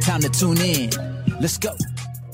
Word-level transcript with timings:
Time 0.00 0.22
to 0.22 0.30
tune 0.30 0.58
in. 0.62 0.90
Let's 1.40 1.58
go. 1.58 1.76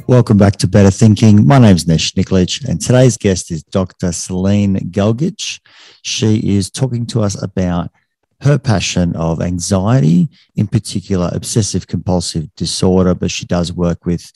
Welcome 0.07 0.39
back 0.39 0.55
to 0.59 0.69
Better 0.69 0.91
Thinking. 0.91 1.45
My 1.47 1.59
name 1.59 1.75
is 1.75 1.89
Nesh 1.89 2.13
Nikolic, 2.13 2.65
and 2.65 2.81
today's 2.81 3.17
guest 3.17 3.51
is 3.51 3.65
Dr. 3.65 4.13
Celine 4.13 4.77
Gelgich. 4.93 5.59
She 6.03 6.57
is 6.57 6.71
talking 6.71 7.07
to 7.07 7.23
us 7.23 7.41
about 7.43 7.91
her 8.43 8.57
passion 8.57 9.17
of 9.17 9.43
anxiety, 9.43 10.29
in 10.55 10.69
particular 10.69 11.29
obsessive 11.33 11.89
compulsive 11.89 12.55
disorder, 12.55 13.17
but 13.17 13.33
she 13.33 13.47
does 13.47 13.73
work 13.73 14.07
with 14.07 14.31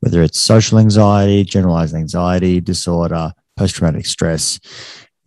whether 0.00 0.22
it's 0.22 0.40
social 0.40 0.78
anxiety, 0.78 1.44
generalized 1.44 1.94
anxiety 1.94 2.62
disorder, 2.62 3.32
post 3.56 3.74
traumatic 3.74 4.06
stress. 4.06 4.58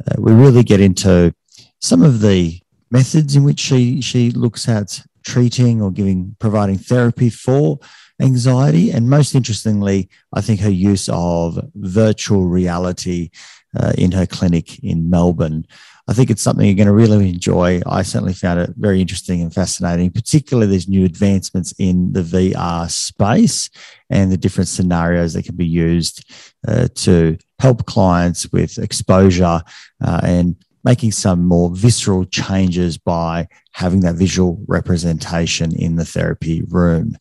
Uh, 0.07 0.15
we 0.17 0.31
really 0.31 0.63
get 0.63 0.81
into 0.81 1.31
some 1.79 2.01
of 2.01 2.21
the 2.21 2.59
methods 2.89 3.35
in 3.35 3.43
which 3.43 3.59
she 3.59 4.01
she 4.01 4.31
looks 4.31 4.67
at 4.67 5.03
treating 5.23 5.81
or 5.81 5.91
giving 5.91 6.35
providing 6.39 6.77
therapy 6.77 7.29
for 7.29 7.79
anxiety 8.21 8.91
and 8.91 9.09
most 9.09 9.33
interestingly 9.33 10.09
i 10.33 10.41
think 10.41 10.59
her 10.59 10.69
use 10.69 11.09
of 11.11 11.59
virtual 11.75 12.45
reality 12.45 13.29
uh, 13.77 13.94
in 13.97 14.11
her 14.11 14.25
clinic 14.25 14.83
in 14.83 15.09
melbourne. 15.09 15.66
I 16.07 16.13
think 16.13 16.29
it's 16.29 16.41
something 16.41 16.66
you're 16.66 16.75
going 16.75 16.88
to 16.88 16.94
really 16.94 17.29
enjoy. 17.29 17.81
I 17.85 18.01
certainly 18.01 18.33
found 18.33 18.59
it 18.59 18.71
very 18.75 18.99
interesting 18.99 19.41
and 19.41 19.53
fascinating 19.53 20.11
particularly 20.11 20.69
these 20.69 20.89
new 20.89 21.05
advancements 21.05 21.73
in 21.79 22.11
the 22.11 22.21
vr 22.21 22.89
space 22.89 23.69
and 24.09 24.31
the 24.31 24.38
different 24.38 24.67
scenarios 24.67 25.33
that 25.33 25.45
can 25.45 25.55
be 25.55 25.66
used 25.66 26.29
uh, 26.67 26.88
to 26.95 27.38
help 27.59 27.85
clients 27.85 28.51
with 28.51 28.77
exposure 28.77 29.61
uh, 30.03 30.21
and 30.23 30.55
making 30.83 31.11
some 31.11 31.45
more 31.45 31.69
visceral 31.73 32.25
changes 32.25 32.97
by 32.97 33.47
having 33.71 34.01
that 34.01 34.15
visual 34.15 34.63
representation 34.67 35.75
in 35.75 35.95
the 35.95 36.05
therapy 36.05 36.61
room. 36.63 37.15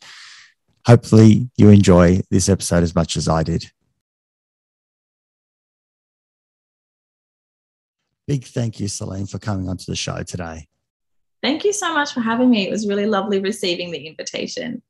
Hopefully, 0.87 1.49
you 1.57 1.69
enjoy 1.71 2.21
this 2.31 2.49
episode 2.49 2.83
as 2.83 2.95
much 2.95 3.17
as 3.17 3.29
I 3.29 3.43
did. 3.43 3.71
Big 8.27 8.45
thank 8.45 8.81
you, 8.81 8.89
Celine, 8.89 9.27
for 9.27 9.39
coming 9.39 9.69
onto 9.69 9.85
the 9.87 9.97
show 9.97 10.23
today. 10.23 10.67
Thank 11.43 11.65
you 11.65 11.73
so 11.73 11.93
much 11.93 12.13
for 12.13 12.21
having 12.21 12.51
me. 12.51 12.67
It 12.67 12.71
was 12.71 12.87
really 12.87 13.07
lovely 13.07 13.41
receiving 13.41 13.91
the 13.91 14.07
invitation. 14.07 14.83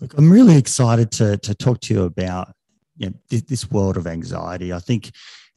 Look, 0.00 0.14
I'm 0.16 0.30
really 0.30 0.56
excited 0.56 1.10
to, 1.12 1.36
to 1.38 1.54
talk 1.54 1.80
to 1.82 1.94
you 1.94 2.02
about 2.04 2.52
you 2.96 3.10
know, 3.10 3.14
this 3.28 3.70
world 3.70 3.96
of 3.96 4.06
anxiety. 4.06 4.72
I 4.72 4.78
think 4.78 5.10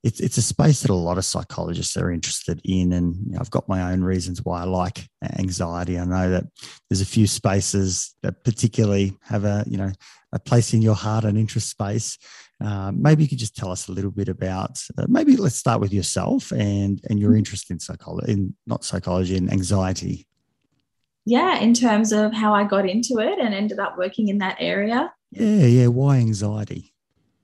it's 0.03 0.19
it's 0.19 0.38
a 0.38 0.41
space 0.41 0.81
that 0.81 0.91
a 0.91 0.96
lot 0.96 1.18
of 1.18 1.24
psychologists 1.24 1.96
are 1.96 2.12
interested 2.12 2.59
in, 2.66 2.91
and 2.91 3.16
you 3.25 3.31
know, 3.31 3.40
I've 3.40 3.50
got 3.50 3.69
my 3.69 3.94
own 3.94 4.03
reasons 4.03 4.44
why 4.44 4.62
I 4.62 4.66
like 4.66 5.08
anxiety. 5.40 5.97
I 5.97 6.03
know 6.03 6.30
that 6.30 6.44
there's 6.90 7.02
a 7.02 7.06
few 7.06 7.25
spaces 7.25 8.14
that 8.22 8.44
particularly 8.44 9.18
have 9.24 9.46
a 9.46 9.64
you 9.66 9.78
know 9.78 9.91
a 10.34 10.40
place 10.40 10.74
in 10.74 10.81
your 10.81 10.96
heart 10.96 11.24
and 11.24 11.38
interest 11.38 11.69
space. 11.69 12.18
Uh, 12.64 12.91
maybe 12.94 13.24
you 13.24 13.30
could 13.30 13.40
just 13.40 13.56
tell 13.56 13.72
us 13.72 13.88
a 13.88 13.94
little 13.94 14.12
bit 14.12 14.28
about. 14.28 14.81
Uh, 14.97 15.06
maybe 15.08 15.38
let's 15.38 15.56
start 15.56 15.80
with 15.80 15.94
yourself 15.94 16.52
and 16.52 17.02
and 17.09 17.18
your 17.18 17.38
interest 17.38 17.72
in 17.72 17.80
psychology, 17.80 18.34
in 18.34 18.53
not 18.68 18.84
psychology, 18.84 19.38
and 19.38 19.52
anxiety. 19.52 20.28
Yeah, 21.25 21.59
in 21.59 21.74
terms 21.74 22.12
of 22.12 22.34
how 22.34 22.53
I 22.53 22.66
got 22.66 22.90
into 22.90 23.20
it 23.20 23.40
and 23.40 23.53
ended 23.53 23.80
up 23.80 23.97
working 23.97 24.28
in 24.28 24.40
that 24.40 24.58
area. 24.59 25.14
Yeah, 25.31 25.66
yeah. 25.66 25.88
Why 25.88 26.18
anxiety? 26.18 26.94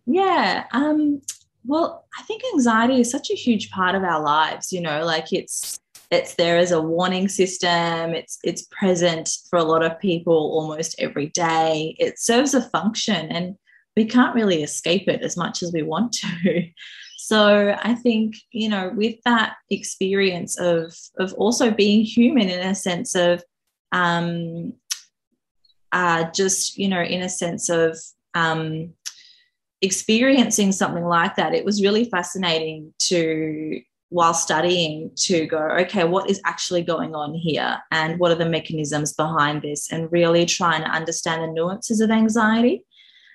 Yeah. 0.06 0.66
Um, 0.74 1.22
well, 1.66 2.06
I 2.18 2.24
think 2.24 2.44
anxiety 2.54 3.02
is 3.02 3.12
such 3.12 3.30
a 3.30 3.36
huge 3.36 3.70
part 3.72 3.96
of 3.96 4.04
our 4.04 4.22
lives, 4.22 4.72
you 4.72 4.82
know, 4.82 5.06
like 5.06 5.32
it's 5.34 5.80
it's 6.12 6.36
there 6.36 6.58
as 6.58 6.72
a 6.72 6.82
warning 6.82 7.28
system. 7.28 8.14
It's 8.14 8.40
it's 8.44 8.68
present 8.72 9.30
for 9.50 9.60
a 9.60 9.64
lot 9.64 9.84
of 9.84 10.00
people 10.00 10.34
almost 10.34 10.96
every 11.00 11.28
day. 11.28 11.96
It 12.00 12.20
serves 12.20 12.54
a 12.54 12.62
function 12.70 13.32
and 13.32 13.56
we 13.96 14.06
can't 14.06 14.36
really 14.36 14.64
escape 14.64 15.08
it 15.08 15.22
as 15.22 15.36
much 15.36 15.62
as 15.62 15.72
we 15.74 15.84
want 15.84 16.14
to. 16.14 16.64
So 17.22 17.78
I 17.84 17.94
think, 17.94 18.38
you 18.52 18.70
know, 18.70 18.92
with 18.96 19.18
that 19.24 19.58
experience 19.70 20.60
of 20.60 20.98
of 21.20 21.32
also 21.34 21.70
being 21.70 22.04
human 22.04 22.50
in 22.50 22.66
a 22.68 22.74
sense 22.74 23.14
of 23.14 23.44
um 23.92 24.74
uh 25.92 26.24
just, 26.32 26.76
you 26.80 26.88
know, 26.88 27.04
in 27.04 27.22
a 27.22 27.30
sense 27.30 27.70
of 27.70 28.00
um 28.34 28.96
experiencing 29.82 30.72
something 30.72 31.06
like 31.06 31.36
that, 31.36 31.54
it 31.54 31.66
was 31.66 31.82
really 31.82 32.06
fascinating 32.06 32.94
to, 33.00 33.82
while 34.10 34.34
studying, 34.34 35.12
to 35.16 35.46
go, 35.46 35.60
okay, 35.82 36.04
what 36.04 36.30
is 36.30 36.42
actually 36.46 36.82
going 36.82 37.16
on 37.16 37.34
here? 37.34 37.80
And 37.92 38.20
what 38.20 38.32
are 38.32 38.36
the 38.36 38.50
mechanisms 38.50 39.14
behind 39.14 39.62
this? 39.62 39.92
And 39.92 40.12
really 40.12 40.46
trying 40.46 40.82
to 40.82 40.90
understand 40.90 41.44
the 41.44 41.48
nuances 41.48 42.02
of 42.02 42.12
anxiety. 42.12 42.84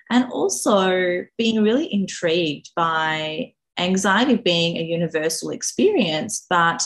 And 0.09 0.25
also 0.31 1.25
being 1.37 1.63
really 1.63 1.91
intrigued 1.91 2.69
by 2.75 3.53
anxiety 3.77 4.35
being 4.35 4.77
a 4.77 4.83
universal 4.83 5.49
experience, 5.49 6.45
but 6.49 6.85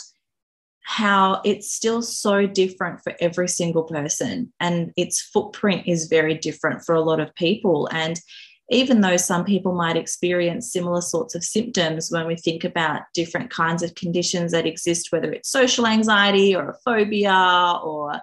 how 0.90 1.40
it's 1.46 1.72
still 1.72 2.02
so 2.02 2.48
different 2.48 3.00
for 3.04 3.14
every 3.20 3.48
single 3.48 3.84
person 3.84 4.52
and 4.60 4.92
its 4.98 5.22
footprint 5.22 5.84
is 5.86 6.08
very 6.08 6.34
different 6.34 6.84
for 6.84 6.96
a 6.96 7.02
lot 7.02 7.20
of 7.20 7.36
people 7.36 7.88
and 7.92 8.20
even 8.72 9.02
though 9.02 9.18
some 9.18 9.44
people 9.44 9.74
might 9.74 9.98
experience 9.98 10.72
similar 10.72 11.02
sorts 11.02 11.34
of 11.34 11.44
symptoms 11.44 12.12
when 12.12 12.28
we 12.28 12.36
think 12.36 12.64
about 12.64 13.02
different 13.14 13.50
kinds 13.50 13.82
of 13.82 13.96
conditions 13.96 14.52
that 14.52 14.68
exist, 14.68 15.12
whether 15.12 15.32
it's 15.32 15.50
social 15.50 15.88
anxiety 15.88 16.56
or 16.56 16.70
a 16.70 16.78
phobia 16.86 17.80
or 17.84 18.22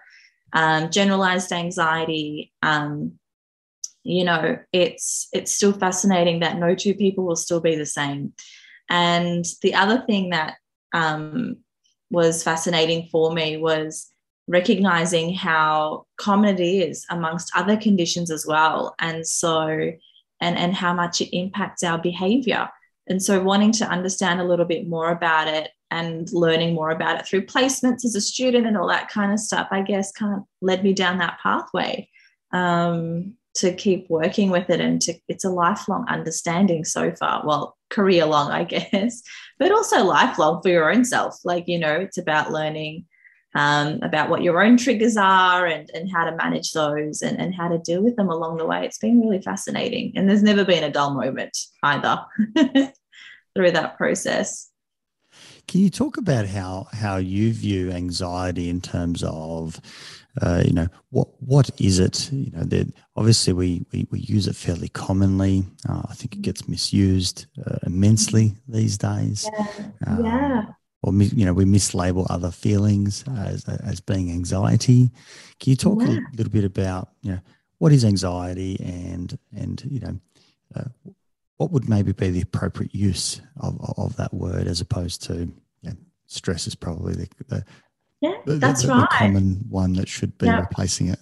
um, 0.53 0.91
generalized 0.91 1.53
anxiety, 1.53 2.53
um, 2.63 3.13
you 4.05 4.25
know, 4.25 4.57
it's 4.73 5.29
it's 5.33 5.53
still 5.53 5.73
fascinating 5.73 6.41
that 6.41 6.59
no 6.59 6.77
two 6.77 6.95
people 6.95 7.25
will 7.25 7.37
still 7.37 7.61
be 7.61 7.75
the 7.75 7.87
same. 7.87 8.33
And 8.89 9.45
the 9.63 9.75
other 9.75 10.05
thing 10.07 10.31
that 10.31 10.55
um, 10.93 11.57
was 12.11 12.45
fascinating 12.45 13.09
for 13.11 13.33
me 13.33 13.57
was 13.57 14.13
recognizing 14.47 15.35
how 15.35 16.07
common 16.19 16.55
it 16.55 16.61
is 16.63 17.05
amongst 17.11 17.51
other 17.57 17.77
conditions 17.77 18.31
as 18.31 18.47
well. 18.47 18.95
And 19.01 19.27
so 19.27 19.91
and, 20.41 20.57
and 20.57 20.75
how 20.75 20.93
much 20.93 21.21
it 21.21 21.37
impacts 21.37 21.83
our 21.83 21.99
behavior. 21.99 22.69
And 23.09 23.23
so, 23.23 23.43
wanting 23.43 23.73
to 23.73 23.89
understand 23.89 24.41
a 24.41 24.45
little 24.45 24.65
bit 24.65 24.89
more 24.89 25.11
about 25.11 25.49
it 25.49 25.71
and 25.91 26.31
learning 26.33 26.75
more 26.75 26.91
about 26.91 27.21
it 27.21 27.27
through 27.27 27.47
placements 27.47 28.05
as 28.05 28.15
a 28.17 28.21
student 28.21 28.67
and 28.67 28.77
all 28.77 28.89
that 28.89 29.09
kind 29.09 29.33
of 29.33 29.39
stuff, 29.39 29.69
I 29.71 29.83
guess, 29.83 30.11
kind 30.13 30.35
of 30.35 30.43
led 30.61 30.83
me 30.83 30.93
down 30.93 31.19
that 31.19 31.39
pathway 31.43 32.09
um, 32.53 33.35
to 33.55 33.73
keep 33.73 34.11
working 34.11 34.51
with 34.51 34.69
it. 34.71 34.81
And 34.81 35.01
to, 35.03 35.15
it's 35.29 35.45
a 35.45 35.51
lifelong 35.51 36.05
understanding 36.09 36.85
so 36.85 37.13
far. 37.13 37.43
Well, 37.47 37.77
career 37.91 38.27
long, 38.27 38.51
I 38.51 38.65
guess, 38.93 39.23
but 39.59 39.73
also 39.73 40.05
lifelong 40.05 40.63
for 40.63 40.69
your 40.69 40.91
own 40.91 41.05
self. 41.05 41.37
Like, 41.45 41.69
you 41.69 41.79
know, 41.79 41.95
it's 41.95 42.19
about 42.19 42.51
learning 42.51 43.05
um, 43.57 43.99
about 44.03 44.29
what 44.29 44.43
your 44.43 44.63
own 44.63 44.77
triggers 44.77 45.17
are 45.17 45.65
and, 45.65 45.91
and 45.95 46.13
how 46.13 46.29
to 46.29 46.37
manage 46.37 46.73
those 46.73 47.23
and, 47.23 47.41
and 47.41 47.55
how 47.55 47.69
to 47.69 47.79
deal 47.79 48.03
with 48.03 48.15
them 48.17 48.29
along 48.29 48.59
the 48.59 48.67
way. 48.67 48.85
It's 48.85 48.99
been 48.99 49.19
really 49.19 49.41
fascinating. 49.41 50.13
And 50.15 50.29
there's 50.29 50.43
never 50.43 50.65
been 50.65 50.85
a 50.85 50.93
dull 50.93 51.15
moment 51.15 51.57
either 51.83 52.21
through 53.57 53.71
that 53.71 53.97
process. 53.97 54.71
Can 55.67 55.81
you 55.81 55.91
talk 55.91 56.19
about 56.19 56.47
how 56.47 56.87
how 56.93 57.17
you 57.17 57.53
view 57.53 57.91
anxiety 57.91 58.69
in 58.69 58.81
terms 58.81 59.25
of, 59.27 59.81
uh, 60.41 60.63
you 60.65 60.73
know, 60.73 60.87
what 61.11 61.29
what 61.41 61.71
is 61.81 61.99
it? 61.99 62.31
You 62.31 62.53
know, 62.53 62.63
that 62.65 62.93
obviously 63.17 63.53
we, 63.53 63.85
we 63.91 64.07
we 64.11 64.21
use 64.21 64.47
it 64.47 64.55
fairly 64.55 64.89
commonly. 64.89 65.65
Uh, 65.89 66.03
I 66.09 66.15
think 66.15 66.37
it 66.37 66.43
gets 66.43 66.69
misused 66.69 67.47
uh, 67.67 67.79
immensely 67.85 68.55
these 68.69 68.97
days. 68.97 69.49
Yeah. 69.53 69.67
Um, 70.07 70.25
yeah 70.25 70.65
or 71.07 71.13
you 71.15 71.47
know 71.47 71.53
we 71.53 71.65
mislabel 71.65 72.27
other 72.29 72.51
feelings 72.51 73.25
as 73.39 73.65
as 73.65 74.01
being 74.01 74.31
anxiety. 74.31 75.11
Can 75.61 75.71
you 75.71 75.77
talk 75.77 76.03
yeah. 76.03 76.19
a 76.19 76.37
little 76.37 76.53
bit 76.53 76.65
about 76.65 77.11
you 77.23 77.33
know 77.33 77.41
what 77.79 77.93
is 77.93 78.05
anxiety 78.05 78.77
and 78.81 79.39
and 79.57 79.83
you 79.89 80.01
know 80.01 80.21
uh, 80.75 81.11
what 81.57 81.71
would 81.71 81.89
maybe 81.89 82.13
be 82.13 82.31
the 82.31 82.43
appropriate 82.43 82.95
use 82.95 83.41
of, 83.61 83.79
of 83.97 84.17
that 84.17 84.33
word 84.35 84.67
as 84.67 84.81
opposed 84.81 85.23
to 85.23 85.35
you 85.35 85.55
know, 85.83 85.97
stress 86.27 86.67
is 86.67 86.75
probably 86.75 87.15
the, 87.15 87.29
the 87.49 87.65
yeah 88.21 88.35
the, 88.45 88.57
that's 88.57 88.83
the, 88.83 88.89
right 88.89 89.01
the 89.01 89.07
common 89.17 89.65
one 89.69 89.93
that 89.95 90.09
should 90.09 90.37
be 90.39 90.51
replacing 90.51 91.09
it 91.09 91.21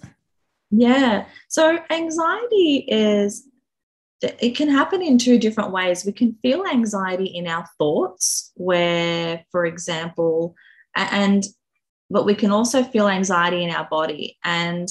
yeah 0.71 1.25
so 1.47 1.79
anxiety 1.89 2.85
is 2.87 3.47
it 4.21 4.55
can 4.55 4.69
happen 4.69 5.01
in 5.01 5.17
two 5.17 5.37
different 5.37 5.71
ways. 5.71 6.05
We 6.05 6.13
can 6.13 6.37
feel 6.41 6.65
anxiety 6.65 7.25
in 7.25 7.47
our 7.47 7.65
thoughts, 7.77 8.51
where, 8.55 9.45
for 9.51 9.65
example, 9.65 10.55
and 10.95 11.45
but 12.09 12.25
we 12.25 12.35
can 12.35 12.51
also 12.51 12.83
feel 12.83 13.07
anxiety 13.07 13.63
in 13.63 13.71
our 13.71 13.87
body. 13.89 14.37
And 14.43 14.87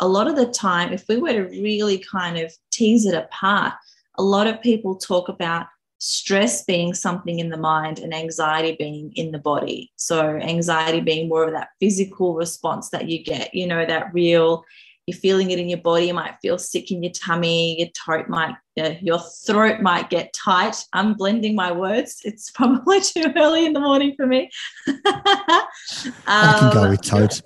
a 0.00 0.08
lot 0.08 0.26
of 0.26 0.36
the 0.36 0.46
time, 0.46 0.92
if 0.92 1.04
we 1.08 1.16
were 1.16 1.32
to 1.32 1.44
really 1.44 1.98
kind 1.98 2.38
of 2.38 2.52
tease 2.72 3.06
it 3.06 3.14
apart, 3.14 3.72
a 4.18 4.22
lot 4.22 4.46
of 4.46 4.60
people 4.60 4.96
talk 4.96 5.28
about 5.28 5.66
stress 5.98 6.64
being 6.64 6.92
something 6.92 7.38
in 7.38 7.48
the 7.48 7.56
mind 7.56 7.98
and 7.98 8.12
anxiety 8.12 8.76
being 8.78 9.12
in 9.14 9.32
the 9.32 9.38
body. 9.38 9.92
So, 9.96 10.36
anxiety 10.36 11.00
being 11.00 11.28
more 11.28 11.44
of 11.44 11.52
that 11.52 11.68
physical 11.80 12.34
response 12.34 12.90
that 12.90 13.08
you 13.08 13.22
get, 13.22 13.54
you 13.54 13.66
know, 13.66 13.86
that 13.86 14.12
real 14.12 14.64
you're 15.06 15.18
feeling 15.18 15.52
it 15.52 15.58
in 15.58 15.68
your 15.68 15.78
body. 15.78 16.06
You 16.06 16.14
might 16.14 16.36
feel 16.42 16.58
sick 16.58 16.90
in 16.90 17.02
your 17.02 17.12
tummy. 17.12 17.78
Your 17.78 17.88
throat 17.96 18.28
might, 18.28 18.56
uh, 18.78 18.94
your 19.00 19.20
throat 19.46 19.80
might 19.80 20.10
get 20.10 20.32
tight. 20.32 20.76
I'm 20.92 21.14
blending 21.14 21.54
my 21.54 21.70
words. 21.70 22.20
It's 22.24 22.50
probably 22.54 23.00
too 23.00 23.32
early 23.36 23.66
in 23.66 23.72
the 23.72 23.80
morning 23.80 24.14
for 24.16 24.26
me. 24.26 24.50
um, 24.88 24.94
I 26.26 26.56
can 26.58 26.72
go 26.72 26.90
with 26.90 27.02
tote. 27.02 27.40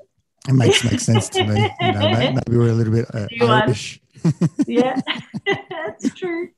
It 0.48 0.54
makes 0.54 0.82
makes 0.84 1.04
sense 1.04 1.28
to 1.30 1.44
me. 1.44 1.70
You 1.80 1.92
know, 1.92 2.00
maybe 2.10 2.56
we're 2.56 2.70
a 2.70 2.72
little 2.72 2.94
bit 2.94 3.14
uh, 3.14 3.26
Irish. 3.42 4.00
yeah, 4.66 4.98
that's 5.44 6.14
true. 6.14 6.48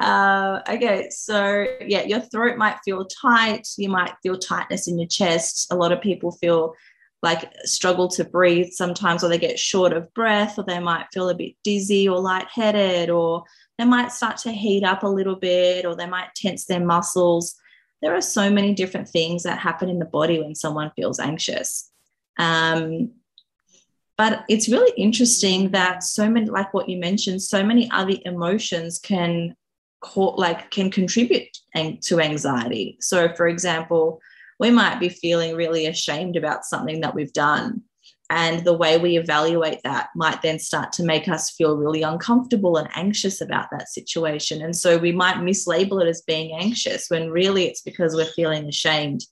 Uh, 0.00 0.60
okay, 0.66 1.08
so 1.10 1.66
yeah, 1.86 2.02
your 2.04 2.20
throat 2.20 2.56
might 2.56 2.78
feel 2.82 3.04
tight. 3.04 3.68
You 3.76 3.90
might 3.90 4.14
feel 4.22 4.38
tightness 4.38 4.88
in 4.88 4.98
your 4.98 5.08
chest. 5.08 5.66
A 5.70 5.76
lot 5.76 5.92
of 5.92 6.00
people 6.00 6.32
feel 6.32 6.74
like 7.24 7.50
struggle 7.64 8.06
to 8.08 8.22
breathe 8.24 8.70
sometimes, 8.70 9.24
or 9.24 9.28
they 9.28 9.38
get 9.38 9.58
short 9.58 9.92
of 9.92 10.12
breath, 10.14 10.58
or 10.58 10.64
they 10.64 10.78
might 10.78 11.06
feel 11.12 11.30
a 11.30 11.34
bit 11.34 11.54
dizzy 11.64 12.06
or 12.06 12.20
lightheaded, 12.20 13.10
or 13.10 13.44
they 13.78 13.84
might 13.84 14.12
start 14.12 14.36
to 14.36 14.52
heat 14.52 14.84
up 14.84 15.02
a 15.02 15.08
little 15.08 15.34
bit, 15.34 15.86
or 15.86 15.96
they 15.96 16.06
might 16.06 16.34
tense 16.36 16.66
their 16.66 16.84
muscles. 16.84 17.56
There 18.02 18.14
are 18.14 18.20
so 18.20 18.50
many 18.50 18.74
different 18.74 19.08
things 19.08 19.42
that 19.44 19.58
happen 19.58 19.88
in 19.88 19.98
the 19.98 20.04
body 20.04 20.38
when 20.38 20.54
someone 20.54 20.92
feels 20.94 21.18
anxious. 21.18 21.90
Um, 22.38 23.12
but 24.18 24.44
it's 24.48 24.68
really 24.68 24.92
interesting 24.96 25.70
that 25.70 26.02
so 26.04 26.28
many, 26.28 26.46
like 26.46 26.74
what 26.74 26.88
you 26.88 26.98
mentioned, 26.98 27.42
so 27.42 27.64
many 27.64 27.90
other 27.90 28.16
emotions 28.24 28.98
can 28.98 29.56
like 30.16 30.70
can 30.70 30.90
contribute 30.90 31.48
to 32.02 32.20
anxiety. 32.20 32.98
So, 33.00 33.34
for 33.34 33.48
example, 33.48 34.20
we 34.60 34.70
might 34.70 35.00
be 35.00 35.08
feeling 35.08 35.56
really 35.56 35.86
ashamed 35.86 36.36
about 36.36 36.64
something 36.64 37.00
that 37.00 37.14
we've 37.14 37.32
done. 37.32 37.82
And 38.30 38.64
the 38.64 38.76
way 38.76 38.96
we 38.96 39.18
evaluate 39.18 39.82
that 39.84 40.08
might 40.16 40.40
then 40.40 40.58
start 40.58 40.92
to 40.94 41.04
make 41.04 41.28
us 41.28 41.50
feel 41.50 41.76
really 41.76 42.02
uncomfortable 42.02 42.78
and 42.78 42.88
anxious 42.94 43.40
about 43.40 43.68
that 43.70 43.90
situation. 43.90 44.62
And 44.62 44.74
so 44.74 44.96
we 44.96 45.12
might 45.12 45.36
mislabel 45.36 46.02
it 46.02 46.08
as 46.08 46.22
being 46.22 46.58
anxious 46.58 47.06
when 47.08 47.30
really 47.30 47.66
it's 47.66 47.82
because 47.82 48.14
we're 48.14 48.24
feeling 48.24 48.66
ashamed. 48.66 49.24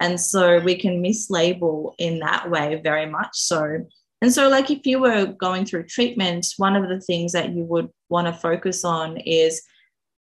And 0.00 0.20
so 0.20 0.60
we 0.60 0.76
can 0.76 1.02
mislabel 1.02 1.94
in 1.98 2.18
that 2.18 2.50
way 2.50 2.80
very 2.82 3.06
much 3.06 3.30
so. 3.32 3.86
And 4.20 4.32
so, 4.32 4.48
like 4.48 4.70
if 4.70 4.86
you 4.86 5.00
were 5.00 5.26
going 5.26 5.64
through 5.64 5.84
treatment, 5.84 6.46
one 6.56 6.76
of 6.76 6.88
the 6.88 7.00
things 7.00 7.32
that 7.32 7.50
you 7.50 7.64
would 7.64 7.88
want 8.08 8.26
to 8.26 8.32
focus 8.32 8.84
on 8.84 9.18
is 9.18 9.62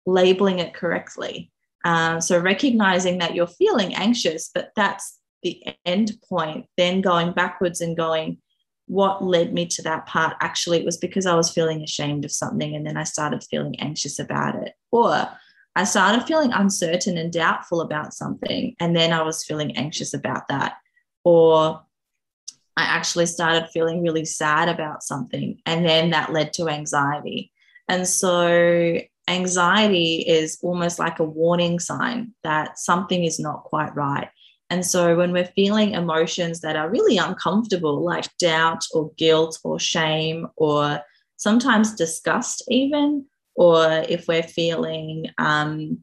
labeling 0.05 0.59
it 0.59 0.73
correctly. 0.73 1.51
Um, 1.83 2.21
so 2.21 2.39
recognizing 2.39 3.17
that 3.19 3.35
you're 3.35 3.47
feeling 3.47 3.93
anxious, 3.95 4.49
but 4.53 4.71
that's 4.75 5.19
the 5.43 5.61
end 5.85 6.13
point, 6.27 6.65
then 6.77 7.01
going 7.01 7.33
backwards 7.33 7.81
and 7.81 7.97
going, 7.97 8.37
what 8.87 9.23
led 9.23 9.53
me 9.53 9.65
to 9.67 9.81
that 9.83 10.05
part? 10.05 10.35
Actually, 10.41 10.79
it 10.79 10.85
was 10.85 10.97
because 10.97 11.25
I 11.25 11.35
was 11.35 11.51
feeling 11.51 11.83
ashamed 11.83 12.25
of 12.25 12.31
something 12.31 12.75
and 12.75 12.85
then 12.85 12.97
I 12.97 13.03
started 13.03 13.43
feeling 13.43 13.79
anxious 13.79 14.19
about 14.19 14.55
it. 14.55 14.73
Or 14.91 15.29
I 15.75 15.83
started 15.85 16.25
feeling 16.25 16.51
uncertain 16.53 17.17
and 17.17 17.31
doubtful 17.31 17.81
about 17.81 18.13
something 18.13 18.75
and 18.79 18.95
then 18.95 19.11
I 19.11 19.23
was 19.23 19.43
feeling 19.43 19.75
anxious 19.77 20.13
about 20.13 20.47
that. 20.49 20.77
Or 21.23 21.81
I 22.75 22.83
actually 22.83 23.27
started 23.27 23.69
feeling 23.69 24.01
really 24.01 24.25
sad 24.25 24.67
about 24.67 25.03
something 25.03 25.59
and 25.65 25.85
then 25.85 26.09
that 26.09 26.33
led 26.33 26.53
to 26.53 26.69
anxiety. 26.69 27.51
And 27.87 28.07
so 28.07 28.99
anxiety 29.27 30.23
is 30.27 30.59
almost 30.61 30.99
like 30.99 31.19
a 31.19 31.23
warning 31.23 31.79
sign 31.79 32.33
that 32.43 32.77
something 32.77 33.23
is 33.23 33.39
not 33.39 33.63
quite 33.63 33.95
right. 33.95 34.29
And 34.69 34.85
so 34.85 35.15
when 35.15 35.31
we're 35.31 35.45
feeling 35.55 35.91
emotions 35.91 36.61
that 36.61 36.75
are 36.75 36.89
really 36.89 37.17
uncomfortable, 37.17 38.03
like 38.03 38.25
doubt 38.39 38.83
or 38.93 39.11
guilt 39.17 39.59
or 39.63 39.79
shame 39.79 40.47
or 40.55 41.01
sometimes 41.37 41.95
disgust, 41.95 42.63
even, 42.69 43.25
or 43.55 44.03
if 44.09 44.27
we're 44.27 44.43
feeling 44.43 45.27
um, 45.37 45.99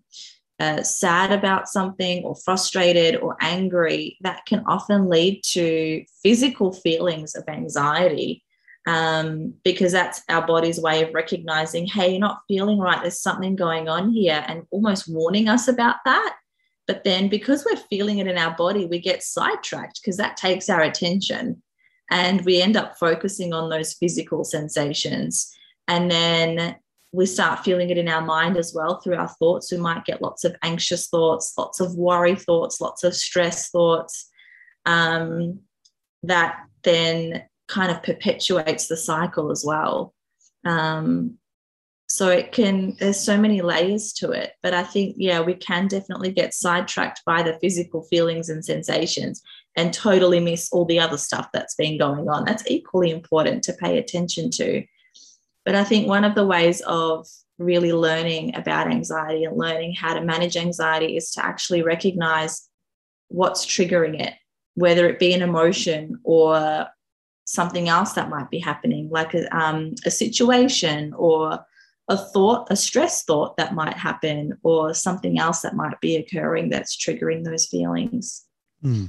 uh, 0.60 0.82
sad 0.82 1.32
about 1.32 1.68
something 1.68 2.22
or 2.22 2.36
frustrated 2.36 3.16
or 3.16 3.36
angry, 3.40 4.18
that 4.20 4.46
can 4.46 4.62
often 4.66 5.08
lead 5.08 5.42
to 5.42 6.04
physical 6.22 6.72
feelings 6.72 7.34
of 7.34 7.44
anxiety 7.48 8.44
um, 8.86 9.54
because 9.64 9.92
that's 9.92 10.22
our 10.28 10.46
body's 10.46 10.80
way 10.80 11.02
of 11.02 11.14
recognizing, 11.14 11.86
hey, 11.86 12.12
you're 12.12 12.20
not 12.20 12.40
feeling 12.48 12.78
right. 12.78 13.00
There's 13.00 13.20
something 13.20 13.56
going 13.56 13.88
on 13.88 14.12
here, 14.12 14.44
and 14.46 14.66
almost 14.70 15.12
warning 15.12 15.48
us 15.48 15.68
about 15.68 15.96
that. 16.04 16.36
But 16.86 17.04
then, 17.04 17.28
because 17.28 17.64
we're 17.64 17.76
feeling 17.76 18.18
it 18.18 18.26
in 18.26 18.38
our 18.38 18.54
body, 18.56 18.86
we 18.86 18.98
get 18.98 19.22
sidetracked 19.22 20.00
because 20.02 20.16
that 20.16 20.36
takes 20.36 20.68
our 20.68 20.80
attention. 20.80 21.62
And 22.10 22.44
we 22.44 22.60
end 22.60 22.76
up 22.76 22.98
focusing 22.98 23.52
on 23.52 23.70
those 23.70 23.92
physical 23.92 24.42
sensations. 24.42 25.54
And 25.86 26.10
then 26.10 26.76
we 27.12 27.26
start 27.26 27.64
feeling 27.64 27.90
it 27.90 27.98
in 27.98 28.08
our 28.08 28.22
mind 28.22 28.56
as 28.56 28.72
well 28.74 29.00
through 29.00 29.16
our 29.16 29.28
thoughts. 29.28 29.70
We 29.70 29.78
might 29.78 30.04
get 30.04 30.22
lots 30.22 30.44
of 30.44 30.56
anxious 30.62 31.08
thoughts, 31.08 31.54
lots 31.56 31.78
of 31.78 31.94
worry 31.94 32.34
thoughts, 32.34 32.80
lots 32.80 33.04
of 33.04 33.14
stress 33.14 33.70
thoughts 33.70 34.28
um, 34.86 35.60
that 36.22 36.58
then 36.82 37.44
kind 37.70 37.90
of 37.90 38.02
perpetuates 38.02 38.88
the 38.88 38.96
cycle 38.96 39.50
as 39.50 39.64
well. 39.64 40.12
Um, 40.64 41.38
so 42.08 42.28
it 42.28 42.50
can, 42.50 42.96
there's 42.98 43.20
so 43.20 43.38
many 43.38 43.62
layers 43.62 44.12
to 44.14 44.32
it. 44.32 44.54
But 44.64 44.74
I 44.74 44.82
think, 44.82 45.14
yeah, 45.16 45.40
we 45.40 45.54
can 45.54 45.86
definitely 45.86 46.32
get 46.32 46.52
sidetracked 46.52 47.22
by 47.24 47.44
the 47.44 47.56
physical 47.60 48.02
feelings 48.02 48.48
and 48.48 48.64
sensations 48.64 49.40
and 49.76 49.94
totally 49.94 50.40
miss 50.40 50.68
all 50.72 50.84
the 50.84 50.98
other 50.98 51.16
stuff 51.16 51.48
that's 51.52 51.76
been 51.76 51.96
going 51.98 52.28
on. 52.28 52.44
That's 52.44 52.68
equally 52.68 53.10
important 53.10 53.62
to 53.64 53.72
pay 53.74 53.96
attention 53.96 54.50
to. 54.52 54.84
But 55.64 55.76
I 55.76 55.84
think 55.84 56.08
one 56.08 56.24
of 56.24 56.34
the 56.34 56.46
ways 56.46 56.80
of 56.80 57.28
really 57.58 57.92
learning 57.92 58.56
about 58.56 58.90
anxiety 58.90 59.44
and 59.44 59.56
learning 59.56 59.94
how 59.94 60.14
to 60.14 60.20
manage 60.24 60.56
anxiety 60.56 61.16
is 61.16 61.30
to 61.32 61.44
actually 61.44 61.82
recognize 61.82 62.68
what's 63.28 63.64
triggering 63.64 64.20
it, 64.20 64.34
whether 64.74 65.08
it 65.08 65.20
be 65.20 65.32
an 65.32 65.42
emotion 65.42 66.18
or 66.24 66.88
something 67.50 67.88
else 67.88 68.12
that 68.12 68.28
might 68.28 68.48
be 68.48 68.60
happening, 68.60 69.08
like 69.10 69.34
a, 69.34 69.44
um, 69.56 69.92
a 70.06 70.10
situation 70.10 71.12
or 71.14 71.58
a 72.08 72.16
thought, 72.16 72.68
a 72.70 72.76
stress 72.76 73.24
thought 73.24 73.56
that 73.56 73.74
might 73.74 73.96
happen, 73.96 74.56
or 74.62 74.94
something 74.94 75.38
else 75.38 75.60
that 75.62 75.74
might 75.74 76.00
be 76.00 76.16
occurring 76.16 76.70
that's 76.70 76.96
triggering 76.96 77.44
those 77.44 77.66
feelings. 77.66 78.44
Mm. 78.84 79.08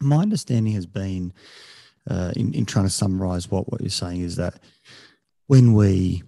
My 0.00 0.22
understanding 0.22 0.72
has 0.72 0.86
been, 0.86 1.34
uh, 2.08 2.32
in, 2.34 2.54
in 2.54 2.64
trying 2.64 2.86
to 2.86 2.90
summarize 2.90 3.50
what, 3.50 3.70
what 3.70 3.82
you're 3.82 3.90
saying, 3.90 4.22
is 4.22 4.36
that 4.36 4.60
when 5.48 5.74
we 5.74 6.22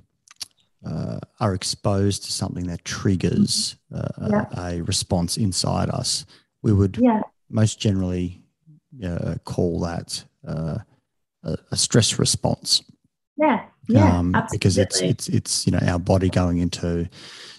uh, 0.85 1.21
are 1.40 1.54
exposed 1.54 2.25
to 2.25 2.33
something 2.33 2.66
that 2.66 2.85
triggers 2.85 3.76
uh, 3.95 4.28
yeah. 4.30 4.45
a, 4.52 4.78
a, 4.78 4.83
response 4.83 5.38
inside 5.38 5.88
us, 5.90 6.26
we 6.62 6.73
would 6.75 6.99
yeah. 7.00 7.21
most 7.49 7.80
generally 7.80 8.42
uh, 9.04 9.37
call 9.45 9.80
that 9.80 10.25
uh, 10.47 10.78
a, 11.44 11.56
a 11.70 11.76
stress 11.76 12.18
response. 12.18 12.82
Yeah, 13.37 13.64
yeah, 13.88 14.18
um, 14.18 14.37
because 14.50 14.78
it's 14.78 15.00
it's 15.00 15.28
it's 15.28 15.66
you 15.66 15.73
know 15.73 15.80
our 15.87 15.99
body 15.99 16.28
going 16.28 16.59
into 16.59 17.09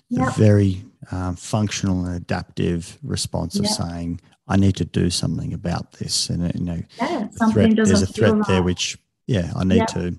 yep. 0.10 0.30
a 0.30 0.32
very 0.40 0.84
um, 1.12 1.36
functional 1.36 2.06
and 2.06 2.16
adaptive 2.16 2.98
response 3.04 3.58
of 3.58 3.66
yep. 3.66 3.74
saying 3.74 4.22
I 4.48 4.58
need 4.58 4.76
to 4.78 4.86
do 4.86 5.10
something 5.10 5.54
about 5.54 5.94
this, 5.94 6.30
and 6.30 6.54
you 6.56 6.64
know, 6.64 6.82
yeah, 7.00 7.28
something 7.32 7.76
threat, 7.76 7.88
there's 7.88 8.02
a 8.02 8.08
threat 8.08 8.48
there 8.48 8.64
which 8.64 8.98
yeah 9.28 9.52
I 9.56 9.64
need 9.64 9.78
yep. 9.78 9.88
to 9.90 10.16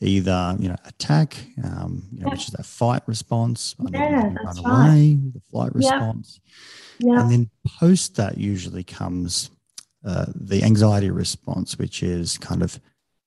either 0.00 0.56
you 0.58 0.68
know 0.68 0.76
attack, 0.84 1.36
um, 1.64 2.02
you 2.12 2.20
know, 2.20 2.30
which 2.30 2.48
is 2.48 2.50
that 2.50 2.66
fight 2.66 3.02
response, 3.06 3.74
Yeah, 3.90 4.22
run 4.22 4.38
that's 4.44 4.58
away, 4.58 5.18
the 5.32 5.40
flight 5.50 5.74
response, 5.74 6.40
Yeah. 6.98 7.20
and 7.20 7.30
then 7.30 7.50
post 7.78 8.16
that 8.16 8.38
usually 8.38 8.84
comes 8.84 9.50
uh, 10.06 10.26
the 10.34 10.62
anxiety 10.62 11.10
response, 11.10 11.76
which 11.78 12.02
is 12.02 12.38
kind 12.38 12.62
of 12.62 12.80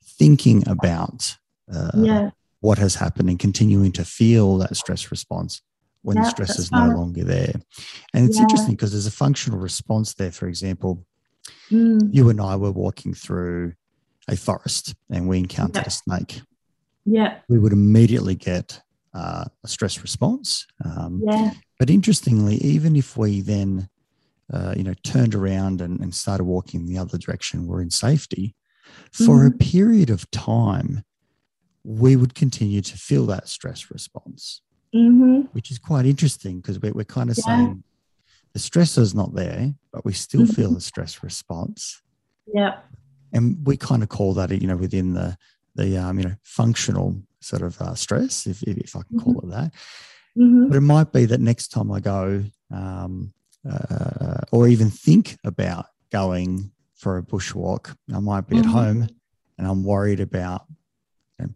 thinking 0.03 0.67
about 0.67 1.37
uh, 1.73 1.91
yeah. 1.95 2.29
what 2.61 2.77
has 2.77 2.95
happened 2.95 3.29
and 3.29 3.37
continuing 3.39 3.91
to 3.91 4.05
feel 4.05 4.57
that 4.57 4.75
stress 4.75 5.11
response 5.11 5.61
when 6.01 6.17
the 6.17 6.25
stress 6.25 6.57
is 6.57 6.71
no 6.71 6.87
longer 6.87 7.23
there. 7.25 7.53
And 8.13 8.25
it's 8.25 8.37
Yeah. 8.37 8.43
interesting 8.43 8.75
because 8.75 8.91
there's 8.93 9.05
a 9.05 9.11
functional 9.11 9.59
response 9.59 10.13
there. 10.13 10.31
For 10.31 10.47
example, 10.47 11.05
Mm, 11.71 12.09
you 12.11 12.29
and 12.29 12.39
I 12.41 12.55
were 12.55 12.71
walking 12.71 13.13
through 13.13 13.73
a 14.27 14.35
forest 14.35 14.95
and 15.09 15.27
we 15.27 15.37
encountered 15.39 15.83
Yeah. 15.83 15.87
a 15.87 15.91
snake. 15.91 16.41
yeah. 17.05 17.39
We 17.49 17.59
would 17.59 17.73
immediately 17.73 18.35
get 18.35 18.81
uh, 19.13 19.45
a 19.63 19.67
stress 19.67 20.01
response. 20.01 20.65
Um, 20.85 21.21
Yeah. 21.25 21.51
but 21.79 21.89
interestingly, 21.89 22.55
even 22.57 22.95
if 22.95 23.17
we 23.17 23.41
then, 23.41 23.89
uh, 24.51 24.73
you 24.75 24.83
know, 24.83 24.93
turned 25.03 25.35
around 25.35 25.81
and, 25.81 25.99
and 25.99 26.13
started 26.13 26.43
walking 26.43 26.81
in 26.81 26.85
the 26.87 26.97
other 26.97 27.17
direction, 27.17 27.67
we're 27.67 27.81
in 27.81 27.89
safety. 27.91 28.55
For 29.11 29.45
a 29.45 29.51
period 29.51 30.09
of 30.09 30.29
time, 30.31 31.03
we 31.83 32.15
would 32.15 32.33
continue 32.35 32.81
to 32.81 32.97
feel 32.97 33.25
that 33.27 33.47
stress 33.47 33.89
response, 33.91 34.61
Mm-hmm. 34.95 35.41
which 35.51 35.69
is 35.69 35.77
quite 35.77 36.07
interesting 36.07 36.59
because 36.61 36.79
we're, 36.79 36.93
we're 36.93 37.03
kind 37.03 37.29
of 37.29 37.37
Yeah. 37.37 37.43
saying 37.45 37.83
the 38.53 38.59
stressor's 38.59 39.13
not 39.13 39.35
there, 39.35 39.75
but 39.93 40.03
we 40.03 40.13
still 40.13 40.41
Mhm. 40.41 40.55
feel 40.55 40.73
the 40.73 40.81
stress 40.81 41.21
response. 41.23 42.01
Yeah. 42.51 42.79
And 43.31 43.65
we 43.67 43.77
kind 43.77 44.01
of 44.01 44.09
call 44.09 44.33
that, 44.33 44.49
you 44.59 44.67
know, 44.67 44.77
within 44.77 45.13
the, 45.13 45.37
the 45.75 45.95
um, 45.97 46.17
you 46.17 46.25
know, 46.25 46.35
functional 46.43 47.21
sort 47.41 47.61
of 47.61 47.79
uh, 47.79 47.93
stress, 47.93 48.47
if, 48.47 48.63
if, 48.63 48.95
I 48.95 49.03
can 49.03 49.19
call 49.19 49.39
it 49.41 49.49
that. 49.51 49.73
Mm-hmm. 50.35 50.69
But 50.69 50.77
it 50.77 50.81
might 50.81 51.11
be 51.13 51.25
that 51.25 51.39
next 51.39 51.67
time 51.67 51.91
I 51.91 51.99
go, 51.99 52.43
um, 52.71 53.31
uh, 53.69 54.41
or 54.51 54.67
even 54.67 54.89
think 54.89 55.37
about 55.43 55.85
going 56.11 56.71
for 56.95 57.17
a 57.17 57.23
bushwalk, 57.23 57.95
I 58.13 58.19
might 58.19 58.47
be 58.47 58.57
Mhm. 58.57 58.59
at 58.59 58.65
home 58.65 59.07
and 59.57 59.67
I'm 59.67 59.83
worried 59.83 60.19
about 60.19 60.65
you 61.39 61.45
know, 61.45 61.53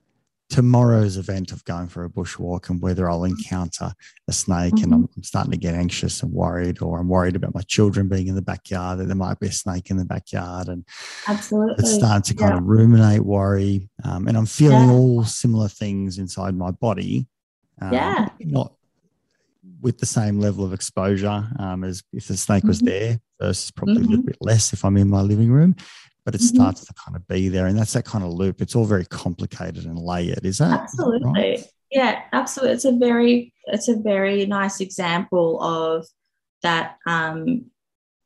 tomorrow's 0.50 1.18
event 1.18 1.52
of 1.52 1.64
going 1.66 1.88
for 1.88 2.04
a 2.06 2.10
bushwalk 2.10 2.70
and 2.70 2.82
whether 2.82 3.10
I'll 3.10 3.24
encounter 3.24 3.94
a 4.28 4.32
snake. 4.34 4.82
And 4.84 4.94
I'm, 4.94 5.10
I'm 5.16 5.24
starting 5.24 5.52
to 5.52 5.58
get 5.58 5.74
anxious 5.76 6.22
and 6.24 6.32
worried, 6.32 6.82
or 6.82 7.00
I'm 7.00 7.08
worried 7.10 7.36
about 7.36 7.56
my 7.56 7.62
children 7.62 8.08
being 8.08 8.28
in 8.28 8.36
the 8.36 8.42
backyard, 8.42 9.00
that 9.00 9.06
there 9.06 9.16
might 9.16 9.40
be 9.40 9.48
a 9.48 9.52
snake 9.52 9.90
in 9.90 9.98
the 9.98 10.06
backyard. 10.06 10.68
And 10.68 10.86
Absolutely. 11.28 11.76
it's 11.80 11.94
starting 11.94 12.22
to 12.24 12.34
kind 12.36 12.54
Yeah. 12.54 12.58
of 12.60 12.66
ruminate, 12.66 13.22
worry, 13.26 13.90
um, 14.04 14.28
and 14.28 14.38
I'm 14.38 14.46
feeling 14.46 14.88
Yeah. 14.90 14.94
all 14.94 15.24
similar 15.24 15.68
things 15.70 16.18
inside 16.20 16.56
my 16.56 16.72
body. 16.72 17.28
Um, 17.82 17.94
Yeah. 17.94 18.28
not 18.40 18.74
with 19.84 20.00
the 20.00 20.06
same 20.06 20.40
level 20.40 20.64
of 20.66 20.74
exposure 20.74 21.46
um, 21.60 21.84
as 21.84 22.02
if 22.14 22.28
the 22.28 22.38
snake 22.38 22.64
was 22.64 22.82
Mhm. 22.82 22.86
there 22.86 23.20
versus 23.40 23.70
probably 23.70 23.98
a 23.98 24.08
little 24.08 24.24
bit 24.24 24.38
less 24.40 24.72
if 24.74 24.84
I'm 24.86 24.98
in 24.98 25.10
my 25.10 25.22
living 25.22 25.52
room. 25.52 25.76
But 26.26 26.36
it 26.36 26.42
Mhm. 26.42 26.56
starts 26.56 26.86
to 26.86 26.94
kind 26.94 27.18
of 27.18 27.28
be 27.28 27.50
there, 27.50 27.68
and 27.68 27.78
that's 27.78 27.92
that 27.94 28.06
kind 28.06 28.24
of 28.24 28.32
loop. 28.32 28.62
It's 28.62 28.76
all 28.78 28.86
very 28.86 29.06
complicated 29.06 29.86
and 29.86 30.00
layered. 30.00 30.46
Is 30.46 30.58
that 30.60 30.80
absolutely 30.82 31.30
right? 31.30 31.64
yeah 31.92 32.22
absolutely 32.32 32.74
it's 32.74 32.86
a 32.86 32.92
very 32.94 33.54
it's 33.68 33.88
a 33.88 33.96
very 33.96 34.48
nice 34.48 34.80
example 34.82 35.62
of 35.62 36.08
that 36.64 36.98
um, 37.06 37.66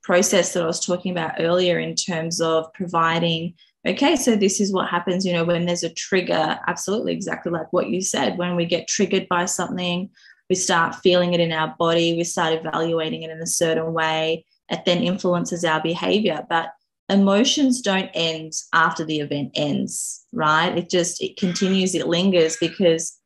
process 0.03 0.53
that 0.53 0.63
i 0.63 0.65
was 0.65 0.79
talking 0.85 1.11
about 1.11 1.33
earlier 1.39 1.77
in 1.79 1.93
terms 1.93 2.39
of 2.39 2.71
providing 2.73 3.53
okay 3.85 4.15
so 4.15 4.37
this 4.37 4.61
is 4.61 4.71
what 4.71 4.87
happens 4.87 5.25
you 5.25 5.33
know 5.33 5.43
when 5.43 5.65
there's 5.65 5.83
a 5.83 5.93
trigger 5.95 6.57
absolutely 6.67 7.11
exactly 7.11 7.51
like 7.51 7.73
what 7.73 7.89
you 7.89 7.99
said 8.01 8.37
when 8.37 8.55
we 8.55 8.65
get 8.65 8.87
triggered 8.87 9.27
by 9.27 9.43
something 9.43 10.09
we 10.49 10.55
start 10.55 10.95
feeling 10.95 11.33
it 11.33 11.39
in 11.39 11.51
our 11.51 11.75
body 11.77 12.15
we 12.15 12.23
start 12.23 12.53
evaluating 12.53 13.23
it 13.23 13.29
in 13.29 13.41
a 13.41 13.47
certain 13.47 13.93
way 13.93 14.45
it 14.69 14.85
then 14.85 15.01
influences 15.01 15.63
our 15.63 15.81
behavior. 15.81 16.45
But 16.49 16.71
emotions 17.09 17.81
don't 17.81 18.09
end 18.13 18.53
after 18.73 19.05
the 19.05 19.19
event 19.19 19.51
ends 19.55 20.25
right? 20.33 20.77
It 20.77 20.89
just 20.89 21.21
it 21.21 21.37
continues 21.37 21.95
it 21.95 22.07
lingers 22.07 22.57
because 22.57 23.17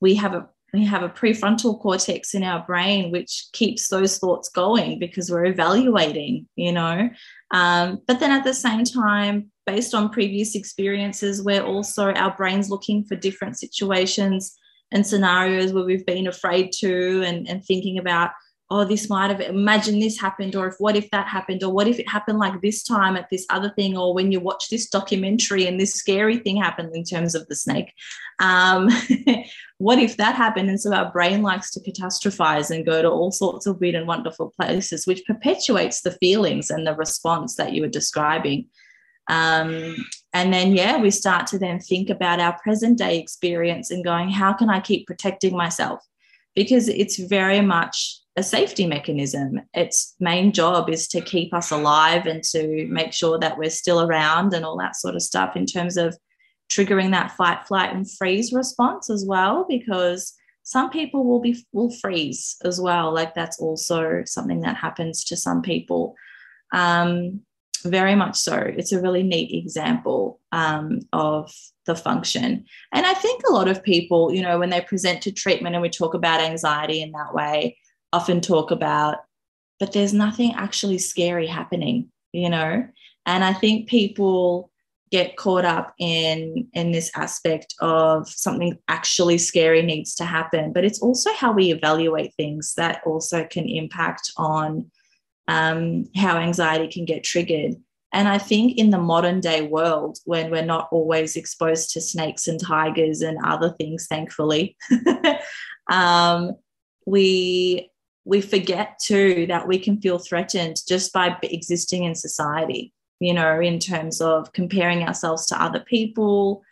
we 0.00 0.14
have 0.14 0.32
a 0.32 0.48
we 0.72 0.84
have 0.86 1.02
a 1.02 1.08
prefrontal 1.08 1.80
cortex 1.80 2.32
in 2.32 2.42
our 2.42 2.64
brain 2.64 3.10
which 3.10 3.48
keeps 3.52 3.88
those 3.88 4.18
thoughts 4.18 4.48
going 4.48 4.98
because 4.98 5.30
we're 5.30 5.44
evaluating 5.44 6.48
you 6.56 6.72
know? 6.72 7.10
Um, 7.50 7.98
but 8.06 8.20
then 8.20 8.30
at 8.30 8.44
the 8.44 8.54
same 8.54 8.84
time 8.84 9.50
based 9.66 9.94
on 9.94 10.08
previous 10.08 10.54
experiences 10.54 11.42
we're 11.42 11.62
also 11.62 12.12
our 12.12 12.34
brains 12.34 12.70
looking 12.70 13.04
for 13.04 13.16
different 13.16 13.58
situations 13.58 14.56
and 14.92 15.06
scenarios 15.06 15.72
where 15.72 15.84
we've 15.84 16.06
been 16.06 16.26
afraid 16.26 16.72
to 16.72 17.22
and, 17.22 17.48
and 17.48 17.64
thinking 17.64 17.98
about 17.98 18.30
oh 18.70 18.84
this 18.84 19.08
might 19.08 19.30
have 19.30 19.40
imagine 19.40 19.98
this 19.98 20.18
happened 20.18 20.54
or 20.54 20.68
if 20.68 20.76
what 20.78 20.96
if 20.96 21.10
that 21.10 21.26
happened 21.26 21.62
or 21.62 21.72
what 21.72 21.88
if 21.88 21.98
it 21.98 22.08
happened 22.08 22.38
like 22.38 22.60
this 22.60 22.82
time 22.82 23.16
at 23.16 23.28
this 23.30 23.44
other 23.50 23.70
thing 23.76 23.96
or 23.96 24.14
when 24.14 24.30
you 24.30 24.40
watch 24.40 24.68
this 24.68 24.88
documentary 24.88 25.66
and 25.66 25.78
this 25.78 25.94
scary 25.94 26.38
thing 26.38 26.56
happened 26.56 26.94
in 26.94 27.04
terms 27.04 27.34
of 27.34 27.46
the 27.48 27.56
snake. 27.56 27.92
Um, 28.38 28.88
what 29.78 29.98
if 29.98 30.16
that 30.16 30.36
happened? 30.36 30.68
And 30.68 30.80
so 30.80 30.94
our 30.94 31.10
brain 31.10 31.42
likes 31.42 31.70
to 31.72 31.80
catastrophize 31.80 32.70
and 32.70 32.86
go 32.86 33.02
to 33.02 33.10
all 33.10 33.32
sorts 33.32 33.66
of 33.66 33.80
weird 33.80 33.96
and 33.96 34.06
wonderful 34.06 34.52
places 34.58 35.06
which 35.06 35.24
perpetuates 35.26 36.02
the 36.02 36.12
feelings 36.12 36.70
and 36.70 36.86
the 36.86 36.94
response 36.94 37.56
that 37.56 37.72
you 37.72 37.82
were 37.82 37.88
describing 37.88 38.66
um, 39.30 39.94
and 40.32 40.52
then, 40.52 40.74
yeah, 40.74 41.00
we 41.00 41.10
start 41.12 41.46
to 41.48 41.58
then 41.58 41.78
think 41.78 42.10
about 42.10 42.40
our 42.40 42.58
present 42.62 42.98
day 42.98 43.16
experience 43.18 43.92
and 43.92 44.04
going, 44.04 44.28
how 44.28 44.52
can 44.52 44.68
I 44.68 44.80
keep 44.80 45.06
protecting 45.06 45.56
myself? 45.56 46.04
Because 46.56 46.88
it's 46.88 47.16
very 47.16 47.60
much 47.60 48.18
a 48.36 48.42
safety 48.42 48.86
mechanism. 48.88 49.60
Its 49.72 50.16
main 50.18 50.50
job 50.50 50.90
is 50.90 51.06
to 51.08 51.20
keep 51.20 51.54
us 51.54 51.70
alive 51.70 52.26
and 52.26 52.42
to 52.44 52.88
make 52.88 53.12
sure 53.12 53.38
that 53.38 53.56
we're 53.56 53.70
still 53.70 54.00
around 54.00 54.52
and 54.52 54.64
all 54.64 54.76
that 54.78 54.96
sort 54.96 55.14
of 55.14 55.22
stuff 55.22 55.54
in 55.54 55.64
terms 55.64 55.96
of 55.96 56.16
triggering 56.68 57.12
that 57.12 57.30
fight, 57.36 57.64
flight, 57.68 57.94
and 57.94 58.10
freeze 58.10 58.52
response 58.52 59.10
as 59.10 59.24
well. 59.24 59.64
Because 59.68 60.34
some 60.64 60.90
people 60.90 61.24
will 61.24 61.40
be 61.40 61.64
will 61.72 61.94
freeze 62.00 62.56
as 62.64 62.80
well. 62.80 63.14
Like 63.14 63.34
that's 63.34 63.60
also 63.60 64.22
something 64.26 64.60
that 64.62 64.76
happens 64.76 65.22
to 65.24 65.36
some 65.36 65.62
people. 65.62 66.16
Um, 66.72 67.42
very 67.80 68.14
much 68.14 68.36
so. 68.36 68.56
It's 68.56 68.92
a 68.92 69.00
really 69.00 69.22
neat 69.22 69.52
example 69.52 70.40
um, 70.52 71.00
of 71.12 71.52
the 71.86 71.94
function. 71.94 72.64
And 72.92 73.06
I 73.06 73.14
think 73.14 73.42
a 73.48 73.52
lot 73.52 73.68
of 73.68 73.82
people, 73.82 74.32
you 74.32 74.42
know, 74.42 74.58
when 74.58 74.70
they 74.70 74.80
present 74.80 75.22
to 75.22 75.32
treatment 75.32 75.74
and 75.74 75.82
we 75.82 75.90
talk 75.90 76.14
about 76.14 76.40
anxiety 76.40 77.02
in 77.02 77.12
that 77.12 77.34
way, 77.34 77.78
often 78.12 78.40
talk 78.40 78.70
about, 78.70 79.18
but 79.78 79.92
there's 79.92 80.12
nothing 80.12 80.54
actually 80.54 80.98
scary 80.98 81.46
happening, 81.46 82.10
you 82.32 82.48
know? 82.48 82.86
And 83.26 83.44
I 83.44 83.52
think 83.52 83.88
people 83.88 84.70
get 85.10 85.36
caught 85.36 85.64
up 85.64 85.92
in 85.98 86.68
in 86.72 86.92
this 86.92 87.10
aspect 87.16 87.74
of 87.80 88.28
something 88.28 88.78
actually 88.88 89.38
scary 89.38 89.82
needs 89.82 90.14
to 90.14 90.24
happen 90.24 90.72
but 90.72 90.84
it's 90.84 91.00
also 91.00 91.32
how 91.34 91.52
we 91.52 91.72
evaluate 91.72 92.32
things 92.34 92.74
that 92.76 93.02
also 93.04 93.44
can 93.44 93.68
impact 93.68 94.30
on 94.36 94.88
um, 95.48 96.06
how 96.16 96.36
anxiety 96.36 96.88
can 96.88 97.04
get 97.04 97.24
triggered. 97.24 97.74
And 98.12 98.28
I 98.28 98.38
think 98.38 98.76
in 98.76 98.90
the 98.90 98.98
modern 98.98 99.40
day 99.40 99.62
world, 99.62 100.18
when 100.24 100.50
we're 100.50 100.64
not 100.64 100.88
always 100.90 101.36
exposed 101.36 101.90
to 101.90 102.00
snakes 102.00 102.48
and 102.48 102.60
tigers 102.60 103.20
and 103.20 103.38
other 103.44 103.70
things, 103.70 104.06
thankfully, 104.08 104.76
um, 105.90 106.52
we 107.06 107.90
we 108.24 108.40
forget 108.40 108.98
too 109.02 109.46
that 109.48 109.66
we 109.66 109.78
can 109.78 110.00
feel 110.00 110.18
threatened 110.18 110.76
just 110.86 111.12
by 111.12 111.36
existing 111.42 112.04
in 112.04 112.14
society. 112.14 112.92
You 113.20 113.34
know, 113.34 113.60
in 113.60 113.78
terms 113.78 114.20
of 114.20 114.52
comparing 114.54 115.02
ourselves 115.02 115.46
to 115.46 115.62
other 115.62 115.80
people, 115.80 116.62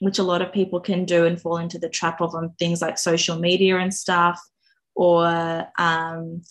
which 0.00 0.18
a 0.18 0.22
lot 0.22 0.40
of 0.40 0.52
people 0.52 0.80
can 0.80 1.04
do 1.04 1.26
and 1.26 1.40
fall 1.40 1.56
into 1.58 1.78
the 1.78 1.88
trap 1.88 2.20
of 2.20 2.34
on 2.34 2.54
things 2.58 2.80
like 2.80 2.96
social 2.96 3.38
media 3.38 3.76
and 3.78 3.92
stuff, 3.92 4.40
or 4.94 5.66
um, 5.78 6.42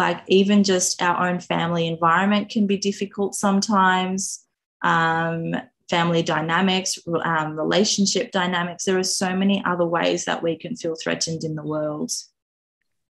like 0.00 0.22
even 0.28 0.64
just 0.64 1.02
our 1.02 1.28
own 1.28 1.38
family 1.40 1.84
environment 1.86 2.48
can 2.48 2.66
be 2.66 2.78
difficult 2.78 3.34
sometimes. 3.34 4.20
Um, 4.82 5.54
family 5.90 6.22
dynamics 6.22 6.90
um, 7.32 7.58
relationship 7.64 8.30
dynamics. 8.30 8.84
There 8.84 8.98
are 8.98 9.02
so 9.24 9.30
many 9.42 9.62
other 9.72 9.84
ways 9.84 10.24
that 10.24 10.40
we 10.42 10.56
can 10.56 10.74
feel 10.76 10.94
threatened 11.02 11.42
in 11.44 11.54
the 11.56 11.64
world. 11.74 12.12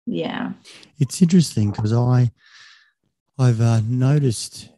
Yeah. 0.07 0.53
It's 0.99 1.21
interesting 1.21 1.73
because 1.73 1.93
I, 1.93 2.31
I've 3.39 3.61
uh, 3.61 3.81
noticed, 3.85 4.71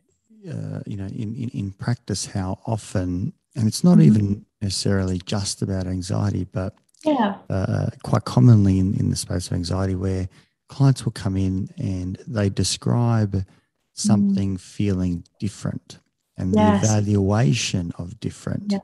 uh, 0.49 0.81
you 0.90 0.97
know, 0.97 1.11
in, 1.23 1.29
in 1.43 1.49
in 1.61 1.67
practice 1.85 2.23
how 2.26 2.59
often, 2.75 3.35
and 3.55 3.69
it's 3.69 3.85
not 3.85 3.99
Mhm. 3.99 4.07
even 4.09 4.47
necessarily 4.61 5.19
just 5.35 5.62
about 5.62 5.87
anxiety, 5.87 6.45
but 6.61 6.73
yeah. 7.05 7.33
uh, 7.49 7.88
quite 8.02 8.25
commonly 8.25 8.79
in, 8.83 8.88
in 9.00 9.11
the 9.11 9.17
space 9.25 9.47
of 9.49 9.52
anxiety 9.52 9.95
where 9.95 10.29
clients 10.70 11.04
will 11.04 11.12
come 11.12 11.36
in 11.36 11.68
and 11.78 12.16
they 12.26 12.48
describe 12.48 13.44
something 13.92 14.54
mm. 14.54 14.60
feeling 14.60 15.24
different 15.38 15.98
and 16.38 16.54
Yes. 16.54 16.80
the 16.80 16.86
evaluation 16.86 17.92
of 17.98 18.18
different 18.20 18.72
Yeah. 18.72 18.78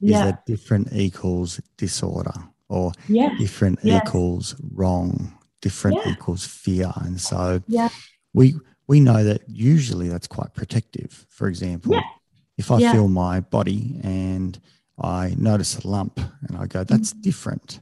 Yeah. 0.00 0.24
that 0.26 0.46
different 0.46 0.92
equals 0.92 1.60
disorder 1.76 2.34
or 2.68 2.92
Yeah. 3.08 3.30
different 3.38 3.78
Yes. 3.82 4.02
equals 4.02 4.56
wrong, 4.78 5.32
different 5.62 5.98
equals 6.06 6.44
fear. 6.44 6.92
And 6.96 7.20
so 7.20 7.62
we 8.34 8.56
we 8.88 9.00
know 9.00 9.22
that 9.22 9.42
usually 9.48 10.08
that's 10.08 10.26
quite 10.26 10.54
protective. 10.54 11.26
For 11.28 11.46
example, 11.46 12.00
if 12.56 12.70
I 12.70 12.78
feel 12.92 13.06
my 13.06 13.40
body 13.40 14.00
and 14.02 14.58
I 14.98 15.34
notice 15.38 15.78
a 15.78 15.86
lump 15.86 16.18
and 16.48 16.56
I 16.56 16.66
go, 16.66 16.84
that's 16.84 17.12
mm-hmm. 17.12 17.28
different. 17.28 17.80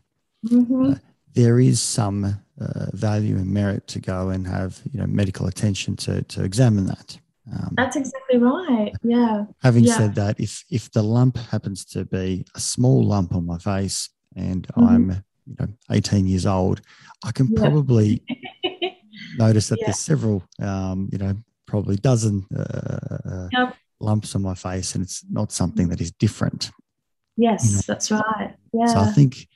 hmm 0.48 0.92
There 1.32 1.58
is 1.60 1.80
some 1.80 2.40
uh, 2.60 2.86
value 2.92 3.36
and 3.36 3.50
merit 3.50 3.86
to 3.88 4.00
go 4.00 4.30
and 4.30 4.46
have 4.46 4.80
you 4.92 4.98
know 5.00 5.06
medical 5.06 5.46
attention 5.46 5.96
to 5.96 6.22
to 6.22 6.42
examine 6.44 6.86
that. 6.86 7.18
Um, 7.52 7.74
That's 7.76 7.96
exactly 7.96 8.38
right. 8.38 8.92
Yeah. 9.02 9.44
having 9.62 9.84
yeah. 9.84 9.96
said 9.96 10.14
that, 10.16 10.40
if 10.40 10.64
if 10.70 10.90
the 10.90 11.02
lump 11.02 11.36
happens 11.36 11.84
to 11.86 12.04
be 12.04 12.44
a 12.54 12.60
small 12.60 13.04
lump 13.04 13.34
on 13.34 13.46
my 13.46 13.58
face 13.58 14.08
and 14.34 14.66
Mhm. 14.76 14.88
I'm 14.88 15.10
you 15.46 15.56
know 15.60 15.68
18 15.90 16.26
years 16.26 16.46
old, 16.46 16.80
I 17.24 17.30
can 17.32 17.46
Yeah. 17.48 17.60
probably 17.60 18.22
notice 19.36 19.68
that 19.68 19.78
Yeah. 19.80 19.86
there's 19.86 19.98
several 19.98 20.42
um, 20.60 21.08
you 21.12 21.18
know 21.18 21.34
probably 21.66 21.96
dozen 21.96 22.46
uh, 22.56 23.48
Yep. 23.52 23.74
lumps 24.00 24.34
on 24.34 24.42
my 24.42 24.54
face, 24.54 24.94
and 24.94 25.04
it's 25.04 25.24
not 25.30 25.52
something 25.52 25.88
that 25.88 26.00
is 26.00 26.12
different. 26.12 26.70
yes, 27.36 27.64
You 27.64 27.76
know. 27.76 27.82
that's 27.86 28.10
right. 28.10 28.54
Yeah. 28.72 28.86
So 28.86 29.00
I 29.00 29.06
think 29.06 29.46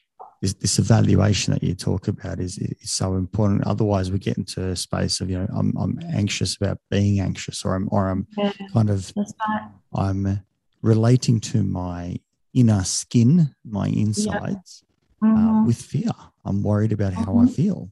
this, 0.40 0.54
this 0.54 0.78
evaluation 0.78 1.52
that 1.52 1.62
you 1.62 1.74
talk 1.74 2.08
about 2.08 2.40
is, 2.40 2.56
is 2.58 2.90
so 2.90 3.14
important. 3.14 3.66
Otherwise, 3.66 4.10
we 4.10 4.18
get 4.18 4.38
into 4.38 4.68
a 4.68 4.76
space 4.76 5.20
of 5.20 5.28
you 5.30 5.38
know 5.38 5.46
I'm, 5.54 5.76
I'm 5.76 6.00
anxious 6.14 6.56
about 6.56 6.78
being 6.90 7.20
anxious, 7.20 7.64
or 7.64 7.74
I'm 7.74 7.88
or 7.90 8.08
I'm 8.08 8.26
Yeah. 8.36 8.52
kind 8.72 8.90
of 8.90 9.12
right. 9.16 9.70
I'm 9.92 10.40
relating 10.82 11.40
to 11.40 11.62
my 11.62 12.16
inner 12.54 12.84
skin, 12.84 13.54
my 13.64 13.88
insides, 13.88 14.82
uh, 15.22 15.26
Mhm. 15.26 15.66
with 15.66 15.80
fear. 15.80 16.10
I'm 16.44 16.62
worried 16.62 16.92
about 16.92 17.12
how 17.12 17.36
I 17.38 17.44
Mhm. 17.44 17.54
feel. 17.54 17.90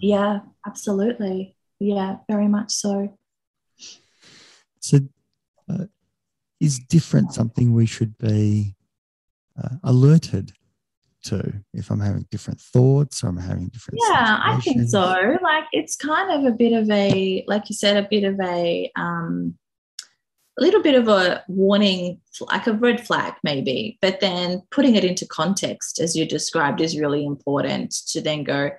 yeah, 0.00 0.40
absolutely. 0.66 1.56
Yeah, 1.78 2.18
very 2.28 2.48
much 2.48 2.72
so. 2.72 3.18
So, 4.80 5.00
uh, 5.68 5.86
is 6.60 6.78
different 6.78 7.32
something 7.32 7.72
we 7.74 7.86
should 7.86 8.16
be 8.18 8.74
uh, 9.62 9.76
alerted 9.82 10.52
to 11.24 11.52
if 11.72 11.90
I'm 11.90 12.00
having 12.00 12.26
different 12.30 12.60
thoughts 12.60 13.22
or 13.22 13.28
I'm 13.28 13.36
having 13.36 13.68
different 13.68 14.00
Yeah, 14.08 14.40
I 14.42 14.60
think 14.60 14.88
so. 14.88 15.36
Like 15.42 15.64
it's 15.72 15.96
kind 15.96 16.30
of 16.30 16.52
a 16.52 16.56
bit 16.56 16.72
of 16.72 16.88
a, 16.90 17.44
like 17.46 17.68
you 17.68 17.74
said, 17.74 17.96
a 17.96 18.08
bit 18.08 18.24
of 18.24 18.38
a, 18.40 18.90
um, 18.96 19.56
a 20.58 20.62
little 20.62 20.82
bit 20.82 20.94
of 20.94 21.08
a 21.08 21.42
warning, 21.48 22.20
like 22.40 22.66
a 22.66 22.72
red 22.72 23.04
flag 23.04 23.34
maybe, 23.42 23.98
but 24.00 24.20
then 24.20 24.62
putting 24.70 24.94
it 24.94 25.04
into 25.04 25.26
context 25.26 26.00
as 26.00 26.14
you 26.14 26.26
described 26.26 26.80
is 26.80 26.98
really 26.98 27.24
important 27.24 27.90
to 28.08 28.20
then 28.20 28.44
go, 28.44 28.70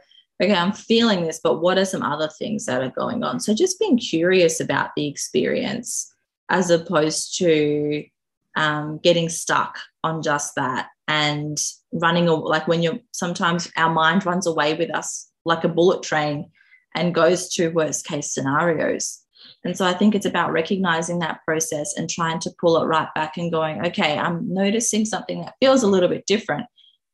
okay, 0.42 0.54
I'm 0.54 0.72
feeling 0.72 1.24
this, 1.24 1.40
but 1.44 1.62
what 1.62 1.78
are 1.78 1.86
some 1.86 2.04
other 2.04 2.30
things 2.40 2.66
that 2.66 2.82
are 2.82 2.92
going 2.92 3.24
on? 3.24 3.40
So 3.40 3.54
just 3.54 3.80
being 3.80 3.98
curious 3.98 4.60
about 4.60 4.92
the 4.96 5.08
experience 5.08 6.12
as 6.50 6.70
opposed 6.70 7.38
to 7.40 8.06
um, 8.56 9.00
getting 9.00 9.30
stuck 9.30 9.80
on 10.04 10.22
just 10.22 10.56
that 10.56 10.88
and 11.08 11.58
running 11.92 12.26
like 12.26 12.68
when 12.68 12.82
you're 12.82 13.00
sometimes 13.12 13.72
our 13.78 13.94
mind 13.94 14.26
runs 14.26 14.48
away 14.48 14.74
with 14.74 14.94
us 14.96 15.30
like 15.46 15.64
a 15.64 15.70
bullet 15.70 16.04
train 16.04 16.50
and 16.96 17.14
goes 17.14 17.50
to 17.50 17.70
worst 17.70 18.06
case 18.06 18.34
scenarios. 18.34 19.22
And 19.64 19.78
so 19.78 19.86
i 19.86 19.94
think 19.94 20.16
it's 20.16 20.26
about 20.26 20.52
recognizing 20.52 21.20
that 21.20 21.42
process 21.46 21.94
and 21.98 22.10
trying 22.10 22.40
to 22.40 22.52
pull 22.60 22.82
it 22.82 22.86
right 22.86 23.08
back 23.16 23.38
and 23.38 23.52
going 23.52 23.86
okay 23.86 24.18
i'm 24.18 24.52
noticing 24.52 25.06
something 25.06 25.42
that 25.42 25.56
feels 25.60 25.84
a 25.84 25.88
little 25.88 26.10
bit 26.10 26.26
different 26.26 26.66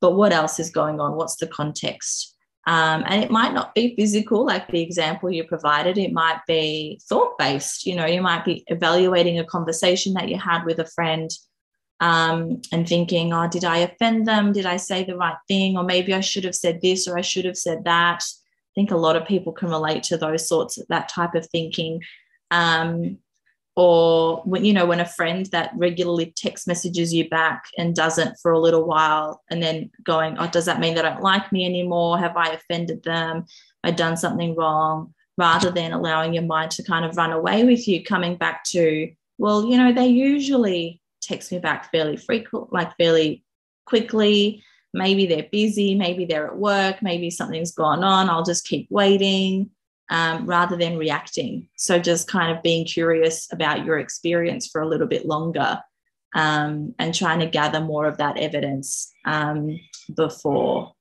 but 0.01 0.15
what 0.15 0.33
else 0.33 0.59
is 0.59 0.71
going 0.71 0.99
on? 0.99 1.15
What's 1.15 1.37
the 1.37 1.47
context? 1.47 2.35
Um, 2.67 3.03
and 3.07 3.23
it 3.23 3.31
might 3.31 3.53
not 3.53 3.73
be 3.73 3.95
physical 3.95 4.45
like 4.45 4.67
the 4.67 4.81
example 4.81 5.31
you 5.31 5.43
provided. 5.43 5.97
It 5.97 6.11
might 6.11 6.41
be 6.47 6.99
thought 7.07 7.37
based 7.39 7.85
you 7.85 7.95
know 7.95 8.05
you 8.05 8.21
might 8.21 8.45
be 8.45 8.63
evaluating 8.67 9.39
a 9.39 9.45
conversation 9.45 10.13
that 10.13 10.29
you 10.29 10.37
had 10.37 10.65
with 10.65 10.79
a 10.79 10.85
friend 10.85 11.29
um, 12.01 12.61
and 12.71 12.89
thinking, 12.89 13.31
oh, 13.31 13.47
did 13.47 13.63
I 13.63 13.77
offend 13.77 14.27
them? 14.27 14.51
Did 14.51 14.65
I 14.65 14.77
say 14.77 15.03
the 15.03 15.15
right 15.15 15.37
thing? 15.47 15.77
Or 15.77 15.83
maybe 15.83 16.13
I 16.13 16.19
should 16.19 16.43
have 16.43 16.55
said 16.55 16.81
this 16.81 17.07
or 17.07 17.17
I 17.17 17.21
should 17.21 17.45
have 17.45 17.57
said 17.57 17.85
that. 17.85 18.23
I 18.23 18.71
think 18.73 18.89
a 18.89 18.97
lot 18.97 19.15
of 19.15 19.27
people 19.27 19.53
can 19.53 19.69
relate 19.69 20.03
to 20.03 20.17
those 20.17 20.47
sorts 20.47 20.79
of 20.79 20.87
that 20.89 21.09
type 21.09 21.35
of 21.35 21.47
thinking. 21.47 22.01
Um, 22.49 23.19
or 23.77 24.41
when 24.43 24.65
you 24.65 24.73
know 24.73 24.85
when 24.85 24.99
a 24.99 25.05
friend 25.05 25.45
that 25.47 25.71
regularly 25.77 26.33
text 26.35 26.67
messages 26.67 27.13
you 27.13 27.29
back 27.29 27.63
and 27.77 27.95
doesn't 27.95 28.37
for 28.41 28.51
a 28.51 28.59
little 28.59 28.85
while 28.85 29.41
and 29.49 29.63
then 29.63 29.89
going 30.03 30.37
oh 30.39 30.47
does 30.47 30.65
that 30.65 30.81
mean 30.81 30.93
they 30.93 31.01
don't 31.01 31.21
like 31.21 31.53
me 31.53 31.65
anymore 31.65 32.19
have 32.19 32.35
i 32.35 32.49
offended 32.49 33.01
them 33.03 33.45
i 33.85 33.89
done 33.89 34.17
something 34.17 34.55
wrong 34.57 35.13
rather 35.37 35.71
than 35.71 35.93
allowing 35.93 36.33
your 36.33 36.43
mind 36.43 36.69
to 36.69 36.83
kind 36.83 37.05
of 37.05 37.15
run 37.15 37.31
away 37.31 37.63
with 37.63 37.87
you 37.87 38.03
coming 38.03 38.35
back 38.35 38.61
to 38.65 39.09
well 39.37 39.65
you 39.65 39.77
know 39.77 39.93
they 39.93 40.07
usually 40.07 41.00
text 41.21 41.51
me 41.51 41.59
back 41.59 41.91
fairly 41.91 42.17
frequent 42.17 42.71
like 42.73 42.95
fairly 42.97 43.43
quickly 43.85 44.63
maybe 44.93 45.25
they're 45.25 45.47
busy 45.51 45.95
maybe 45.95 46.25
they're 46.25 46.47
at 46.47 46.57
work 46.57 47.01
maybe 47.01 47.29
something's 47.29 47.71
gone 47.71 48.03
on 48.03 48.29
i'll 48.29 48.43
just 48.43 48.67
keep 48.67 48.87
waiting 48.89 49.69
um, 50.11 50.45
rather 50.45 50.75
than 50.75 50.97
reacting. 50.97 51.69
So 51.77 51.97
just 51.97 52.27
kind 52.27 52.55
of 52.55 52.61
being 52.61 52.85
curious 52.85 53.47
about 53.51 53.85
your 53.85 53.97
experience 53.97 54.67
for 54.67 54.81
a 54.81 54.87
little 54.87 55.07
bit 55.07 55.25
longer 55.25 55.79
um, 56.35 56.93
and 56.99 57.15
trying 57.15 57.39
to 57.39 57.47
gather 57.47 57.79
more 57.79 58.05
of 58.05 58.17
that 58.17 58.37
evidence 58.37 59.11
um, 59.25 59.79
before 60.13 60.93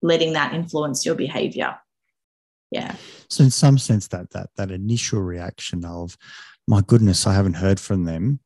letting 0.00 0.32
that 0.34 0.54
influence 0.54 1.04
your 1.04 1.16
behavior. 1.16 1.76
Yeah. 2.70 2.94
So, 3.28 3.44
in 3.44 3.50
some 3.50 3.78
sense, 3.78 4.08
that 4.08 4.30
that 4.30 4.50
that 4.56 4.72
initial 4.72 5.20
reaction 5.20 5.84
of, 5.84 6.18
"My 6.66 6.82
goodness, 6.84 7.24
I 7.24 7.32
haven't 7.32 7.54
heard 7.54 7.78
from 7.78 8.04
them," 8.04 8.40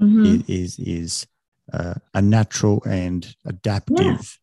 Mhm. 0.00 0.40
i- 0.40 0.44
is 0.52 0.78
is 0.78 1.26
uh, 1.72 1.94
a 2.14 2.22
natural 2.22 2.82
and 2.86 3.34
adaptive 3.44 4.38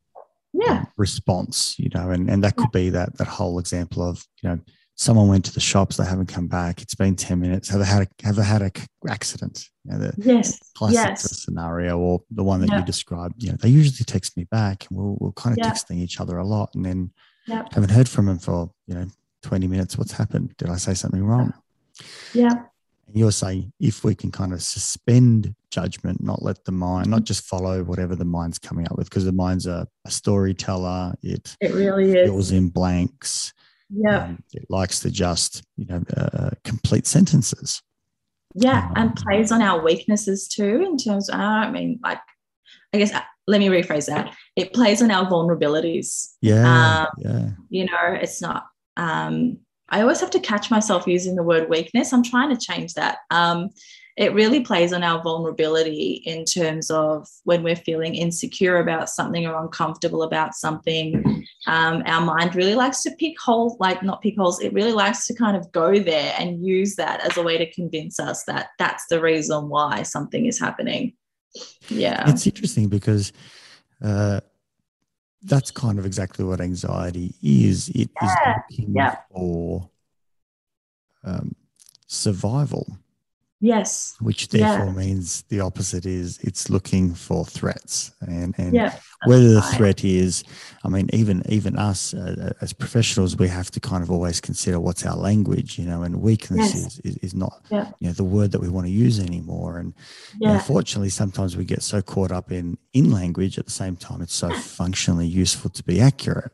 Yeah. 0.53 0.85
response. 0.97 1.77
You 1.79 1.89
know, 1.93 2.09
and 2.11 2.29
and 2.29 2.43
that 2.43 2.55
could 2.57 2.71
be 2.71 2.89
that 2.91 3.17
that 3.17 3.27
whole 3.27 3.59
example 3.59 4.01
of 4.03 4.25
you 4.41 4.49
know 4.49 4.59
someone 4.95 5.27
went 5.27 5.43
to 5.45 5.51
the 5.53 5.59
shops, 5.59 5.97
they 5.97 6.05
haven't 6.05 6.27
come 6.27 6.47
back. 6.47 6.81
It's 6.81 6.95
been 6.95 7.15
ten 7.15 7.39
minutes. 7.39 7.69
Have 7.69 7.79
they 7.79 7.85
had 7.85 8.03
a 8.03 8.25
have 8.25 8.35
they 8.35 8.43
had 8.43 8.61
a 8.61 8.71
accident? 9.09 9.69
You 9.85 9.91
know, 9.91 9.99
the 9.99 10.13
Yes. 10.17 10.59
classic 10.75 10.95
Yes. 10.97 11.43
scenario, 11.43 11.97
or 11.97 12.21
the 12.29 12.43
one 12.43 12.59
that 12.61 12.69
Yeah. 12.69 12.79
you 12.79 12.85
described. 12.85 13.41
You 13.43 13.51
know, 13.51 13.57
they 13.61 13.69
usually 13.69 14.05
text 14.05 14.35
me 14.37 14.43
back, 14.45 14.85
and 14.89 14.97
we'll 14.97 15.17
we're 15.19 15.31
kind 15.33 15.53
of 15.57 15.59
Yeah. 15.59 15.71
texting 15.71 15.97
each 15.97 16.19
other 16.21 16.37
a 16.37 16.45
lot, 16.45 16.75
and 16.75 16.85
then 16.85 17.11
Yeah. 17.47 17.63
haven't 17.71 17.91
heard 17.91 18.07
from 18.09 18.25
them 18.27 18.39
for 18.39 18.69
you 18.87 18.95
know 18.95 19.07
twenty 19.41 19.67
minutes. 19.67 19.97
What's 19.97 20.13
happened? 20.13 20.55
Did 20.57 20.69
I 20.69 20.77
say 20.77 20.93
something 20.93 21.23
wrong? 21.23 21.53
Yeah. 22.33 22.65
And 23.07 23.17
you're 23.17 23.31
saying 23.31 23.71
if 23.79 24.03
we 24.03 24.15
can 24.15 24.31
kind 24.31 24.53
of 24.53 24.61
suspend 24.61 25.53
judgment, 25.71 26.23
not 26.23 26.41
let 26.43 26.63
the 26.65 26.71
mind, 26.71 27.09
not 27.09 27.23
just 27.23 27.45
follow 27.45 27.83
whatever 27.83 28.15
the 28.15 28.25
mind's 28.25 28.59
coming 28.59 28.85
up 28.87 28.97
with, 28.97 29.09
because 29.09 29.25
the 29.25 29.31
mind's 29.31 29.67
a, 29.67 29.87
a 30.05 30.11
storyteller. 30.11 31.13
It 31.21 31.55
It 31.59 31.73
really 31.73 32.11
is. 32.17 32.27
fills 32.29 32.51
in 32.51 32.69
blanks. 32.69 33.53
Yeah. 33.89 34.25
Um, 34.25 34.43
it 34.53 34.65
likes 34.69 34.99
to 35.01 35.11
just, 35.11 35.63
you 35.77 35.85
know, 35.85 36.03
uh, 36.17 36.51
complete 36.63 37.05
sentences. 37.05 37.81
Yeah, 38.55 38.89
and 38.95 39.15
plays 39.15 39.51
on 39.51 39.61
our 39.61 39.83
weaknesses 39.83 40.47
too, 40.47 40.83
in 40.83 40.97
terms 40.97 41.29
of, 41.29 41.39
I 41.39 41.63
don't 41.63 41.73
mean, 41.73 41.99
like, 42.03 42.19
I 42.93 42.99
guess, 42.99 43.11
uh, 43.13 43.21
let 43.47 43.59
me 43.59 43.67
rephrase 43.67 44.05
that. 44.07 44.33
It 44.55 44.73
plays 44.73 45.01
on 45.01 45.11
our 45.11 45.25
vulnerabilities. 45.25 46.33
Yeah, 46.41 47.01
Um, 47.01 47.07
yeah. 47.17 47.49
You 47.69 47.85
know, 47.85 48.13
it's 48.21 48.41
not, 48.41 48.65
um, 48.95 49.57
I 49.93 50.01
always 50.01 50.19
have 50.21 50.31
to 50.31 50.39
catch 50.39 50.71
myself 50.71 51.05
using 51.05 51.35
the 51.35 51.43
word 51.43 51.69
weakness. 51.69 52.11
I'm 52.11 52.23
trying 52.23 52.49
to 52.49 52.57
change 52.57 52.95
that. 52.95 53.19
Um, 53.29 53.69
it 54.17 54.33
really 54.33 54.61
plays 54.61 54.91
on 54.91 55.03
our 55.03 55.21
vulnerability 55.21 56.23
in 56.25 56.45
terms 56.45 56.89
of 56.89 57.27
when 57.43 57.61
we're 57.61 57.75
feeling 57.75 58.15
insecure 58.15 58.77
about 58.77 59.07
something 59.07 59.45
or 59.45 59.55
uncomfortable 59.61 60.23
about 60.23 60.55
something. 60.55 61.45
Um, 61.67 62.01
our 62.07 62.21
mind 62.21 62.55
really 62.55 62.73
likes 62.73 63.03
to 63.03 63.11
pick 63.19 63.39
holes, 63.39 63.77
like 63.79 64.01
not 64.01 64.23
pick 64.23 64.35
holes, 64.35 64.61
it 64.61 64.73
really 64.73 64.93
likes 64.93 65.27
to 65.27 65.35
kind 65.35 65.55
of 65.55 65.71
go 65.71 65.99
there 65.99 66.33
and 66.39 66.65
use 66.65 66.95
that 66.95 67.21
as 67.21 67.37
a 67.37 67.43
way 67.43 67.59
to 67.59 67.71
convince 67.71 68.19
us 68.19 68.43
that 68.45 68.69
that's 68.79 69.05
the 69.11 69.21
reason 69.21 69.69
why 69.69 70.01
something 70.01 70.47
is 70.47 70.59
happening. 70.59 71.13
Yeah. 71.87 72.27
It's 72.29 72.47
interesting 72.47 72.89
because 72.89 73.31
uh, 74.01 74.41
that's 75.45 75.71
kind 75.71 75.99
of 75.99 76.05
exactly 76.05 76.45
what 76.45 76.61
anxiety 76.61 77.35
is. 77.41 77.89
It 77.89 78.09
is 78.21 78.31
Yeah, 78.45 78.55
looking 78.69 78.93
yeah. 78.95 79.15
for 79.31 79.89
um, 81.23 81.55
survival. 82.07 82.97
yes. 83.59 84.15
which 84.19 84.47
Yeah. 84.51 84.77
therefore 84.77 84.93
means 84.93 85.43
the 85.49 85.61
opposite 85.61 86.05
is 86.05 86.37
it's 86.41 86.69
looking 86.69 87.13
for 87.15 87.45
threats 87.45 88.11
and 88.21 88.53
and 88.57 88.73
Yeah. 88.75 88.97
Whether 89.25 89.53
the 89.53 89.61
threat 89.61 90.03
is 90.03 90.43
i 90.83 90.87
mean 90.87 91.09
even 91.13 91.43
even 91.49 91.77
us 91.77 92.13
uh, 92.13 92.35
uh, 92.41 92.53
as 92.61 92.73
professionals 92.73 93.37
we 93.37 93.47
have 93.47 93.71
to 93.71 93.79
kind 93.79 94.03
of 94.03 94.11
always 94.11 94.41
consider 94.41 94.79
what's 94.79 95.05
our 95.05 95.15
language 95.15 95.77
you 95.79 95.85
know 95.85 96.03
and 96.03 96.21
weakness 96.21 96.73
yes. 96.73 96.75
is, 96.75 96.99
is, 96.99 97.17
is 97.17 97.33
not 97.33 97.61
yeah. 97.69 97.89
you 97.99 98.07
know 98.07 98.13
the 98.13 98.23
word 98.23 98.51
that 98.51 98.59
we 98.59 98.69
want 98.69 98.85
to 98.85 98.91
use 98.91 99.19
anymore 99.19 99.77
and 99.77 99.93
yeah. 100.39 100.49
you 100.49 100.53
know, 100.55 100.59
fortunately 100.59 101.09
sometimes 101.09 101.55
we 101.55 101.65
get 101.65 101.81
so 101.81 102.01
caught 102.01 102.31
up 102.31 102.51
in 102.51 102.77
in 102.93 103.11
language 103.11 103.57
at 103.57 103.65
the 103.65 103.71
same 103.71 103.95
time 103.95 104.21
it's 104.21 104.35
so 104.35 104.49
functionally 104.53 105.27
useful 105.27 105.69
to 105.69 105.83
be 105.83 105.99
accurate 105.99 106.51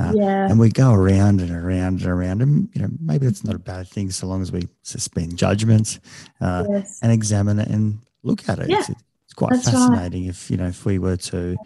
uh, 0.00 0.12
yeah. 0.14 0.48
and 0.48 0.58
we 0.58 0.70
go 0.70 0.92
around 0.92 1.40
and 1.40 1.50
around 1.50 2.00
and 2.00 2.10
around 2.10 2.42
and 2.42 2.68
you 2.74 2.82
know 2.82 2.88
maybe 3.00 3.26
it's 3.26 3.44
not 3.44 3.54
a 3.54 3.58
bad 3.58 3.86
thing 3.86 4.10
so 4.10 4.26
long 4.26 4.42
as 4.42 4.50
we 4.50 4.68
suspend 4.82 5.36
judgments 5.36 6.00
uh, 6.40 6.64
yes. 6.68 6.98
and 7.02 7.12
examine 7.12 7.58
it 7.58 7.68
and 7.68 7.98
look 8.22 8.48
at 8.48 8.58
it 8.58 8.68
yeah. 8.68 8.78
it's, 8.78 8.88
it's 8.88 9.34
quite 9.34 9.52
That's 9.52 9.70
fascinating 9.70 10.22
right. 10.22 10.30
if 10.30 10.50
you 10.50 10.56
know 10.56 10.66
if 10.66 10.84
we 10.84 10.98
were 10.98 11.16
to 11.16 11.56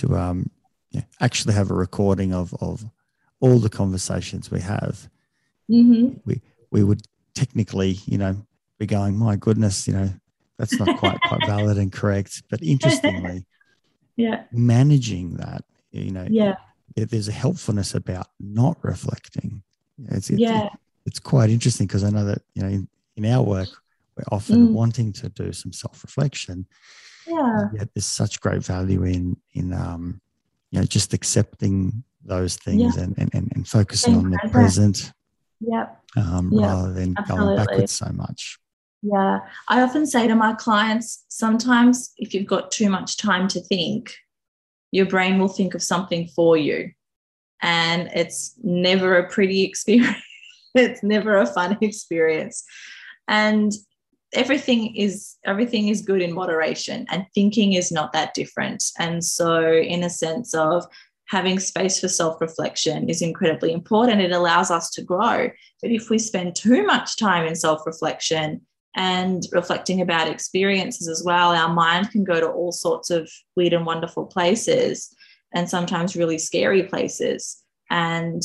to 0.00 0.16
um, 0.16 0.50
yeah, 0.90 1.02
actually 1.20 1.54
have 1.54 1.70
a 1.70 1.74
recording 1.74 2.34
of 2.34 2.54
of 2.60 2.84
all 3.40 3.58
the 3.58 3.70
conversations 3.70 4.50
we 4.50 4.60
have, 4.60 5.08
mm-hmm. 5.70 6.16
we 6.24 6.40
we 6.70 6.82
would 6.82 7.02
technically, 7.34 7.98
you 8.06 8.18
know, 8.18 8.36
be 8.78 8.86
going, 8.86 9.16
my 9.16 9.36
goodness, 9.36 9.86
you 9.86 9.94
know, 9.94 10.10
that's 10.58 10.78
not 10.78 10.98
quite 10.98 11.20
quite 11.28 11.46
valid 11.46 11.78
and 11.78 11.92
correct. 11.92 12.42
But 12.50 12.62
interestingly, 12.62 13.44
yeah, 14.16 14.44
managing 14.52 15.34
that, 15.34 15.64
you 15.90 16.10
know, 16.10 16.26
yeah, 16.28 16.56
there's 16.96 17.28
a 17.28 17.32
helpfulness 17.32 17.94
about 17.94 18.28
not 18.38 18.78
reflecting. 18.82 19.62
It's, 20.08 20.30
it's 20.30 20.40
yeah, 20.40 20.68
it's 21.06 21.18
quite 21.18 21.50
interesting 21.50 21.86
because 21.86 22.04
I 22.04 22.10
know 22.10 22.24
that 22.24 22.42
you 22.54 22.62
know 22.62 22.68
in, 22.68 22.88
in 23.16 23.26
our 23.26 23.42
work 23.42 23.68
we're 24.16 24.36
often 24.36 24.68
mm. 24.68 24.72
wanting 24.72 25.12
to 25.14 25.28
do 25.28 25.52
some 25.52 25.72
self 25.72 26.02
reflection, 26.02 26.66
yeah 27.30 27.68
yet 27.74 27.88
there's 27.94 28.06
such 28.06 28.40
great 28.40 28.62
value 28.62 29.04
in 29.04 29.36
in 29.54 29.72
um 29.72 30.20
you 30.70 30.78
know 30.78 30.86
just 30.86 31.14
accepting 31.14 32.02
those 32.24 32.56
things 32.56 32.96
yeah. 32.96 33.04
and, 33.04 33.18
and 33.18 33.52
and 33.54 33.68
focusing 33.68 34.14
Being 34.14 34.26
on 34.26 34.50
present. 34.50 34.52
the 34.52 34.58
present 34.58 35.12
yep. 35.60 36.02
Um, 36.16 36.50
yep. 36.52 36.62
rather 36.62 36.92
than 36.92 37.14
Absolutely. 37.16 37.46
going 37.46 37.56
backwards 37.56 37.92
so 37.92 38.06
much 38.12 38.58
yeah 39.02 39.38
i 39.68 39.80
often 39.80 40.06
say 40.06 40.26
to 40.26 40.34
my 40.34 40.52
clients 40.54 41.24
sometimes 41.28 42.12
if 42.18 42.34
you've 42.34 42.46
got 42.46 42.70
too 42.70 42.90
much 42.90 43.16
time 43.16 43.48
to 43.48 43.60
think 43.60 44.14
your 44.92 45.06
brain 45.06 45.38
will 45.38 45.48
think 45.48 45.74
of 45.74 45.82
something 45.82 46.28
for 46.28 46.56
you 46.56 46.90
and 47.62 48.10
it's 48.14 48.54
never 48.62 49.16
a 49.18 49.28
pretty 49.28 49.62
experience 49.68 50.16
it's 50.74 51.02
never 51.02 51.38
a 51.38 51.46
fun 51.46 51.78
experience 51.80 52.64
and 53.28 53.72
everything 54.34 54.94
is 54.94 55.36
everything 55.44 55.88
is 55.88 56.02
good 56.02 56.22
in 56.22 56.32
moderation 56.32 57.06
and 57.10 57.26
thinking 57.34 57.72
is 57.72 57.90
not 57.90 58.12
that 58.12 58.34
different. 58.34 58.84
And 58.98 59.24
so 59.24 59.72
in 59.72 60.02
a 60.04 60.10
sense 60.10 60.54
of 60.54 60.84
having 61.28 61.60
space 61.60 62.00
for 62.00 62.08
self-reflection 62.08 63.08
is 63.08 63.22
incredibly 63.22 63.72
important. 63.72 64.20
It 64.20 64.32
allows 64.32 64.70
us 64.70 64.90
to 64.90 65.02
grow. 65.02 65.48
But 65.80 65.92
if 65.92 66.10
we 66.10 66.18
spend 66.18 66.56
too 66.56 66.84
much 66.84 67.16
time 67.16 67.46
in 67.46 67.54
self-reflection 67.54 68.60
and 68.96 69.42
reflecting 69.52 70.00
about 70.00 70.28
experiences 70.28 71.06
as 71.06 71.22
well 71.24 71.52
our 71.52 71.72
mind 71.72 72.10
can 72.10 72.24
go 72.24 72.40
to 72.40 72.48
all 72.48 72.72
sorts 72.72 73.08
of 73.08 73.30
weird 73.54 73.72
and 73.72 73.86
wonderful 73.86 74.26
places 74.26 75.14
and 75.54 75.70
sometimes 75.70 76.16
really 76.16 76.38
scary 76.38 76.82
places. 76.82 77.62
And 77.88 78.42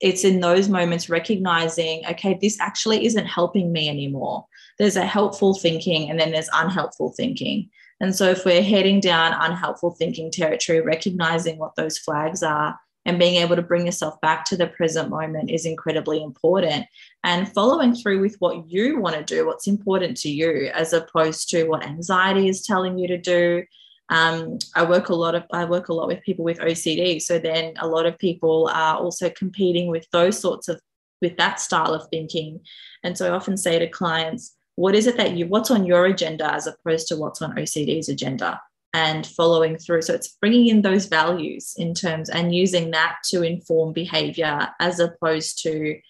it's 0.00 0.24
in 0.24 0.40
those 0.40 0.68
moments 0.68 1.08
recognizing 1.08 2.04
okay 2.06 2.38
this 2.40 2.60
actually 2.60 3.06
isn't 3.06 3.26
helping 3.26 3.72
me 3.72 3.88
anymore 3.88 4.44
there's 4.78 4.96
a 4.96 5.06
helpful 5.06 5.54
thinking 5.54 6.10
and 6.10 6.18
then 6.18 6.32
there's 6.32 6.50
unhelpful 6.52 7.12
thinking. 7.16 7.70
And 8.00 8.14
so 8.14 8.30
if 8.30 8.44
we're 8.44 8.62
heading 8.62 9.00
down 9.00 9.32
unhelpful 9.32 9.92
thinking 9.92 10.30
territory, 10.30 10.80
recognizing 10.80 11.58
what 11.58 11.74
those 11.76 11.98
flags 11.98 12.42
are 12.42 12.78
and 13.04 13.18
being 13.18 13.36
able 13.36 13.56
to 13.56 13.62
bring 13.62 13.86
yourself 13.86 14.20
back 14.20 14.44
to 14.44 14.56
the 14.56 14.66
present 14.66 15.08
moment 15.08 15.50
is 15.50 15.64
incredibly 15.64 16.22
important. 16.22 16.84
And 17.24 17.50
following 17.52 17.94
through 17.94 18.20
with 18.20 18.36
what 18.38 18.70
you 18.70 19.00
want 19.00 19.16
to 19.16 19.24
do, 19.24 19.46
what's 19.46 19.66
important 19.66 20.16
to 20.18 20.30
you, 20.30 20.70
as 20.74 20.92
opposed 20.92 21.48
to 21.50 21.64
what 21.64 21.84
anxiety 21.84 22.48
is 22.48 22.66
telling 22.66 22.98
you 22.98 23.08
to 23.08 23.18
do. 23.18 23.64
Um, 24.10 24.58
I 24.76 24.84
work 24.84 25.08
a 25.08 25.14
lot 25.14 25.34
of 25.34 25.44
I 25.52 25.64
work 25.64 25.88
a 25.88 25.94
lot 25.94 26.06
with 26.06 26.22
people 26.22 26.44
with 26.44 26.58
OCD. 26.58 27.20
So 27.20 27.38
then 27.38 27.74
a 27.78 27.88
lot 27.88 28.06
of 28.06 28.18
people 28.18 28.70
are 28.72 28.96
also 28.96 29.30
competing 29.30 29.88
with 29.88 30.06
those 30.12 30.38
sorts 30.38 30.68
of 30.68 30.80
with 31.20 31.36
that 31.38 31.60
style 31.60 31.94
of 31.94 32.06
thinking. 32.10 32.60
And 33.02 33.16
so 33.16 33.26
I 33.26 33.34
often 33.34 33.56
say 33.56 33.78
to 33.78 33.88
clients, 33.88 34.54
what 34.78 34.94
is 34.94 35.08
it 35.08 35.16
that 35.16 35.36
you 35.36 35.44
what's 35.48 35.72
on 35.72 35.84
your 35.84 36.06
agenda 36.06 36.54
as 36.54 36.68
opposed 36.68 37.08
to 37.08 37.16
what's 37.16 37.42
on 37.42 37.56
OCD's 37.56 38.08
agenda? 38.08 38.60
And 38.94 39.26
following 39.26 39.76
through. 39.76 40.02
So 40.02 40.14
it's 40.14 40.28
bringing 40.40 40.68
in 40.68 40.82
those 40.82 41.06
values 41.06 41.74
in 41.76 41.94
terms 41.94 42.30
and 42.30 42.54
using 42.54 42.92
that 42.92 43.16
to 43.26 43.42
inform 43.42 43.92
behavior 43.92 44.68
as 44.80 44.98
opposed 44.98 45.62
to 45.64 46.00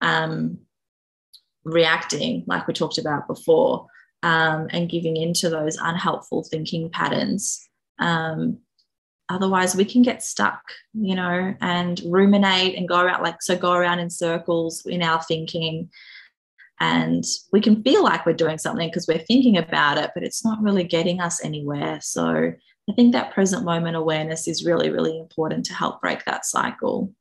um, 0.00 0.58
reacting 1.64 2.44
like 2.46 2.66
we 2.66 2.74
talked 2.74 2.98
about 2.98 3.28
before 3.28 3.86
um, 4.22 4.68
and 4.70 4.90
giving 4.90 5.16
into 5.16 5.48
those 5.48 5.76
unhelpful 5.76 6.44
thinking 6.44 6.90
patterns. 6.90 7.68
Um, 7.98 8.58
otherwise 9.28 9.76
we 9.76 9.84
can 9.84 10.02
get 10.02 10.22
stuck 10.22 10.60
you 10.92 11.14
know 11.14 11.54
and 11.62 12.02
ruminate 12.04 12.76
and 12.76 12.86
go 12.86 13.00
around 13.00 13.22
like 13.22 13.40
so 13.40 13.56
go 13.56 13.72
around 13.72 13.98
in 13.98 14.10
circles 14.10 14.84
in 14.84 15.02
our 15.02 15.22
thinking 15.22 15.88
and 16.80 17.24
we 17.52 17.60
can 17.60 17.82
feel 17.82 18.02
like 18.02 18.26
we're 18.26 18.32
doing 18.32 18.58
something 18.58 18.88
because 18.88 19.06
we're 19.06 19.18
thinking 19.18 19.56
about 19.56 19.98
it, 19.98 20.10
but 20.14 20.24
it's 20.24 20.44
not 20.44 20.62
really 20.62 20.84
getting 20.84 21.20
us 21.20 21.44
anywhere. 21.44 22.00
So 22.00 22.52
I 22.90 22.92
think 22.94 23.12
that 23.12 23.32
present 23.32 23.64
moment 23.64 23.96
awareness 23.96 24.48
is 24.48 24.64
really, 24.64 24.90
really 24.90 25.18
important 25.18 25.64
to 25.66 25.74
help 25.74 26.00
break 26.00 26.24
that 26.24 26.44
cycle. 26.44 27.14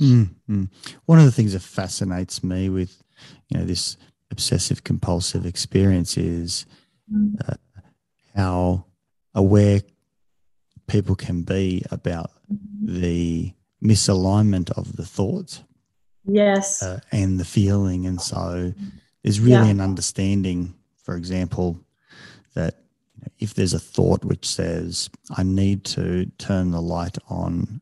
Mm-hmm. 0.00 0.64
One 1.06 1.18
of 1.18 1.24
the 1.24 1.32
things 1.32 1.52
that 1.52 1.62
fascinates 1.62 2.42
me 2.42 2.68
with, 2.68 3.02
you 3.48 3.58
know, 3.58 3.64
this 3.64 3.96
obsessive 4.30 4.82
compulsive 4.82 5.46
experience 5.46 6.16
is 6.16 6.66
mm. 7.12 7.34
uh, 7.48 7.54
how 8.34 8.86
aware 9.34 9.80
people 10.86 11.14
can 11.14 11.42
be 11.42 11.84
about 11.90 12.30
mm-hmm. 12.52 13.00
the 13.00 13.52
misalignment 13.82 14.70
of 14.72 14.96
the 14.96 15.04
thoughts 15.04 15.62
yes 16.34 16.82
uh, 16.82 17.00
and 17.12 17.38
the 17.38 17.44
feeling 17.44 18.06
and 18.06 18.20
so 18.20 18.72
there's 19.22 19.40
really 19.40 19.66
yeah. 19.66 19.70
an 19.70 19.80
understanding 19.80 20.74
for 21.02 21.16
example 21.16 21.78
that 22.54 22.76
if 23.38 23.54
there's 23.54 23.74
a 23.74 23.78
thought 23.78 24.24
which 24.24 24.46
says 24.46 25.10
i 25.36 25.42
need 25.42 25.84
to 25.84 26.26
turn 26.38 26.70
the 26.70 26.80
light 26.80 27.18
on 27.28 27.80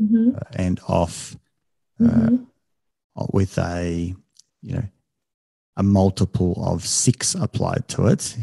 mm-hmm. 0.00 0.30
uh, 0.36 0.40
and 0.56 0.80
off 0.88 1.36
uh, 2.00 2.08
mm-hmm. 2.08 2.44
with 3.32 3.58
a 3.58 4.14
you 4.62 4.74
know 4.74 4.84
a 5.76 5.82
multiple 5.82 6.54
of 6.64 6.84
six 6.86 7.34
applied 7.34 7.86
to 7.88 8.06
it 8.06 8.36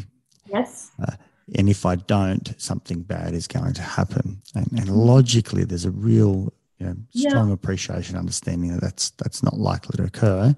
yes 0.45 0.91
uh, 1.05 1.15
and 1.55 1.69
if 1.69 1.85
i 1.85 1.95
don't 1.95 2.53
something 2.57 3.01
bad 3.01 3.33
is 3.33 3.47
going 3.47 3.73
to 3.73 3.81
happen 3.81 4.41
and, 4.55 4.71
and 4.73 4.89
logically 4.89 5.63
there's 5.63 5.85
a 5.85 5.91
real 5.91 6.53
you 6.81 6.87
know, 6.87 6.95
strong 7.29 7.49
yeah. 7.49 7.53
appreciation, 7.53 8.17
understanding 8.17 8.71
that 8.71 8.81
that's 8.81 9.11
that's 9.11 9.43
not 9.43 9.57
likely 9.57 9.97
to 9.97 10.03
occur. 10.03 10.55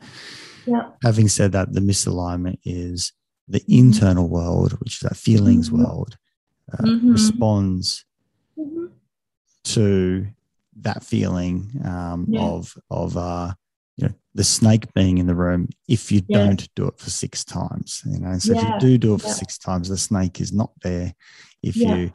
Yeah. 0.65 0.91
Having 1.03 1.27
said 1.27 1.51
that, 1.51 1.73
the 1.73 1.81
misalignment 1.81 2.59
is 2.63 3.11
the 3.49 3.61
internal 3.67 4.29
world, 4.29 4.79
which 4.79 4.93
is 4.93 4.99
that 5.01 5.17
feelings 5.17 5.69
mm-hmm. 5.69 5.83
world, 5.83 6.17
uh, 6.71 6.83
mm-hmm. 6.83 7.11
responds 7.11 8.05
mm-hmm. 8.57 8.85
to 9.65 10.27
that 10.79 11.03
feeling 11.03 11.69
um, 11.83 12.25
yeah. 12.29 12.41
of 12.41 12.73
of 12.89 13.17
uh, 13.17 13.53
you 13.97 14.07
know 14.07 14.13
the 14.33 14.45
snake 14.45 14.93
being 14.93 15.17
in 15.17 15.27
the 15.27 15.35
room 15.35 15.67
if 15.89 16.09
you 16.09 16.21
yeah. 16.29 16.37
don't 16.37 16.73
do 16.73 16.87
it 16.87 16.97
for 16.97 17.09
six 17.09 17.43
times. 17.43 18.01
You 18.05 18.19
know, 18.19 18.37
so 18.37 18.53
if 18.53 18.63
you 18.63 18.79
do 18.79 18.97
do 18.97 19.15
it 19.15 19.21
for 19.21 19.27
six 19.27 19.57
times, 19.57 19.89
the 19.89 19.97
snake 19.97 20.39
is 20.39 20.53
not 20.53 20.71
there. 20.81 21.13
If 21.61 21.75
you 21.75 22.13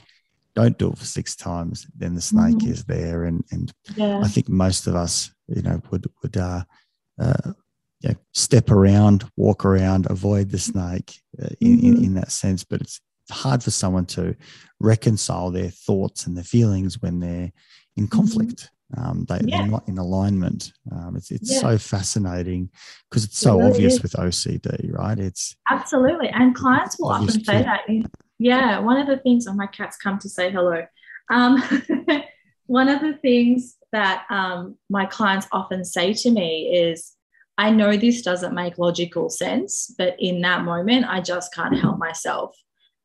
don't 0.55 0.79
do 0.79 0.91
it 0.91 0.99
for 0.99 1.05
six 1.05 1.37
times, 1.37 1.87
then 1.97 2.15
the 2.15 2.21
snake 2.21 2.57
mm-hmm. 2.57 2.73
is 2.73 2.85
there. 2.85 3.25
And 3.25 3.45
and 3.51 3.73
yeah. 3.97 4.21
I 4.21 4.29
think 4.29 4.49
most 4.49 4.87
of 4.87 4.95
us, 4.95 5.31
you 5.49 5.63
know, 5.63 5.81
would 5.91 6.07
would 6.23 6.37
uh, 6.37 6.65
uh, 7.21 7.53
you 8.01 8.11
know, 8.11 8.17
step 8.33 8.71
around, 8.71 9.29
walk 9.37 9.65
around, 9.65 10.07
avoid 10.11 10.51
the 10.51 10.59
snake 10.59 11.21
uh, 11.43 11.49
in, 11.61 11.79
mm-hmm. 11.79 11.87
in, 11.87 12.05
in 12.05 12.15
that 12.15 12.31
sense. 12.31 12.65
But 12.65 12.81
it's 12.81 13.01
hard 13.31 13.63
for 13.63 13.71
someone 13.71 14.07
to 14.07 14.35
reconcile 14.81 15.51
their 15.51 15.71
thoughts 15.71 16.27
and 16.27 16.37
their 16.37 16.45
feelings 16.45 17.01
when 17.01 17.21
they're 17.21 17.53
in 17.97 18.07
mm-hmm. 18.07 18.17
conflict. 18.17 18.71
Um, 18.97 19.27
they, 19.29 19.53
are 19.53 19.67
not 19.67 19.87
in 19.87 19.99
alignment. 19.99 20.73
Um, 20.91 21.15
it's 21.15 21.31
it's 21.31 21.53
yeah. 21.53 21.61
so 21.61 21.79
fascinating 21.79 22.71
because 23.11 23.25
it's 23.25 23.37
so 23.37 23.57
it 23.57 23.59
really 23.59 23.71
obvious 23.73 23.95
is. 23.95 24.03
with 24.03 24.13
OCD, 24.13 24.97
right? 24.97 25.19
It's 25.19 25.55
absolutely, 25.69 26.31
and 26.31 26.55
clients 26.55 26.99
will 26.99 27.11
often 27.11 27.45
say 27.45 27.63
that. 27.65 27.81
Yeah, 28.39 28.79
one 28.81 28.99
of 28.99 29.07
the 29.07 29.19
things, 29.19 29.47
oh, 29.49 29.53
my 29.55 29.67
cat's 29.67 29.97
come 29.97 30.19
to 30.21 30.29
say 30.29 30.51
hello. 30.51 30.87
Um, 31.31 31.63
one 32.67 32.89
of 32.89 33.01
the 33.01 33.15
things 33.15 33.77
that 33.93 34.25
um, 34.31 34.77
my 34.89 35.07
clients 35.07 35.47
often 35.53 35.85
say 35.85 36.13
to 36.15 36.31
me 36.31 36.71
is, 36.75 37.13
I 37.57 37.71
know 37.71 37.97
this 37.97 38.23
doesn't 38.23 38.55
make 38.55 38.79
logical 38.79 39.29
sense, 39.31 39.93
but 39.99 40.15
in 40.21 40.43
that 40.43 40.65
moment, 40.65 41.07
I 41.09 41.21
just 41.21 41.53
can't 41.53 41.77
help 41.79 41.99
myself. 41.99 42.55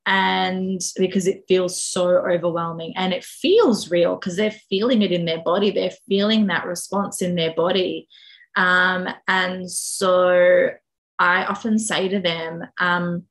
and 0.06 0.80
because 0.96 1.26
it 1.26 1.44
feels 1.48 1.82
so 1.82 2.08
overwhelming 2.18 2.92
and 2.96 3.12
it 3.12 3.24
feels 3.24 3.90
real 3.90 4.16
because 4.16 4.36
they're 4.36 4.50
feeling 4.68 5.02
it 5.02 5.12
in 5.12 5.24
their 5.24 5.42
body 5.42 5.70
they're 5.70 5.90
feeling 6.08 6.46
that 6.46 6.66
response 6.66 7.22
in 7.22 7.34
their 7.36 7.54
body 7.54 8.06
um, 8.56 9.08
and 9.28 9.70
so 9.70 10.68
i 11.18 11.44
often 11.44 11.78
say 11.78 12.08
to 12.08 12.20
them 12.20 12.62
um, 12.78 13.24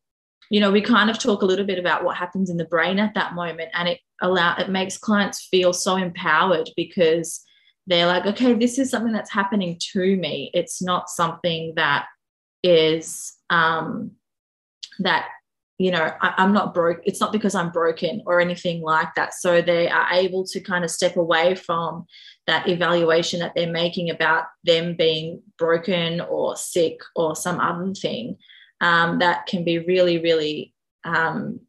you 0.53 0.59
know 0.59 0.71
we 0.71 0.81
kind 0.81 1.09
of 1.09 1.17
talk 1.17 1.41
a 1.41 1.47
little 1.47 1.65
bit 1.65 1.79
about 1.79 2.03
what 2.03 2.15
happens 2.15 2.47
in 2.47 2.57
the 2.57 2.65
brain 2.65 2.99
at 2.99 3.15
that 3.15 3.33
moment 3.33 3.71
and 3.73 3.89
it 3.89 3.99
allow 4.21 4.55
it 4.57 4.69
makes 4.69 4.99
clients 4.99 5.47
feel 5.47 5.73
so 5.73 5.95
empowered 5.95 6.69
because 6.77 7.43
they're 7.87 8.05
like 8.05 8.27
okay 8.27 8.53
this 8.53 8.77
is 8.77 8.91
something 8.91 9.11
that's 9.11 9.31
happening 9.31 9.79
to 9.79 10.15
me. 10.15 10.51
It's 10.53 10.79
not 10.79 11.09
something 11.09 11.73
that 11.75 12.05
is 12.61 13.33
um, 13.49 14.11
that 14.99 15.27
you 15.79 15.89
know 15.89 16.11
I, 16.21 16.35
am 16.37 16.53
not 16.53 16.75
broke 16.75 16.99
it's 17.03 17.19
not 17.19 17.31
because 17.31 17.55
i'm 17.55 17.71
broken 17.71 18.21
or 18.27 18.39
anything 18.39 18.83
like 18.83 19.15
that. 19.15 19.33
So 19.33 19.59
they 19.59 19.89
are 19.89 20.07
able 20.11 20.45
to 20.45 20.59
kind 20.59 20.83
of 20.83 20.91
step 20.91 21.17
away 21.17 21.55
from 21.55 22.05
that 22.45 22.69
evaluation 22.69 23.39
that 23.39 23.53
they're 23.55 23.71
making 23.71 24.11
about 24.11 24.45
them 24.63 24.95
being 24.95 25.41
broken 25.57 26.21
or 26.21 26.55
sick 26.55 26.99
or 27.15 27.35
some 27.35 27.59
other 27.59 27.91
thing 27.95 28.37
um, 28.83 29.19
that 29.19 29.47
can 29.47 29.63
be 29.63 29.79
really 29.79 30.19
really 30.19 30.73
um, 31.03 31.59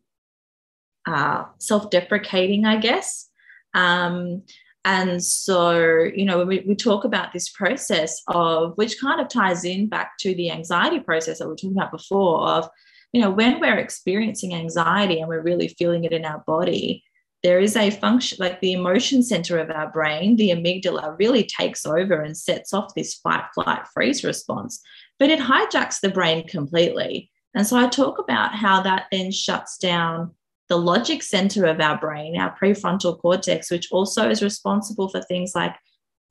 uh, 1.06 1.44
self-deprecating 1.58 2.66
i 2.66 2.76
guess. 2.76 3.28
Um, 3.72 4.42
and 4.86 5.24
so 5.24 5.78
you 6.14 6.26
know 6.26 6.44
we, 6.44 6.62
we 6.68 6.74
talk 6.74 7.04
about 7.04 7.32
this 7.32 7.48
process 7.48 8.22
of 8.28 8.76
which 8.76 9.00
kind 9.00 9.20
of 9.20 9.28
ties 9.28 9.64
in 9.64 9.88
back 9.88 10.18
to 10.18 10.34
the 10.34 10.50
anxiety 10.50 11.00
process 11.00 11.38
that 11.38 11.46
we 11.46 11.52
were 11.52 11.56
talking 11.56 11.72
about 11.72 11.90
before 11.90 12.46
of 12.46 12.68
you 13.14 13.20
know, 13.20 13.30
when 13.30 13.60
we're 13.60 13.78
experiencing 13.78 14.54
anxiety 14.54 15.20
and 15.20 15.28
we're 15.28 15.40
really 15.40 15.68
feeling 15.68 16.02
it 16.02 16.12
in 16.12 16.24
our 16.24 16.42
body, 16.48 17.04
there 17.44 17.60
is 17.60 17.76
a 17.76 17.90
function 17.90 18.38
like 18.40 18.60
the 18.60 18.72
emotion 18.72 19.22
center 19.22 19.56
of 19.60 19.70
our 19.70 19.88
brain, 19.88 20.34
the 20.34 20.50
amygdala 20.50 21.16
really 21.16 21.44
takes 21.44 21.86
over 21.86 22.20
and 22.20 22.36
sets 22.36 22.74
off 22.74 22.92
this 22.96 23.14
fight, 23.14 23.44
flight, 23.54 23.86
freeze 23.94 24.24
response, 24.24 24.82
but 25.24 25.30
it 25.30 25.40
hijacks 25.40 26.00
the 26.00 26.10
brain 26.10 26.46
completely. 26.46 27.30
And 27.54 27.66
so 27.66 27.78
I 27.78 27.88
talk 27.88 28.18
about 28.18 28.54
how 28.54 28.82
that 28.82 29.06
then 29.10 29.30
shuts 29.30 29.78
down 29.78 30.34
the 30.68 30.76
logic 30.76 31.22
center 31.22 31.64
of 31.64 31.80
our 31.80 31.96
brain, 31.96 32.38
our 32.38 32.54
prefrontal 32.54 33.18
cortex, 33.18 33.70
which 33.70 33.90
also 33.90 34.28
is 34.28 34.42
responsible 34.42 35.08
for 35.08 35.22
things 35.22 35.54
like 35.54 35.74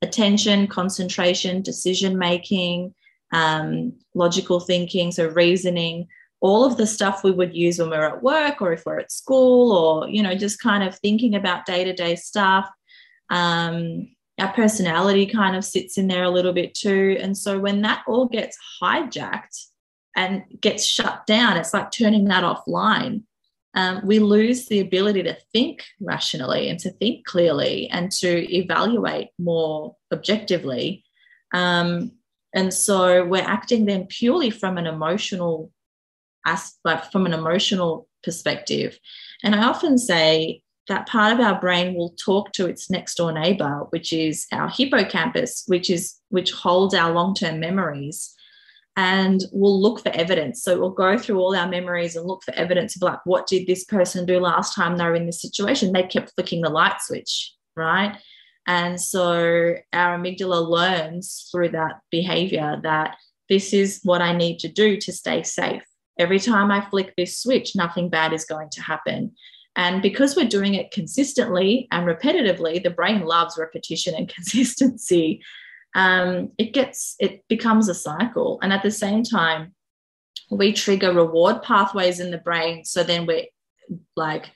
attention, 0.00 0.68
concentration, 0.68 1.60
decision 1.60 2.16
making, 2.16 2.94
um, 3.32 3.94
logical 4.14 4.60
thinking, 4.60 5.10
so 5.10 5.26
reasoning 5.26 6.06
all 6.38 6.64
of 6.64 6.76
the 6.76 6.86
stuff 6.86 7.24
we 7.24 7.32
would 7.32 7.52
use 7.52 7.80
when 7.80 7.90
we're 7.90 8.06
at 8.06 8.22
work 8.22 8.62
or 8.62 8.72
if 8.72 8.86
we're 8.86 9.00
at 9.00 9.10
school 9.10 9.72
or 9.72 10.08
you 10.08 10.22
know 10.22 10.36
just 10.36 10.62
kind 10.62 10.84
of 10.84 10.96
thinking 10.98 11.34
about 11.34 11.66
day-to-day 11.66 12.14
stuff 12.14 12.70
um, 13.30 14.06
our 14.38 14.52
personality 14.52 15.26
kind 15.26 15.56
of 15.56 15.64
sits 15.64 15.96
in 15.96 16.08
there 16.08 16.24
a 16.24 16.30
little 16.30 16.52
bit 16.52 16.74
too. 16.74 17.16
And 17.20 17.36
so 17.36 17.58
when 17.58 17.82
that 17.82 18.02
all 18.06 18.26
gets 18.26 18.58
hijacked 18.82 19.66
and 20.16 20.42
gets 20.60 20.84
shut 20.84 21.26
down 21.26 21.56
it's 21.56 21.74
like 21.74 21.90
turning 21.90 22.24
that 22.26 22.44
offline. 22.44 23.22
Um, 23.76 24.02
we 24.04 24.20
lose 24.20 24.66
the 24.66 24.78
ability 24.78 25.24
to 25.24 25.36
think 25.52 25.82
rationally 26.00 26.68
and 26.68 26.78
to 26.80 26.90
think 26.90 27.26
clearly 27.26 27.88
and 27.90 28.10
to 28.12 28.54
evaluate 28.54 29.30
more 29.38 29.96
objectively. 30.12 31.04
Um, 31.52 32.12
and 32.54 32.72
so 32.72 33.24
we're 33.24 33.42
acting 33.42 33.86
then 33.86 34.06
purely 34.06 34.50
from 34.50 34.78
an 34.78 34.86
emotional 34.86 35.72
as 36.46 36.74
like 36.84 37.10
from 37.10 37.26
an 37.26 37.32
emotional 37.32 38.08
perspective. 38.22 38.98
And 39.42 39.54
I 39.54 39.66
often 39.66 39.98
say 39.98 40.62
that 40.88 41.08
part 41.08 41.32
of 41.32 41.40
our 41.40 41.58
brain 41.60 41.94
will 41.94 42.10
talk 42.10 42.52
to 42.52 42.66
its 42.66 42.90
next 42.90 43.16
door 43.16 43.32
neighbor, 43.32 43.86
which 43.90 44.12
is 44.12 44.46
our 44.52 44.68
hippocampus, 44.68 45.64
which 45.66 45.90
is 45.90 46.16
which 46.28 46.52
holds 46.52 46.94
our 46.94 47.12
long-term 47.12 47.60
memories. 47.60 48.34
And 48.96 49.42
we'll 49.52 49.80
look 49.80 50.00
for 50.00 50.10
evidence. 50.10 50.62
So 50.62 50.78
we'll 50.78 50.90
go 50.90 51.18
through 51.18 51.40
all 51.40 51.56
our 51.56 51.68
memories 51.68 52.14
and 52.14 52.26
look 52.26 52.44
for 52.44 52.54
evidence 52.54 52.94
of 52.94 53.02
like, 53.02 53.18
what 53.24 53.48
did 53.48 53.66
this 53.66 53.84
person 53.84 54.24
do 54.24 54.38
last 54.38 54.74
time 54.74 54.96
they 54.96 55.04
were 55.04 55.16
in 55.16 55.26
this 55.26 55.42
situation? 55.42 55.92
They 55.92 56.04
kept 56.04 56.32
flicking 56.34 56.60
the 56.60 56.68
light 56.68 57.00
switch, 57.00 57.52
right? 57.74 58.16
And 58.68 59.00
so 59.00 59.74
our 59.92 60.18
amygdala 60.18 60.68
learns 60.68 61.48
through 61.50 61.70
that 61.70 62.00
behavior 62.10 62.78
that 62.84 63.16
this 63.48 63.72
is 63.72 64.00
what 64.04 64.22
I 64.22 64.32
need 64.36 64.60
to 64.60 64.68
do 64.68 64.96
to 64.98 65.12
stay 65.12 65.42
safe 65.42 65.82
Every 66.18 66.38
time 66.38 66.70
I 66.70 66.88
flick 66.88 67.14
this 67.16 67.40
switch, 67.40 67.74
nothing 67.74 68.08
bad 68.08 68.32
is 68.32 68.44
going 68.44 68.70
to 68.70 68.82
happen. 68.82 69.32
And 69.76 70.02
because 70.02 70.36
we're 70.36 70.48
doing 70.48 70.74
it 70.74 70.90
consistently 70.90 71.88
and 71.90 72.06
repetitively, 72.06 72.82
the 72.82 72.90
brain 72.90 73.24
loves 73.24 73.58
repetition 73.58 74.14
and 74.14 74.28
consistency. 74.34 75.42
Um, 75.94 76.52
it 76.58 76.72
gets, 76.72 77.16
it 77.20 77.44
becomes 77.48 77.88
a 77.88 77.94
cycle. 77.94 78.58
And 78.62 78.72
at 78.72 78.82
the 78.82 78.90
same 78.90 79.22
time, 79.22 79.74
we 80.50 80.72
trigger 80.72 81.12
reward 81.12 81.62
pathways 81.62 82.20
in 82.20 82.30
the 82.30 82.38
brain. 82.38 82.84
So 82.84 83.02
then 83.02 83.26
we're 83.26 83.46
like 84.16 84.50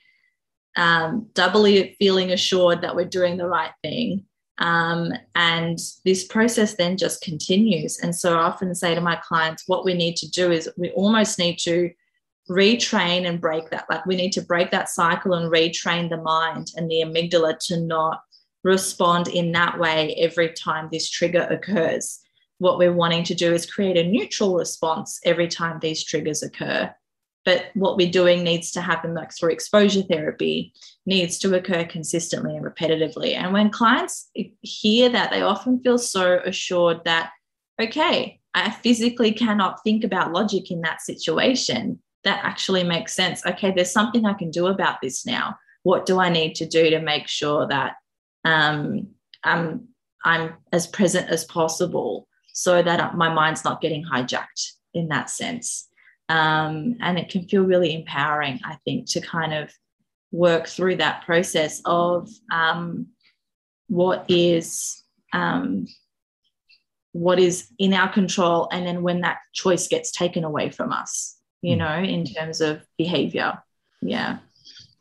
um, 0.75 1.27
doubly 1.33 1.95
feeling 1.99 2.31
assured 2.31 2.81
that 2.81 2.95
we're 2.95 3.05
doing 3.05 3.37
the 3.37 3.47
right 3.47 3.71
thing. 3.83 4.25
Um, 4.59 5.13
and 5.35 5.79
this 6.03 6.25
process 6.25 6.75
then 6.75 6.97
just 6.97 7.21
continues. 7.21 7.97
And 7.99 8.13
so 8.13 8.37
I 8.37 8.43
often 8.43 8.75
say 8.75 8.93
to 8.93 9.01
my 9.01 9.15
clients, 9.15 9.63
what 9.67 9.85
we 9.85 9.93
need 9.93 10.17
to 10.17 10.29
do 10.29 10.51
is 10.51 10.69
we 10.77 10.91
almost 10.91 11.39
need 11.39 11.57
to 11.59 11.91
retrain 12.49 13.27
and 13.27 13.39
break 13.39 13.69
that. 13.69 13.85
Like 13.89 14.05
we 14.05 14.15
need 14.15 14.31
to 14.33 14.41
break 14.41 14.71
that 14.71 14.89
cycle 14.89 15.33
and 15.33 15.51
retrain 15.51 16.09
the 16.09 16.17
mind 16.17 16.71
and 16.75 16.89
the 16.89 17.01
amygdala 17.01 17.57
to 17.67 17.79
not 17.79 18.21
respond 18.63 19.27
in 19.27 19.51
that 19.53 19.79
way 19.79 20.15
every 20.15 20.53
time 20.53 20.89
this 20.91 21.09
trigger 21.09 21.47
occurs. 21.49 22.19
What 22.57 22.77
we're 22.77 22.93
wanting 22.93 23.23
to 23.25 23.35
do 23.35 23.53
is 23.53 23.69
create 23.69 23.97
a 23.97 24.03
neutral 24.03 24.55
response 24.55 25.19
every 25.23 25.47
time 25.47 25.79
these 25.79 26.03
triggers 26.03 26.43
occur 26.43 26.93
but 27.45 27.71
what 27.73 27.97
we're 27.97 28.11
doing 28.11 28.43
needs 28.43 28.71
to 28.71 28.81
happen 28.81 29.13
like 29.13 29.33
through 29.33 29.49
exposure 29.49 30.03
therapy 30.03 30.73
needs 31.05 31.39
to 31.39 31.55
occur 31.55 31.83
consistently 31.85 32.55
and 32.55 32.65
repetitively 32.65 33.33
and 33.33 33.53
when 33.53 33.69
clients 33.69 34.29
hear 34.61 35.09
that 35.09 35.31
they 35.31 35.41
often 35.41 35.79
feel 35.81 35.97
so 35.97 36.39
assured 36.45 37.03
that 37.05 37.31
okay 37.81 38.39
i 38.53 38.69
physically 38.69 39.31
cannot 39.31 39.81
think 39.83 40.03
about 40.03 40.31
logic 40.31 40.69
in 40.71 40.81
that 40.81 41.01
situation 41.01 41.99
that 42.23 42.43
actually 42.43 42.83
makes 42.83 43.13
sense. 43.13 43.45
Okay 43.45 43.71
there's 43.71 43.91
something 43.91 44.25
i 44.25 44.33
can 44.33 44.51
do 44.51 44.67
about 44.67 44.97
this 45.01 45.25
now. 45.25 45.57
What 45.83 46.05
do 46.05 46.19
i 46.19 46.29
need 46.29 46.55
to 46.55 46.65
do 46.65 46.89
to 46.89 46.99
make 46.99 47.27
sure 47.27 47.67
that 47.67 47.95
um, 48.45 49.07
I'm, 49.43 49.87
I'm 50.25 50.55
as 50.71 50.87
present 50.87 51.29
as 51.29 51.45
possible 51.45 52.27
so 52.53 52.81
that 52.81 53.15
my 53.15 53.33
mind's 53.33 53.63
not 53.63 53.81
getting 53.81 54.03
hijacked 54.03 54.73
in 54.93 55.07
that 55.09 55.29
sense? 55.29 55.87
Um, 56.29 56.95
and 57.01 57.17
it 57.17 57.29
can 57.29 57.47
feel 57.47 57.63
really 57.63 57.95
empowering, 57.95 58.59
I 58.63 58.77
think, 58.85 59.09
to 59.11 59.21
kind 59.21 59.53
of 59.53 59.73
work 60.31 60.67
through 60.67 60.97
that 60.97 61.25
process 61.25 61.81
of 61.85 62.29
um, 62.51 63.07
what 63.87 64.25
is 64.29 65.03
um, 65.33 65.87
what 67.11 67.39
is 67.39 67.67
in 67.79 67.93
our 67.93 68.11
control, 68.11 68.69
and 68.71 68.85
then 68.85 69.01
when 69.01 69.21
that 69.21 69.39
choice 69.53 69.87
gets 69.87 70.11
taken 70.11 70.43
away 70.43 70.69
from 70.69 70.91
us, 70.91 71.35
you 71.61 71.73
hmm. 71.73 71.79
know, 71.79 71.97
in 71.97 72.25
terms 72.25 72.61
of 72.61 72.81
behavior. 72.97 73.61
Yeah. 74.01 74.37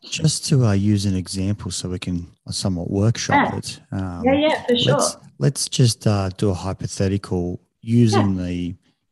Just 0.02 0.46
to 0.46 0.64
uh, 0.64 0.72
use 0.72 1.06
an 1.06 1.16
example, 1.16 1.70
so 1.70 1.88
we 1.88 1.98
can 1.98 2.26
somewhat 2.50 2.90
workshop 2.90 3.50
yeah. 3.52 3.58
it. 3.58 3.80
Um, 3.90 4.22
yeah, 4.24 4.32
yeah, 4.32 4.66
for 4.66 4.76
sure. 4.76 4.94
Let's, 4.94 5.16
let's 5.38 5.68
just 5.68 6.06
uh, 6.06 6.30
do 6.30 6.50
a 6.50 6.54
hypothetical 6.54 7.60
using 7.80 8.36
yeah. 8.36 8.44
the, 8.44 8.54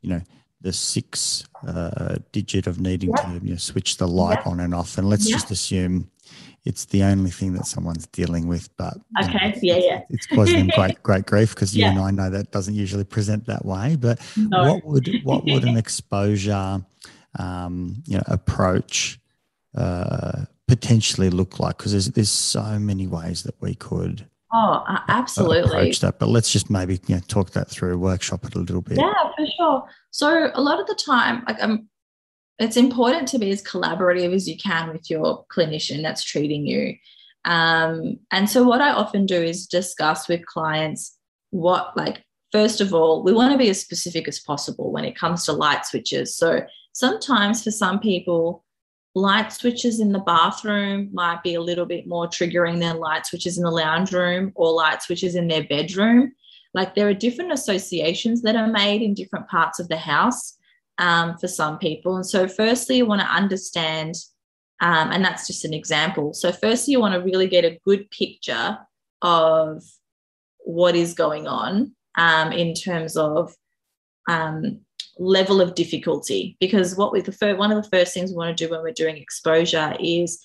you 0.02 0.10
know, 0.10 0.22
the 0.60 0.72
six 0.72 1.44
uh, 1.66 2.16
digit 2.32 2.66
of 2.66 2.80
needing 2.80 3.12
to 3.12 3.40
you 3.42 3.50
know, 3.50 3.56
switch 3.56 3.96
the 3.96 4.06
light 4.06 4.44
on 4.46 4.60
and 4.60 4.74
off. 4.74 4.96
And 4.96 5.08
let's 5.08 5.26
just 5.26 5.50
assume 5.50 6.10
it's 6.66 6.84
the 6.86 7.04
only 7.04 7.30
thing 7.30 7.52
that 7.52 7.66
someone's 7.66 8.06
dealing 8.08 8.48
with. 8.48 8.68
But 8.76 8.94
okay, 9.22 9.50
know, 9.50 9.54
yeah, 9.62 9.76
yeah, 9.76 10.00
it's 10.10 10.26
causing 10.26 10.66
them 10.66 10.70
great, 10.74 11.02
great 11.02 11.24
grief 11.24 11.54
because 11.54 11.74
yeah. 11.74 11.92
you 11.92 11.92
and 11.92 12.00
I 12.00 12.10
know 12.10 12.30
that 12.30 12.50
doesn't 12.50 12.74
usually 12.74 13.04
present 13.04 13.46
that 13.46 13.64
way. 13.64 13.96
But 13.96 14.20
no. 14.36 14.74
what 14.74 14.84
would 14.84 15.08
what 15.22 15.44
would 15.44 15.64
an 15.64 15.76
exposure, 15.84 16.84
um, 17.38 18.02
you 18.06 18.16
know, 18.16 18.24
approach 18.26 19.18
uh, 19.76 20.44
potentially 20.68 21.30
look 21.30 21.58
like? 21.58 21.78
Because 21.78 21.92
there's 21.92 22.06
there's 22.08 22.30
so 22.30 22.78
many 22.78 23.06
ways 23.06 23.42
that 23.44 23.54
we 23.60 23.74
could 23.74 24.26
Oh, 24.52 24.84
absolutely. 25.08 25.70
Approach 25.70 26.00
that, 26.00 26.18
but 26.18 26.28
let's 26.28 26.50
just 26.50 26.70
maybe 26.70 27.00
you 27.08 27.16
know, 27.16 27.20
talk 27.28 27.50
that 27.50 27.68
through, 27.68 27.98
workshop 27.98 28.44
it 28.44 28.54
a 28.54 28.58
little 28.58 28.80
bit. 28.80 28.96
Yeah, 28.96 29.12
for 29.36 29.46
sure. 29.56 29.88
So 30.12 30.50
a 30.54 30.62
lot 30.62 30.80
of 30.80 30.86
the 30.86 30.94
time, 30.94 31.42
like 31.46 31.62
um, 31.62 31.88
it's 32.58 32.76
important 32.76 33.28
to 33.28 33.38
be 33.38 33.50
as 33.50 33.62
collaborative 33.62 34.32
as 34.32 34.48
you 34.48 34.56
can 34.56 34.92
with 34.92 35.10
your 35.10 35.44
clinician 35.54 36.02
that's 36.02 36.24
treating 36.24 36.64
you. 36.66 36.94
Um, 37.44 38.18
and 38.30 38.48
so 38.48 38.62
what 38.62 38.80
I 38.80 38.90
often 38.92 39.26
do 39.26 39.40
is 39.40 39.66
discuss 39.66 40.28
with 40.28 40.46
clients 40.46 41.16
what, 41.50 41.96
like, 41.96 42.22
first 42.52 42.80
of 42.80 42.94
all, 42.94 43.22
we 43.22 43.32
want 43.32 43.52
to 43.52 43.58
be 43.58 43.68
as 43.68 43.80
specific 43.80 44.26
as 44.26 44.40
possible 44.40 44.92
when 44.92 45.04
it 45.04 45.18
comes 45.18 45.44
to 45.44 45.52
light 45.52 45.84
switches. 45.84 46.36
So 46.36 46.62
sometimes 46.96 47.62
for 47.62 47.70
some 47.70 48.00
people, 48.00 48.64
light 49.14 49.52
switches 49.52 50.00
in 50.00 50.12
the 50.12 50.18
bathroom 50.18 51.10
might 51.12 51.42
be 51.42 51.54
a 51.54 51.60
little 51.60 51.84
bit 51.84 52.06
more 52.06 52.26
triggering 52.26 52.80
than 52.80 52.98
light 52.98 53.26
switches 53.26 53.58
in 53.58 53.64
the 53.64 53.70
lounge 53.70 54.12
room 54.12 54.50
or 54.54 54.72
light 54.72 55.02
switches 55.02 55.34
in 55.34 55.46
their 55.46 55.64
bedroom. 55.64 56.32
Like 56.72 56.94
there 56.94 57.06
are 57.06 57.14
different 57.14 57.52
associations 57.52 58.40
that 58.42 58.56
are 58.56 58.66
made 58.66 59.02
in 59.02 59.12
different 59.12 59.46
parts 59.46 59.78
of 59.78 59.88
the 59.88 59.98
house 59.98 60.56
um, 60.96 61.36
for 61.36 61.48
some 61.48 61.78
people. 61.78 62.16
And 62.16 62.24
so, 62.24 62.48
firstly, 62.48 62.96
you 62.96 63.06
want 63.06 63.20
to 63.20 63.26
understand, 63.26 64.14
um, 64.80 65.12
and 65.12 65.22
that's 65.22 65.46
just 65.46 65.66
an 65.66 65.74
example. 65.74 66.32
So, 66.32 66.50
firstly, 66.50 66.92
you 66.92 67.00
want 67.00 67.12
to 67.12 67.20
really 67.20 67.46
get 67.46 67.66
a 67.66 67.78
good 67.84 68.10
picture 68.10 68.78
of 69.20 69.82
what 70.60 70.96
is 70.96 71.12
going 71.12 71.46
on 71.46 71.94
um, 72.16 72.52
in 72.52 72.72
terms 72.72 73.18
of 73.18 73.54
um, 74.28 74.80
level 75.18 75.60
of 75.60 75.74
difficulty 75.74 76.56
because 76.60 76.96
what 76.96 77.12
we 77.12 77.20
the 77.20 77.32
first, 77.32 77.58
one 77.58 77.72
of 77.72 77.82
the 77.82 77.88
first 77.88 78.12
things 78.12 78.30
we 78.30 78.36
want 78.36 78.56
to 78.56 78.64
do 78.66 78.70
when 78.70 78.82
we're 78.82 78.92
doing 78.92 79.16
exposure 79.16 79.96
is 79.98 80.42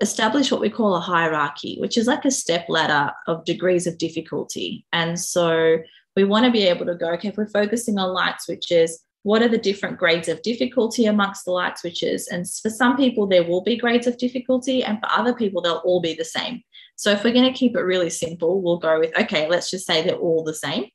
establish 0.00 0.50
what 0.50 0.60
we 0.60 0.68
call 0.68 0.94
a 0.94 1.00
hierarchy 1.00 1.76
which 1.80 1.96
is 1.96 2.06
like 2.06 2.24
a 2.24 2.30
step 2.30 2.66
ladder 2.68 3.12
of 3.26 3.44
degrees 3.44 3.86
of 3.86 3.96
difficulty. 3.98 4.84
And 4.92 5.18
so 5.18 5.78
we 6.16 6.24
want 6.24 6.44
to 6.46 6.50
be 6.50 6.64
able 6.64 6.86
to 6.86 6.94
go 6.94 7.12
okay 7.12 7.28
if 7.28 7.36
we're 7.36 7.48
focusing 7.48 7.98
on 7.98 8.12
light 8.12 8.40
switches 8.40 9.02
what 9.22 9.42
are 9.42 9.48
the 9.48 9.58
different 9.58 9.98
grades 9.98 10.28
of 10.28 10.40
difficulty 10.42 11.06
amongst 11.06 11.44
the 11.44 11.50
light 11.50 11.76
switches? 11.76 12.28
And 12.28 12.48
for 12.48 12.70
some 12.70 12.96
people 12.96 13.26
there 13.26 13.42
will 13.42 13.62
be 13.62 13.76
grades 13.76 14.06
of 14.06 14.18
difficulty 14.18 14.84
and 14.84 15.00
for 15.00 15.10
other 15.10 15.34
people 15.34 15.62
they'll 15.62 15.82
all 15.84 16.00
be 16.00 16.14
the 16.14 16.24
same. 16.24 16.62
So 16.94 17.10
if 17.10 17.24
we're 17.24 17.32
going 17.32 17.52
to 17.52 17.58
keep 17.58 17.76
it 17.76 17.80
really 17.80 18.10
simple 18.10 18.60
we'll 18.60 18.78
go 18.78 18.98
with 18.98 19.16
okay 19.18 19.48
let's 19.48 19.70
just 19.70 19.86
say 19.86 20.02
they're 20.02 20.16
all 20.16 20.42
the 20.42 20.54
same 20.54 20.86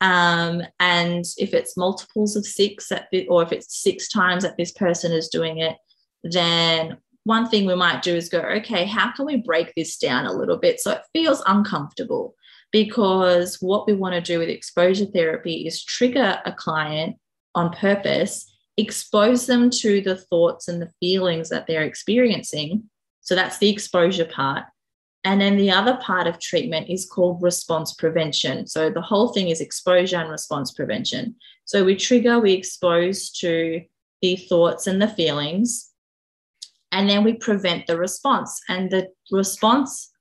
um, 0.00 0.62
and 0.78 1.24
if 1.38 1.54
it's 1.54 1.76
multiples 1.76 2.36
of 2.36 2.44
six, 2.44 2.92
at 2.92 3.08
the, 3.10 3.26
or 3.28 3.42
if 3.42 3.52
it's 3.52 3.82
six 3.82 4.08
times 4.08 4.42
that 4.42 4.56
this 4.56 4.72
person 4.72 5.12
is 5.12 5.28
doing 5.28 5.58
it, 5.58 5.76
then 6.22 6.98
one 7.24 7.48
thing 7.48 7.66
we 7.66 7.74
might 7.74 8.02
do 8.02 8.14
is 8.14 8.28
go, 8.28 8.40
okay, 8.40 8.84
how 8.84 9.10
can 9.12 9.26
we 9.26 9.36
break 9.36 9.72
this 9.74 9.96
down 9.96 10.26
a 10.26 10.32
little 10.32 10.58
bit 10.58 10.80
so 10.80 10.92
it 10.92 11.02
feels 11.12 11.42
uncomfortable? 11.46 12.34
Because 12.72 13.56
what 13.60 13.86
we 13.86 13.94
want 13.94 14.14
to 14.14 14.20
do 14.20 14.38
with 14.38 14.48
exposure 14.48 15.06
therapy 15.06 15.66
is 15.66 15.82
trigger 15.82 16.40
a 16.44 16.52
client 16.52 17.16
on 17.54 17.70
purpose, 17.70 18.52
expose 18.76 19.46
them 19.46 19.70
to 19.70 20.00
the 20.02 20.16
thoughts 20.16 20.68
and 20.68 20.80
the 20.80 20.92
feelings 21.00 21.48
that 21.48 21.66
they're 21.66 21.82
experiencing. 21.82 22.84
So 23.22 23.34
that's 23.34 23.58
the 23.58 23.70
exposure 23.70 24.26
part. 24.26 24.64
And 25.26 25.40
then 25.40 25.56
the 25.56 25.72
other 25.72 25.96
part 25.96 26.28
of 26.28 26.38
treatment 26.38 26.88
is 26.88 27.04
called 27.04 27.42
response 27.42 27.92
prevention. 27.94 28.68
So 28.68 28.90
the 28.90 29.00
whole 29.00 29.32
thing 29.32 29.48
is 29.48 29.60
exposure 29.60 30.18
and 30.18 30.30
response 30.30 30.70
prevention. 30.70 31.34
So 31.64 31.84
we 31.84 31.96
trigger, 31.96 32.38
we 32.38 32.52
expose 32.52 33.32
to 33.40 33.82
the 34.22 34.36
thoughts 34.36 34.86
and 34.86 35.02
the 35.02 35.08
feelings, 35.08 35.90
and 36.92 37.10
then 37.10 37.24
we 37.24 37.32
prevent 37.32 37.88
the 37.88 37.98
response. 37.98 38.60
And 38.68 38.88
the 38.88 39.08
response, 39.32 40.12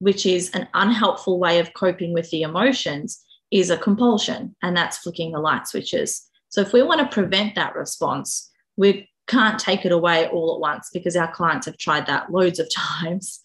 which 0.00 0.26
is 0.26 0.50
an 0.50 0.66
unhelpful 0.74 1.38
way 1.38 1.60
of 1.60 1.72
coping 1.74 2.12
with 2.12 2.28
the 2.30 2.42
emotions, 2.42 3.22
is 3.52 3.70
a 3.70 3.78
compulsion, 3.78 4.56
and 4.64 4.76
that's 4.76 4.98
flicking 4.98 5.30
the 5.30 5.38
light 5.38 5.68
switches. 5.68 6.28
So 6.48 6.60
if 6.60 6.72
we 6.72 6.82
want 6.82 7.00
to 7.00 7.14
prevent 7.14 7.54
that 7.54 7.76
response, 7.76 8.50
we 8.76 9.08
can't 9.28 9.60
take 9.60 9.84
it 9.84 9.92
away 9.92 10.26
all 10.26 10.56
at 10.56 10.60
once 10.60 10.90
because 10.92 11.14
our 11.14 11.30
clients 11.30 11.66
have 11.66 11.78
tried 11.78 12.06
that 12.06 12.32
loads 12.32 12.58
of 12.58 12.68
times 12.76 13.40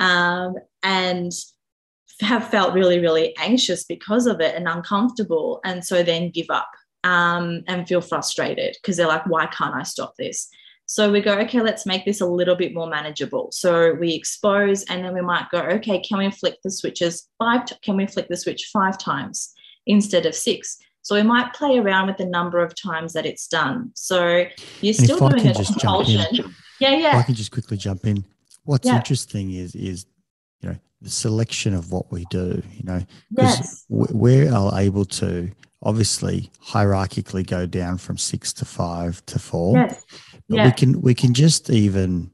um, 0.00 0.54
and 0.82 1.30
have 2.20 2.48
felt 2.48 2.74
really, 2.74 2.98
really 2.98 3.34
anxious 3.38 3.84
because 3.84 4.26
of 4.26 4.40
it 4.40 4.54
and 4.54 4.66
uncomfortable. 4.68 5.60
And 5.64 5.84
so 5.84 6.02
then 6.02 6.30
give 6.30 6.46
up 6.50 6.68
um, 7.04 7.62
and 7.68 7.86
feel 7.86 8.00
frustrated 8.00 8.76
because 8.80 8.96
they're 8.96 9.06
like, 9.06 9.26
why 9.26 9.46
can't 9.46 9.74
I 9.74 9.84
stop 9.84 10.14
this? 10.18 10.48
So 10.86 11.12
we 11.12 11.20
go, 11.20 11.38
okay, 11.38 11.60
let's 11.60 11.86
make 11.86 12.04
this 12.04 12.20
a 12.20 12.26
little 12.26 12.56
bit 12.56 12.74
more 12.74 12.88
manageable. 12.88 13.50
So 13.52 13.94
we 13.94 14.12
expose, 14.12 14.82
and 14.84 15.04
then 15.04 15.14
we 15.14 15.20
might 15.20 15.48
go, 15.52 15.60
okay, 15.60 16.00
can 16.00 16.18
we 16.18 16.30
flick 16.32 16.56
the 16.64 16.70
switches 16.70 17.28
five? 17.38 17.64
T- 17.66 17.76
can 17.80 17.96
we 17.96 18.08
flick 18.08 18.26
the 18.28 18.36
switch 18.36 18.68
five 18.72 18.98
times 18.98 19.52
instead 19.86 20.26
of 20.26 20.34
six? 20.34 20.78
So 21.02 21.14
we 21.14 21.22
might 21.22 21.54
play 21.54 21.78
around 21.78 22.08
with 22.08 22.16
the 22.16 22.26
number 22.26 22.58
of 22.58 22.74
times 22.74 23.12
that 23.12 23.24
it's 23.24 23.46
done. 23.46 23.92
So 23.94 24.46
you're 24.80 24.94
still 24.94 25.28
doing 25.28 25.46
a 25.46 25.54
compulsion. 25.54 26.54
Yeah, 26.80 26.96
yeah. 26.96 27.16
I 27.18 27.22
can 27.22 27.36
just 27.36 27.52
quickly 27.52 27.76
jump 27.76 28.04
in. 28.06 28.24
What's 28.64 28.86
yeah. 28.86 28.96
interesting 28.96 29.52
is 29.52 29.74
is 29.74 30.06
you 30.60 30.70
know 30.70 30.76
the 31.00 31.10
selection 31.10 31.74
of 31.74 31.92
what 31.92 32.12
we 32.12 32.24
do. 32.30 32.62
You 32.72 32.84
know, 32.84 33.02
because 33.30 33.58
yes. 33.58 33.84
we 33.88 34.48
are 34.48 34.78
able 34.78 35.04
to 35.06 35.50
obviously 35.82 36.50
hierarchically 36.62 37.46
go 37.46 37.66
down 37.66 37.98
from 37.98 38.18
six 38.18 38.52
to 38.54 38.64
five 38.64 39.24
to 39.26 39.38
four. 39.38 39.76
Yes. 39.76 40.04
But 40.48 40.56
yeah. 40.56 40.64
we 40.66 40.72
can 40.72 41.00
we 41.00 41.14
can 41.14 41.34
just 41.34 41.70
even 41.70 42.32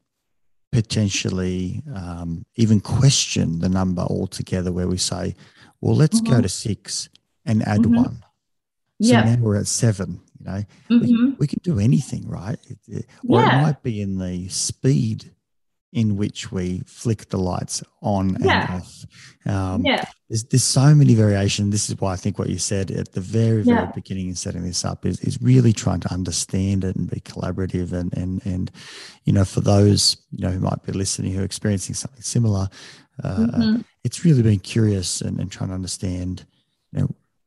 potentially 0.72 1.82
um, 1.94 2.44
even 2.56 2.80
question 2.80 3.60
the 3.60 3.68
number 3.68 4.02
altogether 4.02 4.72
where 4.72 4.88
we 4.88 4.98
say, 4.98 5.34
well, 5.80 5.94
let's 5.94 6.20
mm-hmm. 6.20 6.34
go 6.34 6.42
to 6.42 6.48
six 6.48 7.08
and 7.44 7.66
add 7.66 7.80
mm-hmm. 7.80 7.96
one. 7.96 8.24
So 9.00 9.12
yeah. 9.12 9.24
now 9.24 9.36
we're 9.40 9.56
at 9.56 9.66
seven. 9.66 10.20
You 10.38 10.46
know, 10.46 10.64
mm-hmm. 10.90 11.24
we, 11.24 11.30
we, 11.38 11.46
can 11.46 11.60
do 11.62 11.78
anything, 11.78 12.28
right? 12.28 12.58
It, 12.68 12.78
it, 12.88 13.06
or 13.26 13.40
yeah. 13.40 13.58
it 13.58 13.62
might 13.62 13.82
be 13.82 14.00
in 14.00 14.18
the 14.18 14.48
speed 14.48 15.32
in 15.92 16.16
which 16.16 16.52
we 16.52 16.82
flick 16.86 17.28
the 17.28 17.38
lights 17.38 17.82
on 18.02 18.36
yeah. 18.40 18.74
and 18.74 18.82
off. 18.82 19.04
Um, 19.46 19.84
yeah. 19.84 20.04
There's, 20.28 20.44
there's 20.44 20.64
so 20.64 20.94
many 20.94 21.14
variations. 21.14 21.70
This 21.70 21.88
is 21.88 21.98
why 22.00 22.12
I 22.12 22.16
think 22.16 22.38
what 22.38 22.50
you 22.50 22.58
said 22.58 22.90
at 22.90 23.12
the 23.12 23.20
very, 23.20 23.62
very 23.62 23.76
yeah. 23.76 23.92
beginning 23.94 24.28
in 24.28 24.34
setting 24.34 24.64
this 24.64 24.84
up 24.84 25.06
is, 25.06 25.20
is 25.20 25.40
really 25.40 25.72
trying 25.72 26.00
to 26.00 26.12
understand 26.12 26.84
it 26.84 26.96
and 26.96 27.08
be 27.08 27.20
collaborative. 27.20 27.92
And, 27.92 28.12
and, 28.16 28.44
and, 28.44 28.70
you 29.24 29.32
know, 29.32 29.44
for 29.44 29.60
those, 29.60 30.16
you 30.30 30.44
know, 30.44 30.50
who 30.50 30.60
might 30.60 30.82
be 30.84 30.92
listening 30.92 31.32
who 31.32 31.40
are 31.40 31.44
experiencing 31.44 31.94
something 31.94 32.22
similar, 32.22 32.68
uh, 33.22 33.36
mm-hmm. 33.36 33.80
it's 34.04 34.24
really 34.24 34.42
being 34.42 34.58
curious 34.58 35.20
and, 35.20 35.40
and 35.40 35.50
trying 35.50 35.68
to 35.70 35.74
understand, 35.74 36.44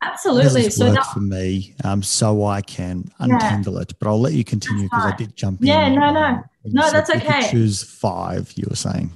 Absolutely. 0.01 0.69
so 0.69 0.91
that, 0.91 1.05
for 1.13 1.19
me, 1.19 1.75
um, 1.83 2.01
so 2.01 2.45
I 2.45 2.61
can 2.61 3.11
untangle 3.19 3.75
yeah. 3.75 3.81
it. 3.81 3.93
But 3.99 4.07
I'll 4.07 4.19
let 4.19 4.33
you 4.33 4.45
continue 4.45 4.83
because 4.83 5.05
I 5.05 5.15
did 5.15 5.35
jump 5.35 5.59
yeah, 5.61 5.87
in. 5.87 5.93
Yeah, 5.93 5.99
no, 5.99 6.13
no, 6.13 6.43
no, 6.65 6.91
that's 6.91 7.09
okay. 7.09 7.49
Choose 7.49 7.83
five. 7.83 8.51
You 8.55 8.65
were 8.69 8.75
saying. 8.75 9.11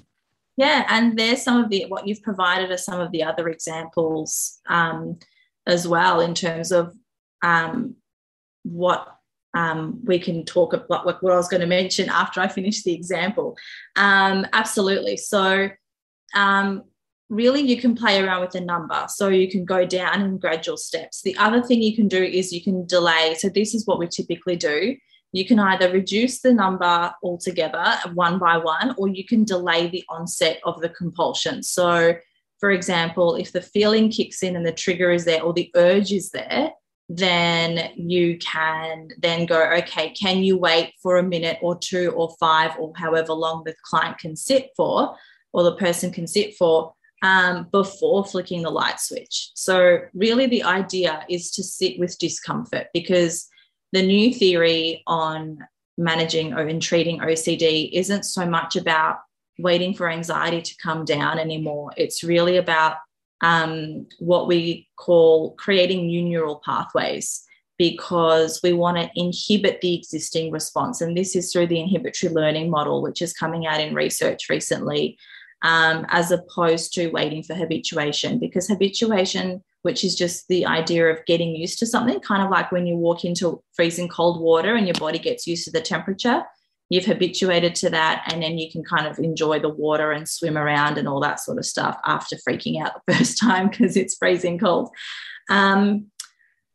Yeah, 0.58 0.86
and 0.89 1.17
there's 1.17 1.41
some 1.41 1.63
of 1.63 1.69
the 1.69 1.86
what 1.88 2.06
you've 2.08 2.22
provided 2.22 2.69
are 2.69 2.78
some 2.78 3.00
of 3.00 3.12
the 3.12 3.24
other 3.24 3.48
examples 3.50 4.60
um, 4.69 5.17
as 5.65 5.88
well 5.88 6.19
in 6.19 6.36
terms 6.36 6.72
of 6.72 6.93
um, 7.41 7.96
what 8.63 9.08
um, 9.54 10.00
we 10.04 10.19
can 10.19 10.46
talk 10.46 10.74
about 10.74 11.06
what, 11.06 11.24
what 11.24 11.34
I 11.34 11.38
was 11.38 11.48
going 11.48 11.62
to 11.62 11.67
mention 11.67 12.10
after 12.10 12.41
I 12.41 12.48
finish 12.48 12.84
the 12.84 12.93
example. 12.93 13.56
Um, 13.96 14.46
absolutely. 14.54 15.17
So 15.17 15.69
um, 16.36 16.84
really 17.34 17.62
you 17.62 17.78
can 17.78 17.96
play 17.96 18.22
around 18.22 18.41
with 18.41 18.52
the 18.52 18.62
number 18.62 19.06
so 19.10 19.28
you 19.28 19.50
can 19.50 19.65
go 19.65 19.86
down 19.86 20.22
in 20.22 20.38
gradual 20.38 20.78
steps. 20.78 21.22
The 21.22 21.36
other 21.38 21.62
thing 21.62 21.82
you 21.82 21.96
can 21.96 22.08
do 22.08 22.24
is 22.24 22.54
you 22.54 22.63
can 22.63 22.86
delay 22.86 23.36
so 23.38 23.50
this 23.50 23.74
is 23.74 23.86
what 23.88 24.00
we 24.00 24.08
typically 24.08 24.56
do. 24.56 24.96
You 25.32 25.46
can 25.46 25.60
either 25.60 25.91
reduce 25.91 26.41
the 26.41 26.54
number 26.54 27.12
altogether 27.24 27.96
one 28.13 28.38
by 28.38 28.58
one 28.58 28.93
or 28.98 29.08
you 29.08 29.26
can 29.26 29.43
delay 29.43 29.88
the 29.88 30.04
onset 30.10 30.60
of 30.63 30.80
the 30.82 30.89
compulsion. 30.89 31.63
So 31.63 32.15
for 32.60 32.72
example 32.72 33.36
if 33.36 33.52
the 33.52 33.62
feeling 33.62 34.10
kicks 34.10 34.43
in 34.43 34.56
and 34.56 34.65
the 34.65 34.72
trigger 34.72 35.12
is 35.12 35.26
there 35.26 35.41
or 35.41 35.54
the 35.54 35.72
urge 35.76 36.13
is 36.13 36.30
there 36.30 36.72
then 37.10 37.91
you 37.96 38.38
can 38.38 39.10
then 39.19 39.46
go 39.46 39.62
okay 39.72 40.12
can 40.12 40.41
you 40.41 40.58
wait 40.58 40.93
for 41.02 41.17
a 41.17 41.24
minute 41.24 41.58
or 41.62 41.78
two 41.78 42.12
or 42.15 42.34
five 42.39 42.72
or 42.80 42.93
however 42.96 43.34
long 43.34 43.63
the 43.65 43.76
client 43.84 44.17
can 44.17 44.36
sit 44.36 44.69
for 44.78 45.13
or 45.52 45.63
the 45.63 45.76
person 45.76 46.12
can 46.12 46.26
sit 46.26 46.56
for 46.56 46.93
um, 47.23 47.67
before 47.71 48.25
flicking 48.25 48.62
the 48.62 48.69
light 48.69 48.99
switch. 48.99 49.49
So, 49.55 50.01
really, 50.13 50.45
the 50.45 50.63
idea 50.63 51.25
is 51.29 51.49
to 51.51 51.63
sit 51.63 51.97
with 51.97 52.19
discomfort 52.19 52.88
because 52.93 53.47
the 53.93 54.05
new 54.05 54.33
theory 54.33 55.01
on 55.07 55.59
managing 55.97 56.53
and 56.53 56.81
treating 56.81 57.19
OCD 57.19 57.89
isn't 57.93 58.23
so 58.23 58.45
much 58.45 58.75
about 58.75 59.19
waiting 59.57 59.93
for 59.93 60.09
anxiety 60.09 60.62
to 60.62 60.75
come 60.83 61.05
down 61.05 61.39
anymore. 61.39 61.91
It's 61.95 62.23
really 62.23 62.57
about 62.57 62.97
um, 63.41 64.07
what 64.19 64.47
we 64.47 64.89
call 64.97 65.51
creating 65.51 66.07
new 66.07 66.23
neural 66.23 66.62
pathways 66.65 67.43
because 67.77 68.59
we 68.63 68.73
want 68.73 68.97
to 68.97 69.09
inhibit 69.15 69.81
the 69.81 69.95
existing 69.95 70.51
response. 70.51 71.01
And 71.01 71.15
this 71.15 71.36
is 71.36 71.51
through 71.51 71.67
the 71.67 71.79
inhibitory 71.79 72.33
learning 72.33 72.69
model, 72.69 73.01
which 73.01 73.21
is 73.21 73.33
coming 73.33 73.65
out 73.65 73.79
in 73.79 73.93
research 73.93 74.49
recently 74.49 75.17
um, 75.63 76.06
as 76.10 76.30
opposed 76.30 76.93
to 76.93 77.10
waiting 77.10 77.41
for 77.41 77.56
habituation. 77.56 78.38
Because 78.38 78.67
habituation, 78.67 79.63
which 79.82 80.04
is 80.04 80.15
just 80.15 80.47
the 80.49 80.65
idea 80.65 81.08
of 81.08 81.26
getting 81.26 81.56
used 81.56 81.80
to 81.80 81.86
something, 81.86 82.20
kind 82.20 82.43
of 82.43 82.51
like 82.51 82.72
when 82.72 82.86
you 82.86 82.95
walk 82.95 83.26
into 83.26 83.64
freezing 83.74 84.09
cold 84.09 84.41
water 84.41 84.76
and 84.76 84.86
your 84.86 84.95
body 84.95 85.20
gets 85.20 85.47
used 85.47 85.66
to 85.66 85.72
the 85.72 85.82
temperature, 85.82 86.43
you've 86.89 87.05
habituated 87.05 87.74
to 87.76 87.89
that, 87.89 88.24
and 88.32 88.43
then 88.43 88.57
you 88.57 88.70
can 88.70 88.84
kind 88.84 89.07
of 89.07 89.18
enjoy 89.18 89.59
the 89.59 89.70
water 89.70 90.11
and 90.11 90.28
swim 90.28 90.57
around 90.57 90.97
and 90.97 91.07
all 91.07 91.22
that 91.22 91.39
sort 91.39 91.57
of 91.57 91.66
stuff 91.66 91.97
after 92.05 92.36
freaking 92.47 92.82
out 92.82 92.93
the 93.07 93.14
first 93.18 93.39
time 93.39 93.70
because 93.70 93.97
it's 93.97 94.18
freezing 94.18 94.59
cold. 94.59 94.89
Um, 95.49 96.07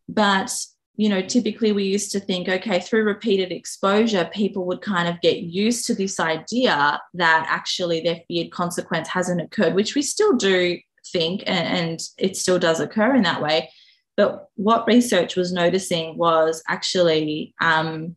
but 0.09 0.51
you 0.99 1.09
know, 1.09 1.23
typically 1.23 1.71
we 1.71 1.85
used 1.85 2.11
to 2.11 2.19
think, 2.19 2.49
okay, 2.49 2.81
through 2.81 3.05
repeated 3.05 3.53
exposure, 3.53 4.29
people 4.35 4.67
would 4.67 4.83
kind 4.83 5.09
of 5.09 5.21
get 5.21 5.39
used 5.45 5.87
to 5.87 5.95
this 5.95 6.19
idea 6.19 7.01
that 7.15 7.47
actually 7.49 8.01
their 8.01 8.21
feared 8.27 8.51
consequence 8.51 9.09
hasn't 9.09 9.41
occurred, 9.41 9.75
which 9.75 9.95
we 9.95 10.03
still 10.03 10.37
do 10.37 10.77
think, 11.13 11.45
and, 11.47 12.01
it 12.19 12.37
still 12.37 12.59
does 12.59 12.81
occur 12.81 13.15
in 13.15 13.23
that 13.23 13.41
way. 13.41 13.71
But 14.17 14.49
what 14.57 14.89
research 14.89 15.37
was 15.37 15.53
noticing 15.53 16.19
was 16.19 16.65
actually 16.67 17.55
um, 17.61 18.17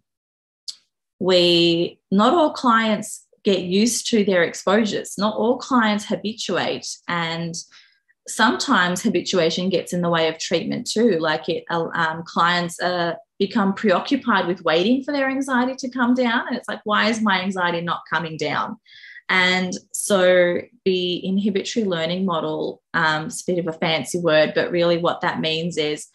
we, 1.20 2.00
not 2.10 2.34
all 2.34 2.50
clients 2.50 3.28
get 3.44 3.62
used 3.62 4.08
to 4.10 4.26
their 4.26 4.42
exposures, 4.42 5.20
not 5.20 5.36
all 5.36 5.58
clients 5.58 6.06
habituate. 6.06 6.88
And 7.08 7.54
sometimes 8.34 9.02
habituation 9.02 9.70
gets 9.70 9.94
in 9.94 10.02
the 10.02 10.10
way 10.10 10.28
of 10.28 10.38
treatment 10.38 10.90
too. 10.90 11.18
Like 11.20 11.50
it, 11.50 11.64
uh, 11.70 11.88
um, 11.94 12.24
clients 12.24 12.82
uh, 12.82 13.16
become 13.40 13.74
preoccupied 13.74 14.48
with 14.48 14.64
waiting 14.64 15.04
for 15.04 15.12
their 15.12 15.30
anxiety 15.30 15.76
to 15.76 15.90
come 15.90 16.14
down, 16.14 16.48
and 16.48 16.58
it's 16.58 16.68
like, 16.68 16.82
why 16.84 17.10
is 17.10 17.22
my 17.22 17.42
anxiety 17.42 17.82
not 17.82 18.02
coming 18.10 18.38
down? 18.38 18.78
And 19.30 19.74
so 19.94 20.60
the 20.84 21.26
inhibitory 21.26 21.86
learning 21.86 22.26
model, 22.26 22.82
um, 22.94 23.28
it's 23.28 23.48
a 23.48 23.52
bit 23.54 23.60
of 23.60 23.74
a 23.74 23.78
fancy 23.78 24.20
word, 24.20 24.52
but 24.54 24.72
really 24.72 24.98
what 24.98 25.22
that 25.22 25.40
means 25.40 25.78
is 25.78 26.08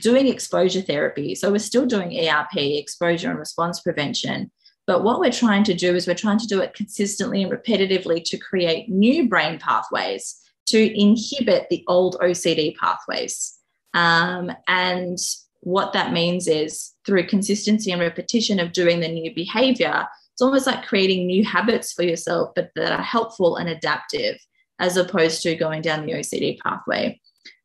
doing 0.00 0.26
exposure 0.26 0.80
therapy. 0.80 1.36
So 1.36 1.52
we're 1.52 1.60
still 1.60 1.86
doing 1.86 2.28
ERP, 2.28 2.56
exposure 2.56 3.30
and 3.30 3.38
response 3.38 3.80
prevention. 3.80 4.50
But 4.88 5.04
what 5.04 5.20
we're 5.20 5.30
trying 5.30 5.62
to 5.64 5.74
do 5.74 5.94
is 5.94 6.08
we're 6.08 6.14
trying 6.14 6.40
to 6.40 6.46
do 6.48 6.60
it 6.60 6.74
consistently 6.74 7.44
and 7.44 7.52
repetitively 7.52 8.24
to 8.24 8.36
create 8.36 8.88
new 8.88 9.28
brain 9.28 9.60
pathways 9.60 10.39
to 10.70 11.00
inhibit 11.00 11.68
the 11.68 11.84
old 11.86 12.16
OCD 12.20 12.76
pathways. 12.76 13.56
Um, 13.94 14.52
and 14.68 15.18
what 15.60 15.92
that 15.92 16.12
means 16.12 16.48
is 16.48 16.92
through 17.04 17.26
consistency 17.26 17.90
and 17.90 18.00
repetition 18.00 18.58
of 18.58 18.72
doing 18.72 19.00
the 19.00 19.08
new 19.08 19.34
behavior, 19.34 20.06
it's 20.32 20.42
almost 20.42 20.66
like 20.66 20.86
creating 20.86 21.26
new 21.26 21.44
habits 21.44 21.92
for 21.92 22.02
yourself, 22.02 22.50
but 22.54 22.70
that 22.74 22.92
are 22.92 23.02
helpful 23.02 23.56
and 23.56 23.68
adaptive, 23.68 24.38
as 24.78 24.96
opposed 24.96 25.42
to 25.42 25.54
going 25.54 25.82
down 25.82 26.06
the 26.06 26.12
OCD 26.12 26.58
pathway. 26.60 27.20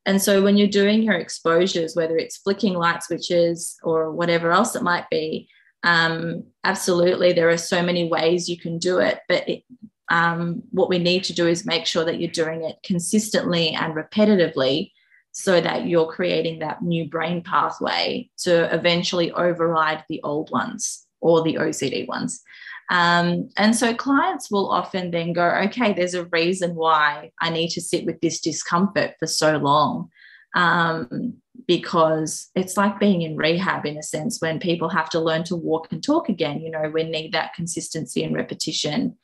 And 0.05 0.21
so 0.21 0.43
when 0.43 0.57
you're 0.57 0.67
doing 0.67 1.01
your 1.01 1.15
exposures, 1.15 1.95
whether 1.95 2.17
it's 2.17 2.37
flicking 2.37 2.73
light 2.73 3.01
switches 3.01 3.77
or 3.81 4.11
whatever 4.11 4.51
else 4.51 4.75
it 4.75 4.83
might 4.83 5.09
be, 5.09 5.47
um, 5.83 6.43
absolutely, 6.63 7.31
there 7.33 7.49
are 7.49 7.57
so 7.57 7.81
many 7.81 8.09
ways 8.09 8.49
you 8.49 8.57
can 8.57 8.77
do 8.77 8.99
it, 8.99 9.19
but 9.29 9.47
it, 9.47 9.63
um, 10.09 10.61
what 10.71 10.89
we 10.89 10.99
need 10.99 11.23
to 11.25 11.33
do 11.33 11.47
is 11.47 11.65
make 11.65 11.85
sure 11.85 12.05
that 12.05 12.19
you're 12.19 12.31
doing 12.31 12.63
it 12.63 12.77
consistently 12.83 13.69
and 13.69 13.95
repetitively 13.95 14.91
so 15.31 15.59
that 15.59 15.87
you're 15.87 16.11
creating 16.11 16.59
that 16.59 16.81
new 16.81 17.09
brain 17.09 17.43
pathway 17.43 18.29
to 18.37 18.73
eventually 18.73 19.31
override 19.31 20.03
the 20.07 20.21
old 20.23 20.49
ones 20.51 21.05
or 21.19 21.43
the 21.43 21.55
OCD 21.55 22.07
ones. 22.07 22.41
Um, 22.89 23.49
and 23.57 23.75
so 23.75 23.95
clients 23.95 24.51
will 24.51 24.69
often 24.69 25.11
then 25.11 25.33
go, 25.33 25.45
okay, 25.65 25.91
there's 25.91 26.13
a 26.13 26.25
reason 26.25 26.75
why 26.75 27.31
I 27.41 27.49
need 27.49 27.69
to 27.69 27.81
sit 27.81 28.05
with 28.05 28.21
this 28.21 28.39
discomfort 28.39 29.15
for 29.19 29.27
so 29.27 29.57
long. 29.57 30.09
Um, 30.55 31.33
because 31.67 32.49
it's 32.55 32.77
like 32.77 32.99
being 32.99 33.23
in 33.23 33.35
rehab 33.35 33.85
in 33.85 33.97
a 33.97 34.03
sense 34.03 34.39
when 34.39 34.59
people 34.59 34.87
have 34.89 35.09
to 35.09 35.19
learn 35.19 35.43
to 35.45 35.55
walk 35.55 35.87
and 35.91 36.03
talk 36.03 36.29
again. 36.29 36.61
You 36.61 36.69
know, 36.69 36.89
we 36.93 37.03
need 37.03 37.33
that 37.33 37.53
consistency 37.55 38.23
and 38.23 38.35
repetition 38.35 39.17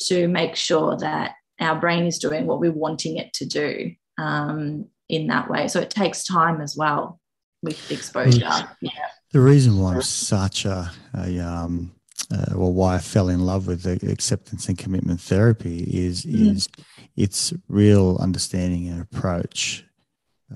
to 0.00 0.28
make 0.28 0.56
sure 0.56 0.96
that 0.96 1.34
our 1.60 1.78
brain 1.78 2.06
is 2.06 2.18
doing 2.18 2.46
what 2.46 2.60
we're 2.60 2.72
wanting 2.72 3.16
it 3.16 3.32
to 3.34 3.46
do 3.46 3.92
um, 4.18 4.86
in 5.08 5.26
that 5.26 5.50
way. 5.50 5.68
So 5.68 5.80
it 5.80 5.90
takes 5.90 6.24
time 6.24 6.60
as 6.60 6.76
well 6.76 7.20
with 7.62 7.90
exposure. 7.90 8.40
Yeah. 8.80 8.90
The 9.32 9.40
reason 9.40 9.78
why 9.78 9.94
I'm 9.94 10.02
such 10.02 10.64
a, 10.64 10.90
a 11.14 11.38
um, 11.38 11.92
uh, 12.32 12.46
well, 12.54 12.72
why 12.72 12.96
I 12.96 12.98
fell 12.98 13.28
in 13.28 13.40
love 13.40 13.66
with 13.66 13.82
the 13.82 14.10
acceptance 14.10 14.68
and 14.68 14.78
commitment 14.78 15.20
therapy 15.20 15.82
is 15.82 16.24
mm. 16.24 16.56
is 16.56 16.68
its 17.16 17.52
real 17.68 18.18
understanding 18.20 18.88
and 18.88 19.02
approach 19.02 19.84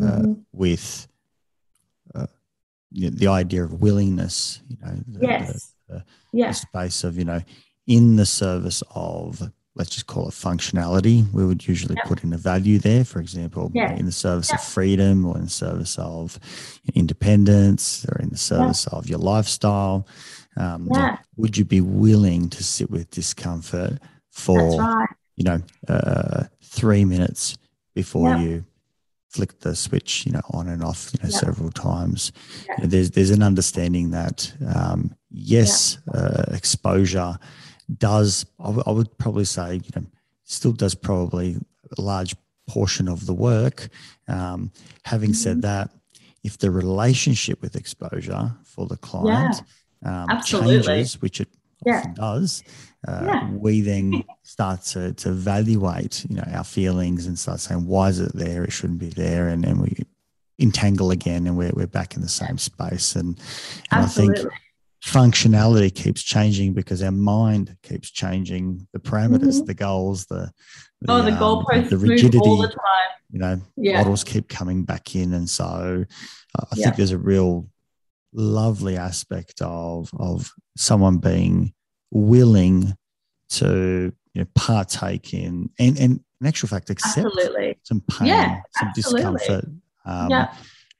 uh, 0.00 0.04
mm-hmm. 0.04 0.32
with 0.52 1.08
uh, 2.14 2.26
the 2.92 3.26
idea 3.26 3.64
of 3.64 3.80
willingness. 3.80 4.60
You 4.68 4.76
know, 4.82 4.94
the, 5.06 5.26
yes. 5.26 5.72
the, 5.88 5.94
the, 5.94 6.04
yeah. 6.32 6.48
the 6.48 6.54
space 6.54 7.04
of 7.04 7.18
you 7.18 7.24
know 7.24 7.40
in 7.86 8.16
the 8.16 8.26
service 8.26 8.82
of 8.94 9.50
let's 9.76 9.90
just 9.90 10.06
call 10.06 10.28
it 10.28 10.32
functionality 10.32 11.30
we 11.32 11.44
would 11.44 11.66
usually 11.66 11.94
yep. 11.96 12.06
put 12.06 12.22
in 12.22 12.32
a 12.32 12.38
value 12.38 12.78
there 12.78 13.04
for 13.04 13.20
example 13.20 13.70
yeah. 13.74 13.94
in 13.96 14.06
the 14.06 14.12
service 14.12 14.50
yep. 14.50 14.60
of 14.60 14.64
freedom 14.64 15.24
or 15.24 15.36
in 15.36 15.44
the 15.44 15.50
service 15.50 15.98
of 15.98 16.38
independence 16.94 18.06
or 18.10 18.20
in 18.20 18.30
the 18.30 18.36
service 18.36 18.86
of 18.88 19.08
your 19.08 19.18
lifestyle 19.18 20.06
um, 20.56 20.88
yeah. 20.92 21.18
would 21.36 21.56
you 21.56 21.64
be 21.64 21.80
willing 21.80 22.48
to 22.48 22.62
sit 22.62 22.90
with 22.90 23.10
discomfort 23.10 23.98
for 24.30 24.78
right. 24.78 25.08
you 25.36 25.44
know 25.44 25.60
uh, 25.88 26.44
three 26.62 27.04
minutes 27.04 27.56
before 27.94 28.36
you 28.36 28.64
flick 29.28 29.58
the 29.60 29.74
switch 29.74 30.24
you 30.26 30.32
know 30.32 30.40
on 30.50 30.68
and 30.68 30.82
off 30.82 31.10
you 31.12 31.18
know 31.22 31.28
several 31.30 31.70
times 31.70 32.30
you 32.68 32.74
know, 32.78 32.86
there's 32.86 33.10
there's 33.10 33.30
an 33.30 33.42
understanding 33.42 34.10
that 34.12 34.52
um, 34.74 35.12
yes 35.30 35.98
uh, 36.14 36.44
exposure 36.52 37.36
does, 37.98 38.46
I, 38.58 38.64
w- 38.64 38.82
I 38.86 38.90
would 38.90 39.16
probably 39.18 39.44
say, 39.44 39.74
you 39.74 39.90
know, 39.94 40.06
still 40.44 40.72
does 40.72 40.94
probably 40.94 41.56
a 41.96 42.00
large 42.00 42.34
portion 42.66 43.08
of 43.08 43.26
the 43.26 43.34
work. 43.34 43.88
Um, 44.28 44.72
having 45.04 45.30
mm-hmm. 45.30 45.34
said 45.34 45.62
that, 45.62 45.90
if 46.42 46.58
the 46.58 46.70
relationship 46.70 47.62
with 47.62 47.74
exposure 47.74 48.52
for 48.64 48.86
the 48.86 48.98
client 48.98 49.62
yeah, 50.02 50.24
um, 50.24 50.42
changes, 50.42 51.20
which 51.22 51.40
it 51.40 51.48
yeah. 51.86 51.98
often 51.98 52.14
does, 52.14 52.62
uh, 53.08 53.22
yeah. 53.24 53.50
we 53.50 53.80
then 53.80 54.24
start 54.42 54.82
to, 54.82 55.14
to 55.14 55.30
evaluate, 55.30 56.24
you 56.28 56.36
know, 56.36 56.44
our 56.52 56.64
feelings 56.64 57.26
and 57.26 57.38
start 57.38 57.60
saying, 57.60 57.86
why 57.86 58.08
is 58.08 58.20
it 58.20 58.32
there? 58.34 58.62
It 58.64 58.72
shouldn't 58.72 58.98
be 58.98 59.08
there. 59.08 59.48
And, 59.48 59.64
and 59.64 59.80
we 59.80 59.96
entangle 60.58 61.10
again 61.10 61.46
and 61.46 61.56
we're, 61.56 61.72
we're 61.74 61.86
back 61.86 62.14
in 62.14 62.20
the 62.20 62.28
same 62.28 62.58
space. 62.58 63.16
And, 63.16 63.38
and 63.90 64.04
I 64.04 64.06
think 64.06 64.36
functionality 65.04 65.94
keeps 65.94 66.22
changing 66.22 66.72
because 66.72 67.02
our 67.02 67.12
mind 67.12 67.76
keeps 67.82 68.10
changing 68.10 68.86
the 68.92 68.98
parameters, 68.98 69.56
mm-hmm. 69.56 69.66
the 69.66 69.74
goals, 69.74 70.24
the, 70.26 70.50
the 71.02 71.12
oh, 71.12 71.22
the 71.22 71.32
um, 71.32 71.38
goalposts 71.38 71.90
the 71.90 71.98
rigidity. 71.98 72.38
all 72.38 72.56
the 72.56 72.68
time. 72.68 72.76
You 73.30 73.38
know, 73.38 73.60
yeah. 73.76 73.98
models 73.98 74.24
keep 74.24 74.48
coming 74.48 74.84
back 74.84 75.14
in, 75.14 75.34
and 75.34 75.48
so 75.48 76.04
uh, 76.58 76.64
I 76.64 76.74
yeah. 76.76 76.84
think 76.84 76.96
there's 76.96 77.10
a 77.10 77.18
real 77.18 77.68
lovely 78.32 78.96
aspect 78.96 79.60
of 79.60 80.10
of 80.18 80.50
someone 80.76 81.18
being 81.18 81.74
willing 82.10 82.96
to 83.48 84.12
you 84.32 84.40
know, 84.40 84.46
partake 84.54 85.34
in 85.34 85.70
and 85.78 85.98
and 85.98 86.20
in 86.40 86.46
actual 86.46 86.68
fact 86.68 86.90
accept 86.90 87.26
absolutely. 87.26 87.78
some 87.82 88.00
pain, 88.00 88.28
yeah, 88.28 88.60
some 88.70 88.88
absolutely. 88.88 89.32
discomfort. 89.32 89.70
Um, 90.06 90.30
yeah. 90.30 90.54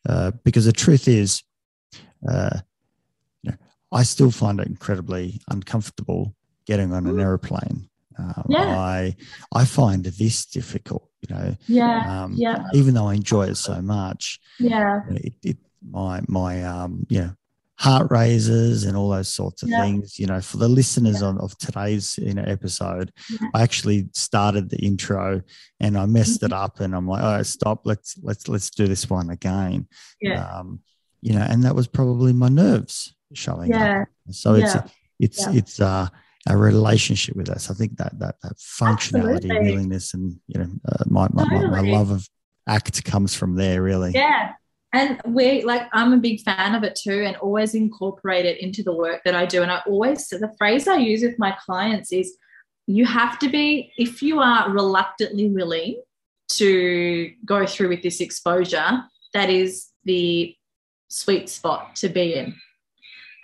Uh, 0.07 0.33
because 0.45 0.67
the 0.67 0.73
truth 0.73 1.09
is, 1.09 1.43
uh, 2.29 2.61
I 3.95 4.03
still 4.03 4.31
find 4.31 4.61
it 4.61 4.67
incredibly 4.67 5.41
uncomfortable 5.49 6.35
getting 6.67 6.93
on 6.93 7.07
an 7.07 7.15
mm. 7.15 7.23
aeroplane. 7.23 7.89
Um, 8.19 8.47
yeah. 8.49 8.79
I 8.79 9.17
I 9.53 9.65
find 9.65 10.05
this 10.05 10.47
difficult, 10.47 11.09
you 11.23 11.35
know. 11.35 11.57
Yeah. 11.67 12.25
Um, 12.25 12.35
yeah. 12.37 12.65
Even 12.75 12.95
though 12.95 13.07
I 13.07 13.15
enjoy 13.15 13.47
it 13.47 13.57
so 13.57 13.81
much. 13.81 14.41
Yeah. 14.59 15.01
It, 15.11 15.35
it 15.43 15.57
my 15.91 16.23
my 16.29 16.65
um 16.65 17.07
you 17.09 17.21
know 17.21 17.31
heart 17.77 18.07
raises 18.11 18.85
and 18.85 18.97
all 18.97 19.11
those 19.11 19.29
sorts 19.29 19.63
of 19.63 19.69
yeah. 19.69 19.83
things. 19.83 20.19
You 20.19 20.27
know, 20.27 20.41
for 20.41 20.59
the 20.59 20.69
listeners 20.69 21.21
yeah. 21.21 21.29
on, 21.29 21.39
of 21.39 21.57
today's 21.59 22.19
you 22.19 22.35
know 22.35 22.45
episode, 22.47 23.13
yeah. 23.31 23.49
I 23.55 23.63
actually 23.63 24.09
started 24.13 24.71
the 24.71 24.79
intro 24.79 25.43
and 25.81 25.99
I 25.99 26.07
messed 26.07 26.41
mm-hmm. 26.41 26.47
it 26.47 26.53
up, 26.53 26.81
and 26.81 26.95
I'm 26.95 27.09
like, 27.09 27.23
oh, 27.23 27.43
stop, 27.43 27.83
let's 27.85 28.17
let's 28.23 28.49
let's 28.49 28.71
do 28.71 28.87
this 28.87 29.09
one 29.11 29.31
again. 29.31 29.89
Yeah. 30.21 30.47
Um, 30.47 30.81
you 31.25 31.33
know, 31.33 31.41
and 31.41 31.63
that 31.65 31.75
was 31.75 31.89
probably 31.89 32.35
my 32.35 32.51
nerves 32.51 33.17
showing 33.33 33.71
yeah. 33.71 34.03
up. 34.03 34.09
So 34.31 34.55
it's 34.55 34.75
yeah. 34.75 34.83
it's 35.19 35.41
yeah. 35.41 35.53
it's 35.59 35.81
uh, 35.81 36.09
a 36.47 36.57
relationship 36.57 37.35
with 37.35 37.49
us. 37.49 37.71
I 37.71 37.75
think 37.75 37.97
that 37.97 38.13
that 38.19 38.37
that 38.43 38.57
functionality, 38.59 39.49
Absolutely. 39.49 39.71
willingness, 39.71 40.13
and 40.13 40.39
you 40.47 40.61
know, 40.61 40.69
uh, 40.87 41.05
my, 41.07 41.27
my, 41.33 41.45
totally. 41.45 41.71
my, 41.71 41.81
my 41.81 41.89
love 41.89 42.11
of 42.11 42.29
act 42.69 43.03
comes 43.07 43.35
from 43.35 43.57
there. 43.57 43.81
Really, 43.83 44.13
yeah. 44.13 44.53
And 44.93 45.19
we 45.25 45.65
like 45.65 45.89
I'm 45.95 46.13
a 46.13 46.19
big 46.19 46.43
fan 46.43 46.75
of 46.75 46.85
it 46.85 46.95
too, 46.95 47.25
and 47.25 47.37
always 47.37 47.75
incorporate 47.75 48.45
it 48.45 48.61
into 48.61 48.83
the 48.83 48.95
work 48.95 49.23
that 49.25 49.35
I 49.35 49.47
do. 49.47 49.63
And 49.63 49.73
I 49.73 49.81
always 49.87 50.29
the 50.29 50.53
phrase 50.59 50.87
I 50.87 50.99
use 50.99 51.23
with 51.23 51.39
my 51.39 51.57
clients 51.65 52.13
is, 52.13 52.37
you 52.87 53.07
have 53.07 53.39
to 53.39 53.49
be 53.49 53.93
if 53.97 54.21
you 54.21 54.41
are 54.41 54.71
reluctantly 54.71 55.49
willing 55.49 56.03
to 56.53 57.33
go 57.47 57.65
through 57.65 57.89
with 57.89 58.03
this 58.03 58.21
exposure. 58.21 59.05
That 59.33 59.49
is 59.49 59.89
the 60.05 60.55
sweet 61.15 61.49
spot 61.49 61.97
to 61.97 62.09
be 62.09 62.35
in 62.35 62.55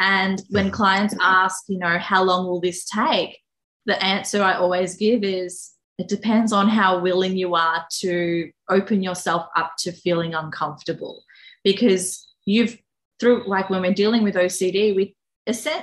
and 0.01 0.43
when 0.49 0.71
clients 0.71 1.15
ask, 1.21 1.65
you 1.69 1.79
know, 1.79 1.99
how 1.99 2.25
long 2.25 2.47
will 2.47 2.61
this 2.61 2.87
take? 2.87 3.39
The 3.85 4.03
answer 4.03 4.43
I 4.43 4.55
always 4.55 4.97
give 4.97 5.23
is 5.23 5.73
it 5.99 6.09
depends 6.09 6.55
on 6.55 6.69
how 6.69 7.01
willing 7.01 7.37
you 7.37 7.55
are 7.55 7.85
to 8.01 8.51
open 8.71 9.03
yourself 9.03 9.47
up 9.55 9.75
to 9.81 9.93
feeling 9.93 10.35
uncomfortable 10.35 11.23
because 11.63 12.27
you've 12.47 12.79
through 13.21 13.47
like 13.47 13.69
when 13.69 13.83
we're 13.83 13.93
dealing 13.93 14.23
with 14.23 14.37
OCD, 14.37 14.97
we 14.97 15.15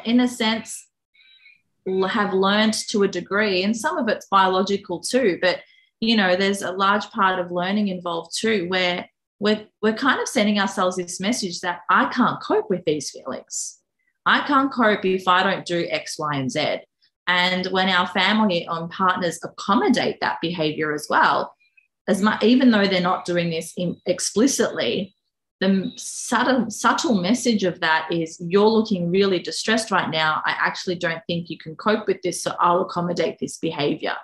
in 0.06 0.20
a 0.20 0.28
sense 0.28 0.88
have 2.10 2.34
learned 2.34 2.74
to 2.74 3.04
a 3.04 3.08
degree, 3.08 3.64
and 3.64 3.78
some 3.78 4.00
of 4.00 4.08
it's 4.08 4.26
biological 4.32 5.00
too. 5.00 5.38
But 5.40 5.60
you 6.00 6.18
know, 6.18 6.36
there's 6.36 6.64
a 6.64 6.72
large 6.72 7.08
part 7.12 7.38
of 7.38 7.52
learning 7.52 7.90
involved 7.90 8.32
too, 8.36 8.68
where 8.68 9.08
we're 9.40 9.66
we're 9.82 9.94
kind 9.94 10.22
of 10.22 10.28
sending 10.28 10.60
ourselves 10.60 10.96
this 10.96 11.20
message 11.20 11.60
that 11.62 11.82
I 11.90 12.06
can't 12.10 12.42
cope 12.42 12.70
with 12.70 12.84
these 12.86 13.12
feelings. 13.12 13.80
I 14.26 14.46
can't 14.46 14.72
cope 14.72 15.06
if 15.06 15.28
I 15.28 15.44
don't 15.44 15.66
do 15.66 15.88
X, 15.90 16.18
Y, 16.20 16.36
and 16.36 16.52
Z. 16.52 16.80
And 17.28 17.68
when 17.68 17.90
our 17.90 18.08
family 18.08 18.66
and 18.70 18.90
partners 18.90 19.40
accommodate 19.44 20.18
that 20.22 20.40
behavior 20.42 20.94
as 20.94 21.08
well, 21.10 21.54
as 22.08 22.22
much 22.22 22.44
even 22.44 22.72
though 22.72 22.88
they're 22.88 23.02
not 23.02 23.26
doing 23.26 23.50
this 23.50 23.74
in, 23.78 23.98
explicitly, 24.06 25.14
the 25.60 25.92
subtle, 25.98 26.70
subtle 26.70 27.20
message 27.22 27.64
of 27.64 27.80
that 27.80 28.08
is 28.12 28.40
you're 28.40 28.68
looking 28.68 29.10
really 29.10 29.40
distressed 29.40 29.92
right 29.92 30.10
now. 30.10 30.42
I 30.46 30.56
actually 30.60 30.96
don't 30.96 31.22
think 31.28 31.50
you 31.50 31.58
can 31.58 31.76
cope 31.76 32.08
with 32.08 32.22
this, 32.22 32.44
so 32.44 32.54
I'll 32.60 32.82
accommodate 32.82 33.40
this 33.40 33.58
behavior. 33.58 34.16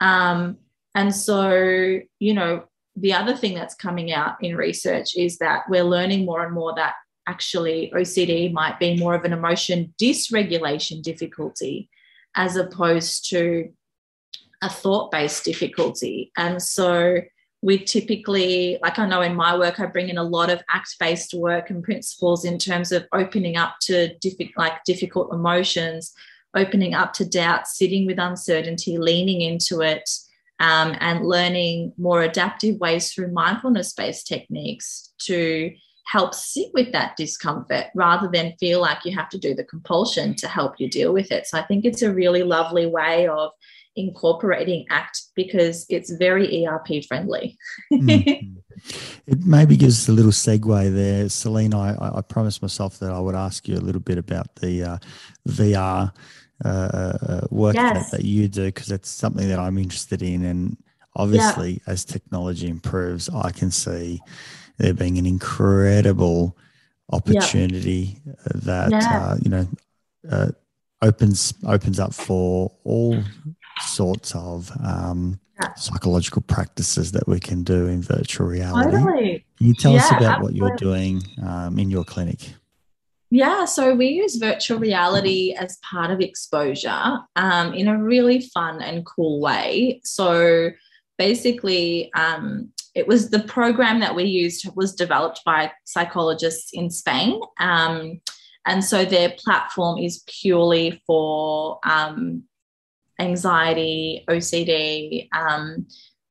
Um, 0.00 0.58
and 0.94 1.14
so, 1.14 2.00
you 2.18 2.34
know, 2.34 2.64
the 3.00 3.12
other 3.12 3.36
thing 3.36 3.54
that's 3.54 3.74
coming 3.74 4.12
out 4.12 4.42
in 4.42 4.56
research 4.56 5.16
is 5.16 5.38
that 5.38 5.62
we're 5.68 5.84
learning 5.84 6.24
more 6.24 6.44
and 6.44 6.54
more 6.54 6.74
that 6.74 6.94
actually 7.26 7.92
OCD 7.94 8.52
might 8.52 8.78
be 8.78 8.96
more 8.96 9.14
of 9.14 9.24
an 9.24 9.32
emotion 9.32 9.92
dysregulation 10.00 11.02
difficulty 11.02 11.90
as 12.34 12.56
opposed 12.56 13.28
to 13.30 13.70
a 14.62 14.68
thought 14.68 15.10
based 15.10 15.44
difficulty. 15.44 16.32
And 16.36 16.60
so 16.62 17.20
we 17.60 17.78
typically, 17.78 18.78
like 18.82 18.98
I 18.98 19.06
know 19.06 19.20
in 19.20 19.34
my 19.34 19.56
work, 19.56 19.80
I 19.80 19.86
bring 19.86 20.08
in 20.08 20.18
a 20.18 20.22
lot 20.22 20.50
of 20.50 20.62
act 20.70 20.96
based 20.98 21.34
work 21.34 21.70
and 21.70 21.82
principles 21.82 22.44
in 22.44 22.58
terms 22.58 22.92
of 22.92 23.06
opening 23.12 23.56
up 23.56 23.76
to 23.82 24.14
diffi- 24.24 24.52
like 24.56 24.84
difficult 24.84 25.32
emotions, 25.32 26.14
opening 26.54 26.94
up 26.94 27.12
to 27.14 27.28
doubt, 27.28 27.66
sitting 27.66 28.06
with 28.06 28.18
uncertainty, 28.18 28.96
leaning 28.98 29.40
into 29.40 29.80
it. 29.80 30.08
Um, 30.60 30.96
and 30.98 31.24
learning 31.24 31.92
more 31.98 32.22
adaptive 32.22 32.80
ways 32.80 33.12
through 33.12 33.30
mindfulness 33.30 33.92
based 33.92 34.26
techniques 34.26 35.12
to 35.20 35.72
help 36.08 36.34
sit 36.34 36.68
with 36.72 36.90
that 36.92 37.16
discomfort 37.16 37.86
rather 37.94 38.28
than 38.32 38.54
feel 38.58 38.80
like 38.80 39.04
you 39.04 39.14
have 39.14 39.28
to 39.28 39.38
do 39.38 39.54
the 39.54 39.64
compulsion 39.64 40.34
to 40.34 40.48
help 40.48 40.80
you 40.80 40.88
deal 40.88 41.12
with 41.12 41.30
it. 41.30 41.46
So 41.46 41.58
I 41.58 41.62
think 41.62 41.84
it's 41.84 42.02
a 42.02 42.12
really 42.12 42.42
lovely 42.42 42.86
way 42.86 43.28
of 43.28 43.50
incorporating 43.94 44.86
ACT 44.90 45.20
because 45.36 45.84
it's 45.90 46.10
very 46.10 46.66
ERP 46.66 47.04
friendly. 47.06 47.58
mm-hmm. 47.92 48.56
It 49.26 49.44
maybe 49.44 49.76
gives 49.76 50.00
us 50.00 50.08
a 50.08 50.12
little 50.12 50.30
segue 50.30 50.94
there. 50.94 51.28
Celine, 51.28 51.74
I, 51.74 51.96
I 52.00 52.22
promised 52.22 52.62
myself 52.62 53.00
that 53.00 53.10
I 53.10 53.18
would 53.18 53.34
ask 53.34 53.66
you 53.66 53.74
a 53.74 53.82
little 53.82 54.00
bit 54.00 54.18
about 54.18 54.54
the 54.56 54.84
uh, 54.84 54.98
VR 55.48 56.12
uh, 56.64 56.68
uh, 56.68 57.40
work 57.50 57.74
yes. 57.74 58.10
that, 58.10 58.18
that 58.18 58.24
you 58.24 58.48
do 58.48 58.66
because 58.66 58.90
it's 58.90 59.08
something 59.08 59.48
that 59.48 59.58
I'm 59.58 59.78
interested 59.78 60.22
in. 60.22 60.44
And 60.44 60.76
obviously, 61.16 61.72
yeah. 61.72 61.92
as 61.92 62.04
technology 62.04 62.68
improves, 62.68 63.28
I 63.28 63.50
can 63.50 63.70
see 63.70 64.20
there 64.78 64.94
being 64.94 65.18
an 65.18 65.26
incredible 65.26 66.56
opportunity 67.12 68.20
yeah. 68.26 68.32
that, 68.54 68.90
yeah. 68.90 69.20
Uh, 69.22 69.36
you 69.42 69.50
know, 69.50 69.68
uh, 70.30 70.48
opens 71.00 71.54
opens 71.66 72.00
up 72.00 72.12
for 72.12 72.72
all 72.84 73.22
sorts 73.80 74.34
of 74.34 74.70
um, 74.84 75.38
psychological 75.76 76.42
practices 76.42 77.12
that 77.12 77.26
we 77.28 77.40
can 77.40 77.62
do 77.62 77.86
in 77.86 78.02
virtual 78.02 78.46
reality. 78.46 78.90
Totally. 78.90 79.44
Can 79.56 79.66
you 79.66 79.74
tell 79.74 79.96
us 79.96 80.10
about 80.10 80.22
absolutely. 80.22 80.60
what 80.60 80.70
you're 80.70 80.76
doing 80.76 81.22
um, 81.42 81.78
in 81.78 81.90
your 81.90 82.04
clinic? 82.04 82.52
Yeah, 83.30 83.66
so 83.66 83.94
we 83.94 84.06
use 84.08 84.36
virtual 84.36 84.78
reality 84.78 85.52
as 85.52 85.78
part 85.78 86.10
of 86.10 86.20
exposure 86.20 87.18
um, 87.36 87.74
in 87.74 87.86
a 87.88 88.02
really 88.02 88.40
fun 88.40 88.80
and 88.80 89.04
cool 89.04 89.40
way. 89.40 90.00
So 90.02 90.70
basically, 91.18 92.10
um, 92.14 92.72
it 92.94 93.06
was 93.06 93.30
the 93.30 93.40
program 93.40 94.00
that 94.00 94.14
we 94.14 94.24
used 94.24 94.66
was 94.74 94.94
developed 94.94 95.42
by 95.44 95.72
psychologists 95.84 96.70
in 96.72 96.90
Spain. 96.90 97.40
Um, 97.60 98.20
and 98.66 98.82
so 98.82 99.04
their 99.04 99.34
platform 99.38 99.98
is 99.98 100.24
purely 100.26 101.02
for 101.06 101.80
um, 101.84 102.44
anxiety, 103.18 104.24
OCD. 104.28 105.28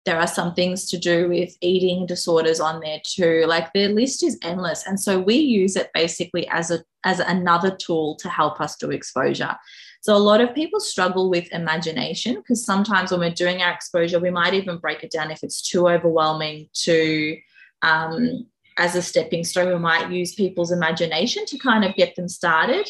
There 0.07 0.17
are 0.17 0.25
some 0.25 0.53
things 0.53 0.89
to 0.91 0.97
do 0.97 1.27
with 1.27 1.57
eating 1.59 2.05
disorders 2.05 2.61
on 2.61 2.79
there 2.79 3.01
too. 3.03 3.43
Like 3.45 3.73
their 3.73 3.89
list 3.89 4.23
is 4.23 4.39
endless, 4.41 4.87
and 4.87 4.97
so 4.97 5.19
we 5.19 5.35
use 5.35 5.75
it 5.75 5.91
basically 5.93 6.47
as 6.47 6.71
a 6.71 6.79
as 7.03 7.19
another 7.19 7.75
tool 7.75 8.15
to 8.21 8.29
help 8.29 8.61
us 8.61 8.77
do 8.77 8.89
exposure. 8.89 9.57
So 9.99 10.15
a 10.15 10.27
lot 10.29 10.39
of 10.39 10.55
people 10.55 10.79
struggle 10.79 11.29
with 11.29 11.51
imagination 11.51 12.35
because 12.35 12.63
sometimes 12.63 13.11
when 13.11 13.19
we're 13.19 13.31
doing 13.31 13.61
our 13.61 13.73
exposure, 13.73 14.19
we 14.19 14.31
might 14.31 14.53
even 14.53 14.77
break 14.77 15.03
it 15.03 15.11
down 15.11 15.29
if 15.29 15.43
it's 15.43 15.61
too 15.61 15.89
overwhelming 15.89 16.69
to 16.85 17.37
um, 17.81 18.47
as 18.77 18.95
a 18.95 19.01
stepping 19.01 19.43
stone. 19.43 19.73
We 19.73 19.79
might 19.79 20.09
use 20.09 20.33
people's 20.35 20.71
imagination 20.71 21.45
to 21.47 21.57
kind 21.57 21.83
of 21.83 21.95
get 21.95 22.15
them 22.15 22.29
started 22.29 22.87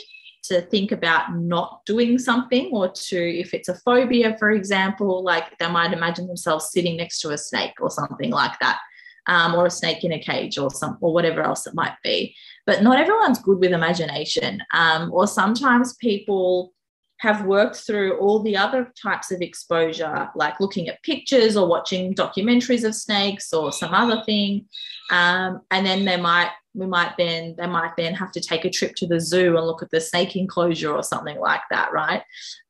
to 0.47 0.61
think 0.61 0.91
about 0.91 1.35
not 1.35 1.81
doing 1.85 2.17
something 2.17 2.69
or 2.71 2.89
to 2.89 3.17
if 3.17 3.53
it's 3.53 3.69
a 3.69 3.75
phobia 3.75 4.35
for 4.37 4.51
example 4.51 5.23
like 5.23 5.57
they 5.57 5.69
might 5.69 5.93
imagine 5.93 6.27
themselves 6.27 6.69
sitting 6.71 6.97
next 6.97 7.21
to 7.21 7.29
a 7.31 7.37
snake 7.37 7.73
or 7.79 7.89
something 7.89 8.31
like 8.31 8.57
that 8.59 8.79
um, 9.27 9.55
or 9.55 9.65
a 9.65 9.71
snake 9.71 10.03
in 10.03 10.13
a 10.13 10.19
cage 10.19 10.57
or 10.57 10.71
some 10.71 10.97
or 11.01 11.13
whatever 11.13 11.41
else 11.41 11.67
it 11.67 11.75
might 11.75 11.95
be 12.03 12.35
but 12.65 12.81
not 12.81 12.99
everyone's 12.99 13.39
good 13.39 13.59
with 13.59 13.71
imagination 13.71 14.61
um, 14.73 15.11
or 15.13 15.27
sometimes 15.27 15.95
people 15.95 16.73
have 17.19 17.45
worked 17.45 17.77
through 17.77 18.17
all 18.19 18.41
the 18.43 18.55
other 18.55 18.91
types 19.01 19.31
of 19.31 19.41
exposure, 19.41 20.29
like 20.35 20.59
looking 20.59 20.87
at 20.87 21.01
pictures 21.01 21.57
or 21.57 21.67
watching 21.67 22.13
documentaries 22.13 22.83
of 22.83 22.93
snakes 22.93 23.51
or 23.53 23.71
some 23.71 23.93
other 23.93 24.21
thing. 24.23 24.65
Um, 25.11 25.61
and 25.71 25.85
then 25.85 26.05
they 26.05 26.17
might, 26.17 26.51
we 26.77 26.85
might 26.85 27.13
then, 27.17 27.55
they 27.57 27.67
might 27.67 27.95
then 27.97 28.13
have 28.13 28.31
to 28.33 28.39
take 28.39 28.63
a 28.63 28.69
trip 28.69 28.95
to 28.95 29.07
the 29.07 29.19
zoo 29.19 29.57
and 29.57 29.65
look 29.65 29.81
at 29.81 29.89
the 29.89 29.99
snake 29.99 30.35
enclosure 30.35 30.93
or 30.93 31.03
something 31.03 31.39
like 31.39 31.61
that, 31.71 31.91
right? 31.91 32.21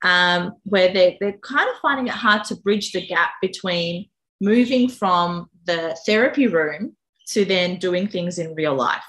Um, 0.03 0.53
where 0.63 0.91
they're, 0.93 1.15
they're 1.19 1.37
kind 1.39 1.69
of 1.69 1.75
finding 1.81 2.07
it 2.07 2.13
hard 2.13 2.45
to 2.45 2.55
bridge 2.55 2.91
the 2.93 3.05
gap 3.05 3.31
between 3.41 4.07
moving 4.39 4.87
from 4.87 5.49
the 5.65 5.97
therapy 6.05 6.47
room 6.47 6.95
to 7.29 7.43
then 7.43 7.77
doing 7.77 8.07
things 8.07 8.39
in 8.39 8.55
real 8.55 8.75
life. 8.75 9.03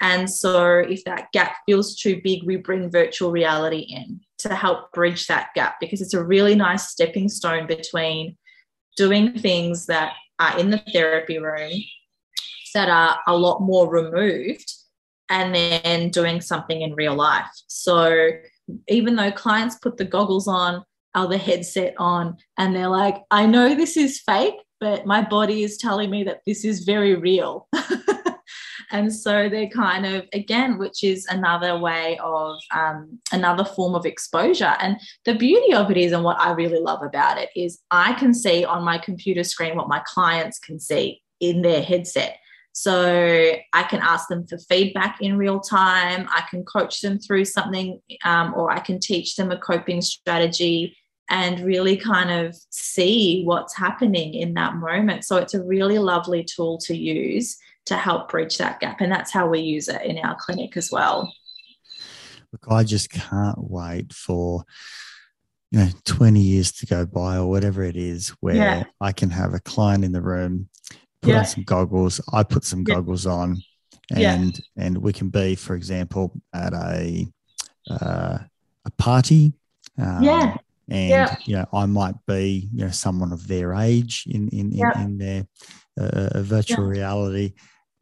And 0.00 0.28
so, 0.28 0.78
if 0.78 1.04
that 1.04 1.30
gap 1.32 1.58
feels 1.64 1.94
too 1.94 2.20
big, 2.24 2.42
we 2.42 2.56
bring 2.56 2.90
virtual 2.90 3.30
reality 3.30 3.86
in 3.88 4.20
to 4.38 4.54
help 4.54 4.90
bridge 4.92 5.28
that 5.28 5.50
gap 5.54 5.76
because 5.78 6.00
it's 6.00 6.14
a 6.14 6.24
really 6.24 6.56
nice 6.56 6.88
stepping 6.88 7.28
stone 7.28 7.68
between 7.68 8.36
doing 8.96 9.38
things 9.38 9.86
that 9.86 10.14
are 10.40 10.58
in 10.58 10.70
the 10.70 10.82
therapy 10.92 11.38
room 11.38 11.70
that 12.72 12.88
are 12.88 13.18
a 13.26 13.36
lot 13.36 13.60
more 13.60 13.90
removed 13.90 14.72
and 15.28 15.54
then 15.54 16.10
doing 16.10 16.40
something 16.40 16.82
in 16.82 16.94
real 16.94 17.14
life. 17.14 17.48
So, 17.66 18.30
even 18.88 19.16
though 19.16 19.32
clients 19.32 19.76
put 19.76 19.96
the 19.96 20.04
goggles 20.04 20.46
on 20.46 20.84
or 21.16 21.26
the 21.26 21.38
headset 21.38 21.94
on 21.98 22.36
and 22.58 22.74
they're 22.74 22.88
like, 22.88 23.16
I 23.30 23.46
know 23.46 23.74
this 23.74 23.96
is 23.96 24.20
fake, 24.20 24.54
but 24.80 25.06
my 25.06 25.22
body 25.22 25.62
is 25.62 25.76
telling 25.76 26.10
me 26.10 26.24
that 26.24 26.42
this 26.46 26.64
is 26.64 26.84
very 26.84 27.14
real. 27.14 27.68
and 28.92 29.12
so 29.12 29.48
they're 29.48 29.68
kind 29.68 30.06
of 30.06 30.28
again 30.32 30.78
which 30.78 31.02
is 31.02 31.26
another 31.26 31.78
way 31.78 32.18
of 32.22 32.56
um, 32.74 33.18
another 33.32 33.64
form 33.64 33.94
of 33.94 34.06
exposure 34.06 34.76
and 34.80 35.00
the 35.24 35.34
beauty 35.34 35.72
of 35.72 35.90
it 35.90 35.96
is 35.96 36.12
and 36.12 36.22
what 36.22 36.38
i 36.38 36.52
really 36.52 36.78
love 36.78 37.02
about 37.02 37.38
it 37.38 37.48
is 37.56 37.80
i 37.90 38.12
can 38.12 38.32
see 38.32 38.64
on 38.64 38.84
my 38.84 38.98
computer 38.98 39.42
screen 39.42 39.76
what 39.76 39.88
my 39.88 40.02
clients 40.06 40.58
can 40.58 40.78
see 40.78 41.20
in 41.40 41.62
their 41.62 41.82
headset 41.82 42.38
so 42.72 43.52
I 43.72 43.82
can 43.84 44.00
ask 44.00 44.28
them 44.28 44.46
for 44.46 44.58
feedback 44.58 45.20
in 45.20 45.36
real 45.36 45.60
time. 45.60 46.26
I 46.30 46.42
can 46.50 46.64
coach 46.64 47.00
them 47.00 47.18
through 47.18 47.44
something, 47.44 48.00
um, 48.24 48.54
or 48.54 48.70
I 48.70 48.80
can 48.80 48.98
teach 48.98 49.36
them 49.36 49.50
a 49.50 49.58
coping 49.58 50.00
strategy 50.00 50.96
and 51.28 51.60
really 51.60 51.96
kind 51.96 52.30
of 52.30 52.56
see 52.70 53.42
what's 53.44 53.76
happening 53.76 54.34
in 54.34 54.54
that 54.54 54.76
moment. 54.76 55.24
So 55.24 55.36
it's 55.36 55.54
a 55.54 55.62
really 55.62 55.98
lovely 55.98 56.44
tool 56.44 56.78
to 56.78 56.96
use 56.96 57.56
to 57.86 57.96
help 57.96 58.30
bridge 58.30 58.58
that 58.58 58.80
gap. 58.80 59.00
And 59.00 59.10
that's 59.10 59.32
how 59.32 59.48
we 59.48 59.60
use 59.60 59.88
it 59.88 60.02
in 60.02 60.18
our 60.18 60.36
clinic 60.36 60.76
as 60.76 60.90
well. 60.90 61.32
Look, 62.52 62.66
I 62.70 62.84
just 62.84 63.10
can't 63.10 63.58
wait 63.58 64.12
for 64.12 64.64
you 65.70 65.78
know 65.78 65.88
20 66.04 66.38
years 66.38 66.70
to 66.70 66.86
go 66.86 67.06
by 67.06 67.38
or 67.38 67.48
whatever 67.48 67.82
it 67.82 67.96
is 67.96 68.28
where 68.40 68.54
yeah. 68.54 68.84
I 69.00 69.12
can 69.12 69.30
have 69.30 69.54
a 69.54 69.60
client 69.60 70.04
in 70.04 70.12
the 70.12 70.20
room, 70.20 70.68
put 71.22 71.30
yeah. 71.30 71.38
on 71.38 71.44
some 71.46 71.64
goggles, 71.64 72.20
I 72.32 72.42
put 72.42 72.64
some 72.64 72.84
yeah. 72.86 72.96
goggles 72.96 73.26
on 73.26 73.62
and 74.14 74.60
and 74.76 74.98
we 74.98 75.12
can 75.12 75.28
be, 75.28 75.54
for 75.54 75.74
example, 75.74 76.32
at 76.52 76.72
a 76.72 77.26
uh, 77.90 78.38
a 78.84 78.90
party. 78.98 79.52
Um, 79.98 80.22
yeah. 80.22 80.56
And 80.88 81.10
yeah. 81.10 81.36
you 81.44 81.56
know, 81.56 81.66
I 81.72 81.86
might 81.86 82.16
be 82.26 82.68
you 82.72 82.84
know 82.84 82.90
someone 82.90 83.32
of 83.32 83.46
their 83.46 83.74
age 83.74 84.24
in 84.28 84.48
in 84.48 84.72
in, 84.72 85.00
in 85.00 85.18
their 85.18 85.46
uh, 85.98 86.42
virtual 86.42 86.84
reality, 86.84 87.54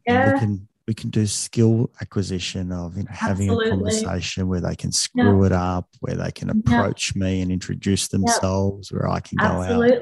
yeah. 0.06 0.32
we 0.32 0.38
can 0.40 0.68
we 0.90 0.94
can 0.94 1.08
do 1.08 1.24
skill 1.24 1.88
acquisition 2.02 2.72
of 2.72 2.96
you 2.96 3.04
know, 3.04 3.10
having 3.12 3.48
Absolutely. 3.48 3.68
a 3.68 3.70
conversation 3.70 4.48
where 4.48 4.60
they 4.60 4.74
can 4.74 4.90
screw 4.90 5.44
it 5.44 5.52
up, 5.52 5.86
where 6.00 6.16
they 6.16 6.32
can 6.32 6.50
approach 6.50 7.14
me 7.14 7.42
and 7.42 7.52
introduce 7.52 8.08
themselves, 8.08 8.90
where 8.90 9.08
I 9.08 9.20
can 9.20 9.38
go 9.38 9.46
out, 9.46 9.98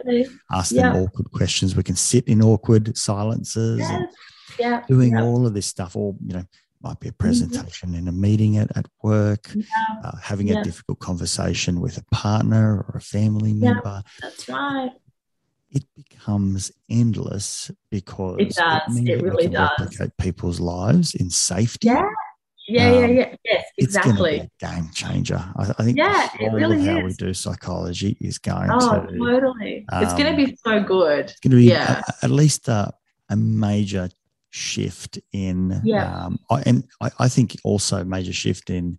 ask 0.51 0.75
them 0.75 0.95
Yeah. 0.95 1.03
awkward 1.03 1.31
questions. 1.31 1.77
We 1.77 1.83
can 1.83 1.95
sit 1.95 2.25
in 2.27 2.41
awkward 2.43 2.97
silences 2.97 3.83
Yeah. 4.59 4.81
doing 4.89 5.13
Yeah. 5.13 5.25
all 5.25 5.47
of 5.47 5.53
this 5.53 5.67
stuff, 5.67 5.95
or 5.95 6.17
you 6.27 6.33
know, 6.33 6.45
might 6.83 6.99
be 7.01 7.09
a 7.09 7.13
presentation 7.13 7.95
in 7.95 8.09
a 8.09 8.13
meeting 8.13 8.57
at, 8.57 8.75
at 8.75 8.87
work, 9.03 9.51
Yeah. 9.55 9.65
uh, 10.05 10.17
having 10.23 10.49
Yeah. 10.49 10.61
a 10.63 10.65
difficult 10.65 11.01
conversation 11.01 11.81
with 11.81 11.99
a 11.99 12.05
partner 12.15 12.79
or 12.89 12.95
a 12.97 13.03
family 13.03 13.51
Yeah. 13.53 13.75
member. 13.75 14.03
That's 14.23 14.49
right. 14.49 14.93
It 15.71 15.85
becomes 15.97 16.73
endless 16.91 17.71
because 17.91 18.37
It 18.41 18.55
does. 18.55 18.83
means 18.89 19.09
It 19.09 19.23
really 19.23 19.49
does. 19.49 19.71
replicate 19.79 20.17
people's 20.17 20.61
lives 20.61 21.15
in 21.15 21.29
safety. 21.31 21.89
Yeah. 21.89 22.03
Yeah. 22.69 22.91
yeah. 22.93 23.05
Um, 23.07 23.13
Yeah. 23.17 23.35
Yes. 23.45 23.65
It's 23.77 23.97
going 23.97 24.17
to 24.17 24.23
be 24.23 24.29
Exactly. 24.31 24.51
a 24.71 24.75
game 24.77 24.91
changer. 24.95 25.45
I, 25.57 25.71
I 25.79 25.85
think 25.85 25.97
Yeah, 25.99 26.29
it 26.41 26.53
really 26.53 26.85
how 26.85 27.01
we 27.01 27.13
do 27.15 27.33
psychology 27.35 28.17
is 28.21 28.39
going 28.39 28.71
Oh, 28.73 28.79
to 28.79 29.07
totally. 29.19 29.85
it's 29.93 30.13
going 30.15 30.27
um, 30.27 30.37
to 30.37 30.47
be 30.47 30.57
so 30.65 30.83
good. 30.83 31.31
it's 31.31 31.41
going 31.41 31.51
to 31.53 31.57
be 31.57 31.65
Yeah. 31.65 32.03
a- 32.07 32.25
at 32.25 32.31
least 32.31 32.69
a, 32.69 32.93
a 33.31 33.37
major 33.37 34.09
shift 34.51 35.19
in 35.33 35.81
Yeah. 35.85 36.25
um, 36.27 36.39
I, 36.51 36.63
and 36.67 36.85
I, 37.03 37.11
I 37.19 37.29
think 37.29 37.57
also 37.65 38.05
major 38.05 38.33
shift 38.33 38.71
in 38.71 38.99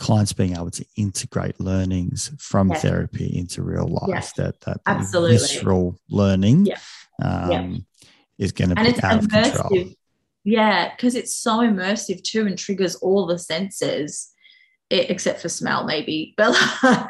clients 0.00 0.32
being 0.32 0.54
able 0.54 0.70
to 0.70 0.84
integrate 0.96 1.60
learnings 1.60 2.30
from 2.38 2.70
Yeah. 2.70 2.78
therapy 2.78 3.26
into 3.36 3.62
real 3.62 3.86
life 3.86 4.08
Yes. 4.08 4.32
that 4.32 4.60
that 4.62 4.80
Absolutely. 4.86 5.36
visceral 5.36 5.98
learning 6.08 6.66
Yeah. 6.66 6.78
um, 7.22 7.50
Yeah. 7.50 8.06
is 8.38 8.52
going 8.52 8.70
to 8.70 8.78
and 8.78 8.86
be 8.86 8.90
it's 8.92 9.04
out 9.04 9.18
of 9.22 9.28
control 9.28 9.70
immersive. 9.70 9.94
Yeah, 10.42 10.90
because 10.96 11.14
it's 11.16 11.36
so 11.36 11.58
immersive 11.58 12.22
too 12.22 12.46
and 12.46 12.56
triggers 12.56 12.94
all 12.96 13.26
the 13.26 13.38
senses, 13.38 14.30
e- 14.90 14.96
except 15.12 15.42
for 15.42 15.50
smell, 15.50 15.84
maybe. 15.84 16.32
But 16.38 16.56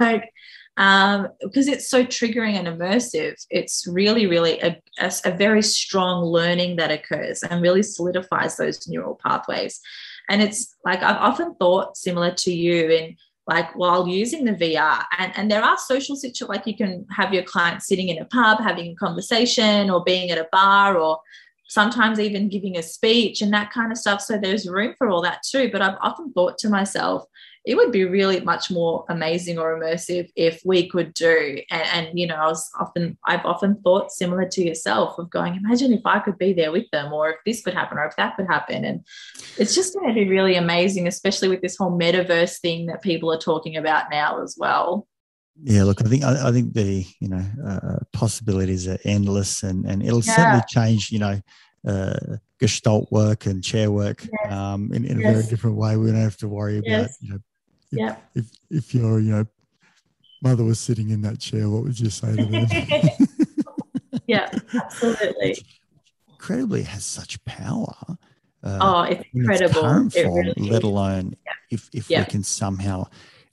like, 0.00 0.28
um, 0.76 1.28
because 1.40 1.68
it's 1.68 1.88
so 1.88 2.04
triggering 2.04 2.54
and 2.54 2.66
immersive, 2.66 3.36
it's 3.50 3.86
really, 3.86 4.26
really 4.26 4.58
a, 4.60 4.80
a, 4.98 5.12
a 5.26 5.30
very 5.36 5.62
strong 5.62 6.24
learning 6.24 6.76
that 6.76 6.90
occurs 6.90 7.42
and 7.44 7.62
really 7.62 7.84
solidifies 7.84 8.56
those 8.56 8.88
neural 8.88 9.14
pathways. 9.24 9.80
And 10.30 10.40
it's 10.40 10.76
like 10.84 11.02
I've 11.02 11.16
often 11.16 11.54
thought 11.56 11.96
similar 11.96 12.30
to 12.32 12.52
you 12.52 12.88
in 12.88 13.16
like 13.46 13.74
while 13.76 14.06
using 14.06 14.44
the 14.44 14.52
VR, 14.52 15.02
and, 15.18 15.32
and 15.36 15.50
there 15.50 15.62
are 15.62 15.76
social 15.76 16.14
situations 16.14 16.48
like 16.48 16.66
you 16.66 16.76
can 16.76 17.04
have 17.10 17.34
your 17.34 17.42
client 17.42 17.82
sitting 17.82 18.08
in 18.08 18.22
a 18.22 18.24
pub 18.24 18.60
having 18.60 18.92
a 18.92 18.94
conversation 18.94 19.90
or 19.90 20.04
being 20.04 20.30
at 20.30 20.38
a 20.38 20.48
bar 20.52 20.96
or 20.96 21.18
sometimes 21.68 22.20
even 22.20 22.48
giving 22.48 22.76
a 22.76 22.82
speech 22.82 23.42
and 23.42 23.52
that 23.52 23.72
kind 23.72 23.90
of 23.90 23.98
stuff. 23.98 24.20
So 24.20 24.38
there's 24.38 24.68
room 24.68 24.94
for 24.96 25.08
all 25.08 25.22
that 25.22 25.42
too. 25.42 25.68
But 25.70 25.82
I've 25.82 25.98
often 26.00 26.32
thought 26.32 26.58
to 26.58 26.68
myself, 26.68 27.24
it 27.64 27.74
would 27.76 27.92
be 27.92 28.04
really 28.04 28.40
much 28.40 28.70
more 28.70 29.04
amazing 29.08 29.58
or 29.58 29.78
immersive 29.78 30.30
if 30.34 30.62
we 30.64 30.88
could 30.88 31.12
do. 31.12 31.60
And, 31.70 31.82
and 31.92 32.18
you 32.18 32.26
know, 32.26 32.36
I 32.36 32.46
was 32.46 32.70
often, 32.80 33.18
I've 33.26 33.44
often 33.44 33.80
thought 33.82 34.10
similar 34.10 34.48
to 34.48 34.64
yourself 34.64 35.18
of 35.18 35.30
going, 35.30 35.56
imagine 35.56 35.92
if 35.92 36.00
I 36.06 36.20
could 36.20 36.38
be 36.38 36.54
there 36.54 36.72
with 36.72 36.90
them, 36.90 37.12
or 37.12 37.30
if 37.30 37.36
this 37.44 37.62
could 37.62 37.74
happen, 37.74 37.98
or 37.98 38.06
if 38.06 38.16
that 38.16 38.36
could 38.36 38.46
happen. 38.46 38.84
And 38.84 39.04
it's 39.58 39.74
just 39.74 39.94
going 39.94 40.08
to 40.08 40.14
be 40.14 40.28
really 40.28 40.54
amazing, 40.56 41.06
especially 41.06 41.48
with 41.48 41.60
this 41.60 41.76
whole 41.76 41.96
metaverse 41.98 42.60
thing 42.60 42.86
that 42.86 43.02
people 43.02 43.30
are 43.30 43.38
talking 43.38 43.76
about 43.76 44.10
now 44.10 44.42
as 44.42 44.56
well. 44.58 45.06
Yeah, 45.62 45.84
look, 45.84 46.00
I 46.00 46.08
think 46.08 46.24
I, 46.24 46.48
I 46.48 46.52
think 46.52 46.72
the 46.72 47.04
you 47.20 47.28
know 47.28 47.44
uh, 47.66 47.98
possibilities 48.14 48.88
are 48.88 48.98
endless, 49.04 49.62
and 49.62 49.84
and 49.84 50.02
it'll 50.02 50.22
Yeah. 50.22 50.34
certainly 50.34 50.62
change. 50.68 51.10
You 51.12 51.18
know, 51.18 51.40
uh, 51.86 52.36
gestalt 52.58 53.12
work 53.12 53.44
and 53.44 53.62
chair 53.62 53.90
work 53.90 54.22
Yes. 54.22 54.52
um, 54.52 54.90
in, 54.94 55.04
in 55.04 55.18
a 55.18 55.22
very 55.22 55.42
different 55.44 55.76
way. 55.76 55.98
We 55.98 56.06
don't 56.06 56.20
have 56.20 56.38
to 56.38 56.48
worry 56.48 56.78
about 56.78 56.88
Yes. 56.88 57.18
you 57.20 57.32
know 57.32 57.38
Yeah. 57.92 58.16
if 58.34 58.46
if 58.70 58.94
your 58.94 59.18
you 59.20 59.32
know 59.32 59.46
mother 60.42 60.64
was 60.64 60.78
sitting 60.80 61.10
in 61.10 61.22
that 61.22 61.38
chair, 61.40 61.68
what 61.68 61.82
would 61.84 61.98
you 61.98 62.10
say 62.10 62.36
to 62.36 62.44
them? 62.44 62.66
Yeah, 64.26 64.48
absolutely. 64.74 65.56
Incredibly, 66.28 66.82
has 66.84 67.04
such 67.04 67.44
power. 67.44 67.94
Uh, 68.62 68.78
Oh, 68.80 69.02
it's 69.02 69.14
in 69.34 69.50
its 69.50 69.60
incredible. 69.60 70.08
It 70.14 70.24
really 70.24 70.70
let 70.70 70.82
alone 70.84 71.34
if 71.70 71.88
if 71.92 72.08
Yeah. 72.08 72.20
we 72.20 72.24
can 72.26 72.42
somehow 72.44 73.06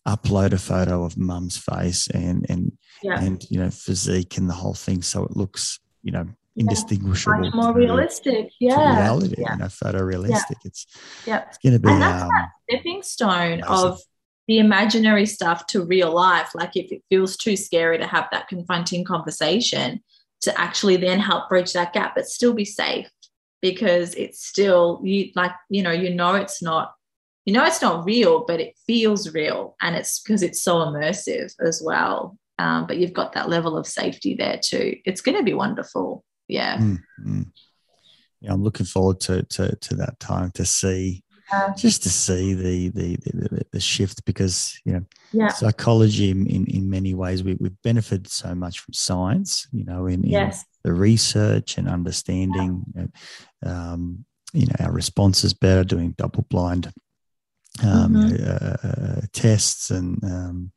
upload 0.08 0.54
a 0.54 0.58
photo 0.58 1.04
of 1.04 1.18
mum's 1.18 1.58
face 1.58 2.08
and 2.10 2.46
and 2.50 2.78
Yeah. 3.02 3.20
and 3.20 3.44
you 3.50 3.60
know 3.60 3.70
physique 3.72 4.38
and 4.38 4.48
the 4.50 4.54
whole 4.54 4.74
thing 4.76 5.02
so 5.02 5.24
it 5.24 5.36
looks 5.36 5.80
you 6.04 6.12
know 6.12 6.28
indistinguishable 6.56 7.40
much 7.40 7.54
more 7.54 7.74
realistic. 7.74 8.50
Yeah. 8.60 8.96
reality 8.98 9.36
Yeah. 9.38 9.54
you 9.54 9.58
know 9.60 9.66
photorealistic 9.66 10.58
it's 10.64 10.86
Yeah. 11.26 11.44
it's 11.48 11.58
going 11.58 11.74
to 11.74 11.80
be 11.80 11.90
And 11.90 12.02
that's 12.02 12.24
um, 12.24 12.30
Stepping 12.70 13.02
stone 13.04 13.60
Amazing. 13.64 13.64
of 13.66 14.00
the 14.48 14.60
imaginary 14.60 15.26
stuff 15.26 15.68
to 15.68 15.86
real 15.86 16.14
life. 16.14 16.52
Like 16.56 16.76
if 16.76 16.92
it 16.92 17.04
feels 17.10 17.38
too 17.38 17.58
scary 17.58 17.98
to 17.98 18.08
have 18.08 18.28
that 18.32 18.48
confronting 18.48 19.04
conversation, 19.04 20.02
to 20.42 20.60
actually 20.60 20.98
then 20.98 21.20
help 21.20 21.50
bridge 21.50 21.74
that 21.74 21.94
gap, 21.94 22.16
but 22.16 22.28
still 22.28 22.54
be 22.54 22.66
safe 22.66 23.10
because 23.62 24.14
it's 24.14 24.46
still 24.46 25.02
you 25.04 25.32
like, 25.36 25.52
you 25.70 25.84
know, 25.84 25.92
you 25.92 26.14
know 26.14 26.36
it's 26.36 26.62
not 26.62 26.94
you 27.46 27.54
know 27.54 27.66
it's 27.66 27.82
not 27.82 28.06
real, 28.06 28.46
but 28.46 28.60
it 28.60 28.76
feels 28.86 29.34
real. 29.34 29.76
And 29.82 29.96
it's 29.96 30.22
because 30.22 30.44
it's 30.44 30.62
so 30.62 30.78
immersive 30.78 31.54
as 31.62 31.82
well. 31.84 32.38
Um, 32.60 32.88
but 32.88 32.98
you've 32.98 33.14
got 33.14 33.34
that 33.34 33.50
level 33.50 33.78
of 33.78 33.88
safety 33.88 34.36
there 34.36 34.60
too. 34.64 34.98
It's 35.06 35.22
going 35.22 35.38
to 35.38 35.44
be 35.44 35.54
wonderful. 35.54 36.24
Yeah. 36.48 36.78
mm, 36.78 36.98
mm. 37.26 37.46
yeah 38.40 38.54
i'm 38.54 38.64
looking 38.64 38.86
forward 38.86 39.20
to 39.20 39.44
to 39.44 39.76
to 39.76 39.96
that 39.96 40.18
time 40.18 40.50
to 40.52 40.64
see 40.64 41.22
Yeah. 41.52 41.74
just 41.78 42.04
to 42.04 42.10
see 42.10 42.54
the 42.54 42.90
the 42.90 43.16
the, 43.24 43.62
the, 43.72 43.80
shift 43.80 44.26
because 44.26 44.78
you 44.86 44.94
know 44.94 45.06
Yeah. 45.32 45.48
psychology 45.48 46.30
in, 46.30 46.46
in 46.48 46.66
in 46.66 46.90
many 46.90 47.14
ways 47.14 47.44
we, 47.44 47.56
we've 47.60 47.82
benefited 47.84 48.28
so 48.30 48.54
much 48.56 48.80
from 48.80 48.94
science 48.94 49.68
you 49.72 49.84
know 49.86 50.08
in, 50.08 50.24
in 50.24 50.30
Yes. 50.32 50.66
the 50.84 50.94
research 50.94 51.78
and 51.78 51.88
understanding 51.88 52.84
you 52.96 53.02
know, 53.02 53.72
um, 53.72 54.26
you 54.54 54.66
know 54.66 54.76
our 54.86 54.92
responses 54.92 55.54
better 55.54 55.84
doing 55.84 56.14
double 56.18 56.46
blind 56.50 56.92
um, 57.84 58.14
Mhm. 58.14 58.30
you 58.32 58.38
know, 58.38 58.52
uh, 58.52 58.88
uh, 58.88 59.22
tests 59.34 59.90
and 59.92 60.24
um, 60.24 60.72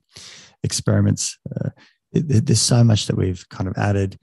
experiments 0.62 1.38
uh, 1.56 1.70
it, 2.12 2.30
it- 2.30 2.46
there's 2.46 2.60
so 2.60 2.84
much 2.84 3.06
that 3.06 3.16
we've 3.16 3.48
kind 3.48 3.68
of 3.68 3.76
added 3.76 4.18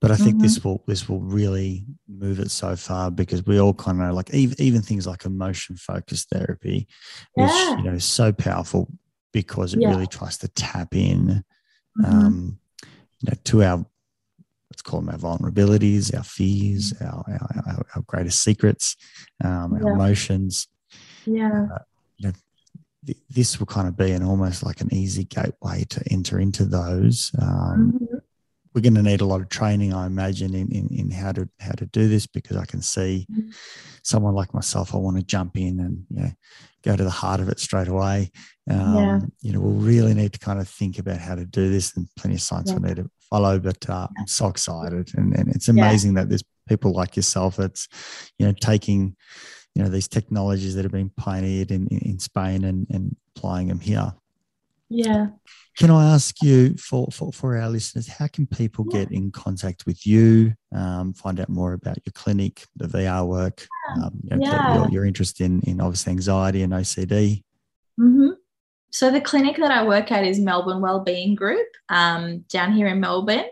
but 0.00 0.10
I 0.12 0.16
think 0.16 0.36
Mm-hmm. 0.36 0.42
this 0.42 0.64
will 0.64 0.82
this 0.86 1.08
will 1.08 1.20
really 1.20 1.84
move 2.08 2.38
it 2.40 2.50
so 2.50 2.76
far 2.76 3.10
because 3.10 3.44
we 3.46 3.58
all 3.60 3.74
kind 3.74 4.00
of 4.00 4.06
know, 4.08 4.14
like 4.14 4.32
even, 4.32 4.56
even 4.60 4.82
things 4.82 5.06
like 5.06 5.24
emotion 5.24 5.76
focused 5.76 6.28
therapy, 6.30 6.86
which 7.34 7.50
Yeah. 7.50 7.76
you 7.78 7.82
know 7.84 7.94
is 7.94 8.04
so 8.04 8.32
powerful 8.32 8.88
because 9.32 9.74
it 9.74 9.80
Yeah. 9.80 9.90
really 9.90 10.06
tries 10.06 10.38
to 10.38 10.48
tap 10.48 10.94
in 10.94 11.44
Mhm. 11.98 12.04
um, 12.04 12.58
you 13.20 13.30
know, 13.30 13.36
to 13.44 13.62
our 13.64 13.86
let's 14.70 14.82
call 14.82 15.00
them 15.00 15.08
our 15.08 15.18
vulnerabilities, 15.18 16.14
our 16.16 16.22
fears, 16.22 16.92
our 17.00 17.24
our, 17.28 17.62
our, 17.66 17.86
our 17.96 18.02
greatest 18.06 18.42
secrets, 18.42 18.96
um, 19.42 19.72
our 19.74 19.82
Yeah. 19.82 19.92
emotions. 19.94 20.68
yeah. 21.26 21.66
Th- 23.06 23.16
This 23.30 23.58
will 23.58 23.66
kind 23.66 23.86
of 23.88 23.96
be 23.96 24.10
an 24.10 24.22
almost 24.24 24.62
like 24.64 24.80
an 24.80 24.92
easy 24.92 25.24
gateway 25.24 25.84
to 25.88 26.02
enter 26.10 26.38
into 26.40 26.64
those. 26.64 27.30
Um, 27.40 27.92
Mhm. 27.92 28.20
We're 28.74 28.80
going 28.82 28.94
to 28.94 29.02
need 29.02 29.20
a 29.20 29.26
lot 29.26 29.40
of 29.40 29.48
training, 29.48 29.92
I 29.94 30.06
imagine, 30.06 30.54
in, 30.54 30.70
in, 30.70 30.88
in 30.92 31.10
how 31.10 31.32
to 31.32 31.48
how 31.60 31.72
to 31.72 31.86
do 31.86 32.08
this 32.08 32.26
because 32.26 32.56
I 32.56 32.64
can 32.64 32.82
see 32.82 33.26
Mhm. 33.30 33.54
someone 34.02 34.34
like 34.34 34.52
myself. 34.54 34.94
I 34.94 34.98
want 34.98 35.16
to 35.16 35.22
jump 35.22 35.56
in 35.56 35.80
and 35.80 36.04
you 36.10 36.22
know, 36.22 36.30
go 36.82 36.96
to 36.96 37.04
the 37.04 37.10
heart 37.10 37.40
of 37.40 37.48
it 37.48 37.58
straight 37.60 37.88
away. 37.88 38.30
Um, 38.70 38.94
Yeah. 38.94 39.20
You 39.40 39.52
know, 39.52 39.60
we'll 39.60 39.74
really 39.92 40.14
need 40.14 40.32
to 40.34 40.38
kind 40.38 40.60
of 40.60 40.68
think 40.68 40.98
about 40.98 41.18
how 41.18 41.34
to 41.34 41.44
do 41.46 41.70
this, 41.70 41.96
and 41.96 42.08
plenty 42.16 42.34
of 42.36 42.42
science 42.42 42.70
Yeah. 42.70 42.78
we 42.78 42.88
need 42.88 42.96
to 42.96 43.10
follow. 43.30 43.58
But 43.58 43.88
uh, 43.88 44.08
I'm 44.18 44.26
so 44.26 44.48
excited, 44.48 45.10
and, 45.16 45.34
and 45.38 45.48
it's 45.54 45.68
Yeah. 45.68 45.72
amazing 45.74 46.14
that 46.14 46.28
there's 46.28 46.44
people 46.68 46.92
like 46.92 47.16
yourself 47.16 47.56
that's 47.56 47.88
you 48.38 48.46
know 48.46 48.52
taking 48.52 49.16
you 49.74 49.82
know 49.82 49.88
these 49.88 50.08
technologies 50.08 50.74
that 50.74 50.84
have 50.84 50.92
been 50.92 51.10
pioneered 51.10 51.70
in, 51.70 51.86
in, 51.88 51.98
in 51.98 52.18
Spain 52.18 52.64
and, 52.64 52.86
and 52.90 53.16
applying 53.36 53.68
them 53.68 53.80
here. 53.80 54.12
Yeah. 54.90 55.28
Can 55.76 55.90
I 55.90 56.12
ask 56.14 56.42
you 56.42 56.76
for, 56.76 57.08
for, 57.12 57.32
for 57.32 57.56
our 57.56 57.68
listeners, 57.68 58.08
how 58.08 58.26
can 58.26 58.46
people 58.46 58.86
Yeah. 58.90 59.00
get 59.00 59.12
in 59.12 59.30
contact 59.30 59.86
with 59.86 60.06
you, 60.06 60.54
um, 60.74 61.12
find 61.12 61.38
out 61.38 61.48
more 61.48 61.72
about 61.74 61.98
your 62.04 62.12
clinic, 62.14 62.64
the 62.76 62.86
VR 62.88 63.26
work, 63.26 63.68
um, 63.96 64.10
you 64.24 64.36
know, 64.36 64.44
Yeah. 64.44 64.72
your, 64.74 64.88
your 64.90 65.04
interest 65.04 65.40
in, 65.40 65.60
in 65.62 65.80
obviously 65.80 66.10
anxiety 66.12 66.62
and 66.62 66.72
OCD? 66.72 67.44
hmm 67.96 68.30
So 68.90 69.10
the 69.10 69.20
clinic 69.20 69.56
that 69.58 69.70
I 69.70 69.84
work 69.86 70.10
at 70.10 70.24
is 70.24 70.40
Melbourne 70.40 70.80
Wellbeing 70.80 71.34
Group 71.34 71.68
um, 71.90 72.40
down 72.48 72.72
here 72.72 72.88
in 72.88 73.00
Melbourne, 73.00 73.44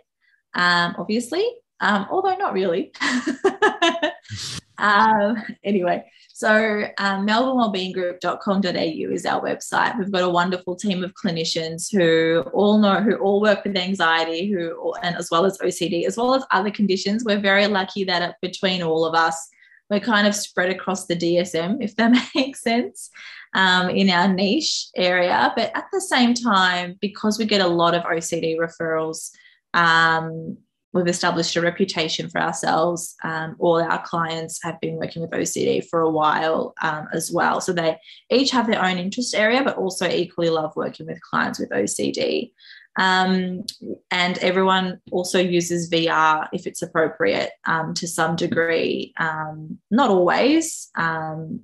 um, 0.55 0.95
obviously, 0.99 1.45
um, 1.81 2.07
although 2.11 2.37
not 2.37 2.53
really. 2.53 2.93
um, 4.79 5.43
anyway, 5.65 6.05
so 6.33 6.85
um, 6.99 7.27
melbournewellbeinggroup.com.au 7.27 9.13
is 9.13 9.25
our 9.25 9.43
website. 9.43 9.99
We've 9.99 10.13
got 10.13 10.23
a 10.23 10.29
wonderful 10.29 10.77
team 10.77 11.03
of 11.03 11.15
clinicians 11.15 11.91
who 11.91 12.45
all 12.53 12.79
know, 12.79 13.01
who 13.01 13.17
all 13.17 13.41
work 13.41 13.65
with 13.65 13.77
anxiety, 13.77 14.53
who 14.53 14.95
and 15.03 15.17
as 15.17 15.31
well 15.31 15.47
as 15.47 15.59
OCD, 15.59 16.07
as 16.07 16.17
well 16.17 16.35
as 16.35 16.45
other 16.51 16.71
conditions. 16.71 17.25
We're 17.25 17.41
very 17.41 17.67
lucky 17.67 18.05
that 18.05 18.37
between 18.43 18.83
all 18.83 19.05
of 19.05 19.15
us, 19.15 19.49
we're 19.89 20.01
kind 20.01 20.27
of 20.27 20.35
spread 20.35 20.71
across 20.71 21.07
the 21.07 21.17
DSM, 21.17 21.79
if 21.81 21.97
that 21.97 22.13
makes 22.35 22.63
sense, 22.63 23.11
um, 23.55 23.89
in 23.91 24.11
our 24.11 24.29
niche 24.29 24.89
area. 24.97 25.53
But 25.57 25.71
at 25.75 25.87
the 25.93 26.01
same 26.01 26.35
time, 26.35 26.97
because 27.01 27.39
we 27.39 27.47
get 27.47 27.61
a 27.61 27.67
lot 27.67 27.95
of 27.95 28.03
OCD 28.03 28.57
referrals, 28.59 29.31
um, 29.75 30.59
we've 30.97 31.07
established 31.07 31.55
a 31.57 31.61
reputation 31.61 32.29
for 32.29 32.41
ourselves. 32.41 33.15
Um, 33.23 33.57
all 33.59 33.81
our 33.81 34.03
clients 34.03 34.63
have 34.63 34.81
been 34.81 34.97
working 34.97 35.23
with 35.23 35.31
OCD 35.31 35.87
for 35.87 36.01
a 36.01 36.11
while 36.11 36.75
um, 36.83 37.07
as 37.13 37.31
well. 37.31 37.61
So 37.61 37.73
they 37.73 37.99
each 38.31 38.51
have 38.51 38.67
their 38.67 38.85
own 38.85 38.99
interest 38.99 39.35
area, 39.35 39.63
but 39.63 39.77
also 39.77 40.09
equally 40.09 40.51
love 40.51 40.75
working 40.75 41.07
with 41.07 41.21
clients 41.21 41.61
with 41.61 41.71
OCD. 41.71 42.53
Um, 42.99 43.65
and 44.11 44.39
everyone 44.39 45.01
also 45.13 45.39
uses 45.39 45.91
VR 45.91 46.49
if 46.53 46.67
it's 46.67 46.83
appropriate 46.83 47.51
um, 47.67 47.95
to 47.95 48.09
some 48.09 48.37
degree. 48.37 49.13
Um, 49.19 49.79
not 49.91 50.11
always, 50.11 50.91
um, 50.97 51.61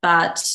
but 0.00 0.48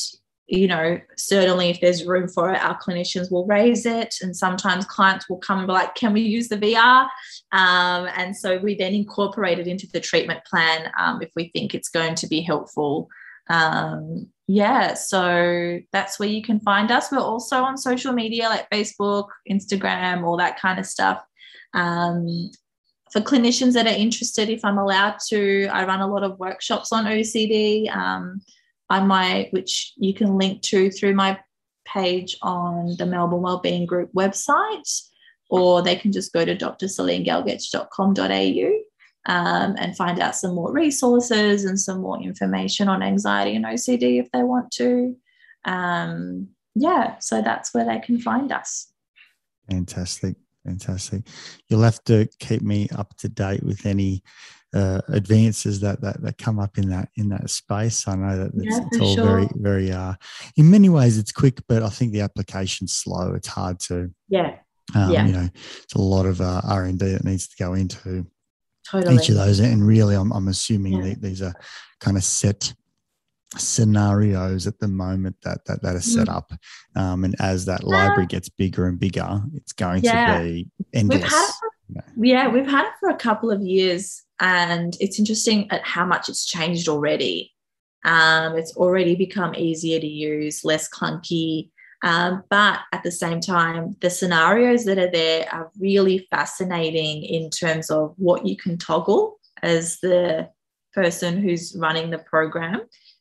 you 0.52 0.66
know, 0.68 1.00
certainly 1.16 1.70
if 1.70 1.80
there's 1.80 2.04
room 2.04 2.28
for 2.28 2.52
it, 2.52 2.62
our 2.62 2.78
clinicians 2.78 3.32
will 3.32 3.46
raise 3.46 3.86
it. 3.86 4.16
And 4.20 4.36
sometimes 4.36 4.84
clients 4.84 5.26
will 5.26 5.38
come 5.38 5.66
like, 5.66 5.94
can 5.94 6.12
we 6.12 6.20
use 6.20 6.48
the 6.48 6.58
VR? 6.58 7.08
Um, 7.52 8.06
and 8.14 8.36
so 8.36 8.58
we 8.58 8.74
then 8.74 8.92
incorporate 8.92 9.58
it 9.58 9.66
into 9.66 9.86
the 9.90 9.98
treatment 9.98 10.44
plan 10.44 10.92
um, 10.98 11.22
if 11.22 11.30
we 11.34 11.48
think 11.54 11.74
it's 11.74 11.88
going 11.88 12.16
to 12.16 12.26
be 12.26 12.42
helpful. 12.42 13.08
Um, 13.48 14.28
yeah, 14.46 14.92
so 14.92 15.80
that's 15.90 16.20
where 16.20 16.28
you 16.28 16.42
can 16.42 16.60
find 16.60 16.90
us. 16.90 17.10
We're 17.10 17.20
also 17.20 17.62
on 17.62 17.78
social 17.78 18.12
media 18.12 18.50
like 18.50 18.68
Facebook, 18.68 19.28
Instagram, 19.50 20.22
all 20.22 20.36
that 20.36 20.60
kind 20.60 20.78
of 20.78 20.84
stuff. 20.84 21.24
Um, 21.72 22.50
for 23.10 23.22
clinicians 23.22 23.72
that 23.72 23.86
are 23.86 23.96
interested, 23.96 24.50
if 24.50 24.66
I'm 24.66 24.76
allowed 24.76 25.16
to, 25.30 25.68
I 25.72 25.86
run 25.86 26.00
a 26.00 26.06
lot 26.06 26.24
of 26.24 26.38
workshops 26.38 26.92
on 26.92 27.06
OCD. 27.06 27.88
On 28.92 29.06
my, 29.06 29.48
which 29.52 29.92
you 29.96 30.12
can 30.12 30.36
link 30.36 30.60
to 30.62 30.90
through 30.90 31.14
my 31.14 31.38
page 31.86 32.36
on 32.42 32.96
the 32.98 33.06
Melbourne 33.06 33.42
Wellbeing 33.42 33.86
Group 33.86 34.12
website, 34.12 35.02
or 35.50 35.82
they 35.82 35.96
can 35.96 36.12
just 36.12 36.32
go 36.32 36.44
to 36.44 36.54
drcelinegalgech.com.au 36.54 39.32
um, 39.32 39.74
and 39.78 39.96
find 39.96 40.20
out 40.20 40.36
some 40.36 40.54
more 40.54 40.70
resources 40.72 41.64
and 41.64 41.80
some 41.80 42.02
more 42.02 42.20
information 42.20 42.88
on 42.88 43.02
anxiety 43.02 43.56
and 43.56 43.64
OCD 43.64 44.20
if 44.20 44.30
they 44.32 44.42
want 44.42 44.70
to. 44.72 45.16
Um, 45.64 46.48
yeah, 46.74 47.18
so 47.18 47.42
that's 47.42 47.72
where 47.72 47.84
they 47.84 48.00
can 48.00 48.20
find 48.20 48.52
us. 48.52 48.92
Fantastic. 49.70 50.36
Fantastic. 50.64 51.22
You'll 51.68 51.82
have 51.82 52.02
to 52.04 52.28
keep 52.38 52.62
me 52.62 52.88
up 52.96 53.16
to 53.18 53.28
date 53.28 53.62
with 53.62 53.84
any 53.84 54.22
uh, 54.74 55.00
advances 55.08 55.80
that, 55.80 56.00
that 56.00 56.22
that 56.22 56.38
come 56.38 56.58
up 56.58 56.78
in 56.78 56.88
that 56.88 57.08
in 57.16 57.28
that 57.28 57.50
space. 57.50 58.08
I 58.08 58.16
know 58.16 58.38
that 58.38 58.52
it's, 58.54 58.78
yeah, 58.78 58.84
it's 58.86 59.00
all 59.00 59.14
sure. 59.14 59.24
very 59.24 59.48
very 59.54 59.92
uh, 59.92 60.14
in 60.56 60.70
many 60.70 60.88
ways 60.88 61.18
it's 61.18 61.32
quick, 61.32 61.60
but 61.68 61.82
I 61.82 61.88
think 61.88 62.12
the 62.12 62.22
application's 62.22 62.94
slow. 62.94 63.34
It's 63.34 63.48
hard 63.48 63.80
to 63.80 64.10
yeah. 64.28 64.56
Um, 64.94 65.10
yeah. 65.10 65.26
You 65.26 65.32
know, 65.32 65.48
it's 65.82 65.94
a 65.94 66.00
lot 66.00 66.26
of 66.26 66.40
uh, 66.40 66.60
R 66.64 66.84
and 66.84 66.98
D 66.98 67.12
that 67.12 67.24
needs 67.24 67.48
to 67.48 67.56
go 67.56 67.74
into 67.74 68.26
totally. 68.90 69.16
each 69.16 69.28
of 69.28 69.36
those. 69.36 69.60
And 69.60 69.86
really, 69.86 70.14
I'm, 70.14 70.32
I'm 70.32 70.48
assuming 70.48 71.02
yeah. 71.02 71.14
these 71.18 71.40
are 71.40 71.54
kind 72.00 72.16
of 72.16 72.24
set 72.24 72.74
scenarios 73.56 74.66
at 74.66 74.78
the 74.78 74.88
moment 74.88 75.36
that 75.42 75.64
that, 75.66 75.82
that 75.82 75.94
are 75.94 76.00
set 76.00 76.28
mm. 76.28 76.34
up 76.34 76.52
um, 76.96 77.22
and 77.22 77.34
as 77.38 77.66
that 77.66 77.84
library 77.84 78.26
gets 78.26 78.48
bigger 78.48 78.86
and 78.86 78.98
bigger 78.98 79.42
it's 79.54 79.72
going 79.72 80.02
yeah. 80.02 80.38
to 80.38 80.42
be 80.42 80.66
endless 80.94 81.20
we've 81.20 81.30
had 81.30 81.50
for, 81.50 82.24
yeah 82.24 82.48
we've 82.48 82.66
had 82.66 82.86
it 82.86 82.92
for 82.98 83.10
a 83.10 83.16
couple 83.16 83.50
of 83.50 83.60
years 83.60 84.22
and 84.42 84.96
it's 84.98 85.20
interesting 85.20 85.70
at 85.70 85.86
how 85.86 86.04
much 86.04 86.28
it's 86.28 86.44
changed 86.44 86.88
already. 86.88 87.52
Um, 88.04 88.56
it's 88.58 88.76
already 88.76 89.14
become 89.14 89.54
easier 89.54 90.00
to 90.00 90.06
use, 90.06 90.64
less 90.64 90.90
clunky. 90.90 91.70
Um, 92.02 92.42
but 92.50 92.80
at 92.92 93.04
the 93.04 93.12
same 93.12 93.40
time, 93.40 93.94
the 94.00 94.10
scenarios 94.10 94.84
that 94.86 94.98
are 94.98 95.10
there 95.10 95.48
are 95.52 95.70
really 95.78 96.26
fascinating 96.28 97.22
in 97.22 97.50
terms 97.50 97.88
of 97.88 98.14
what 98.16 98.44
you 98.44 98.56
can 98.56 98.76
toggle 98.76 99.38
as 99.62 100.00
the 100.00 100.48
person 100.92 101.40
who's 101.40 101.76
running 101.78 102.10
the 102.10 102.18
program. 102.18 102.80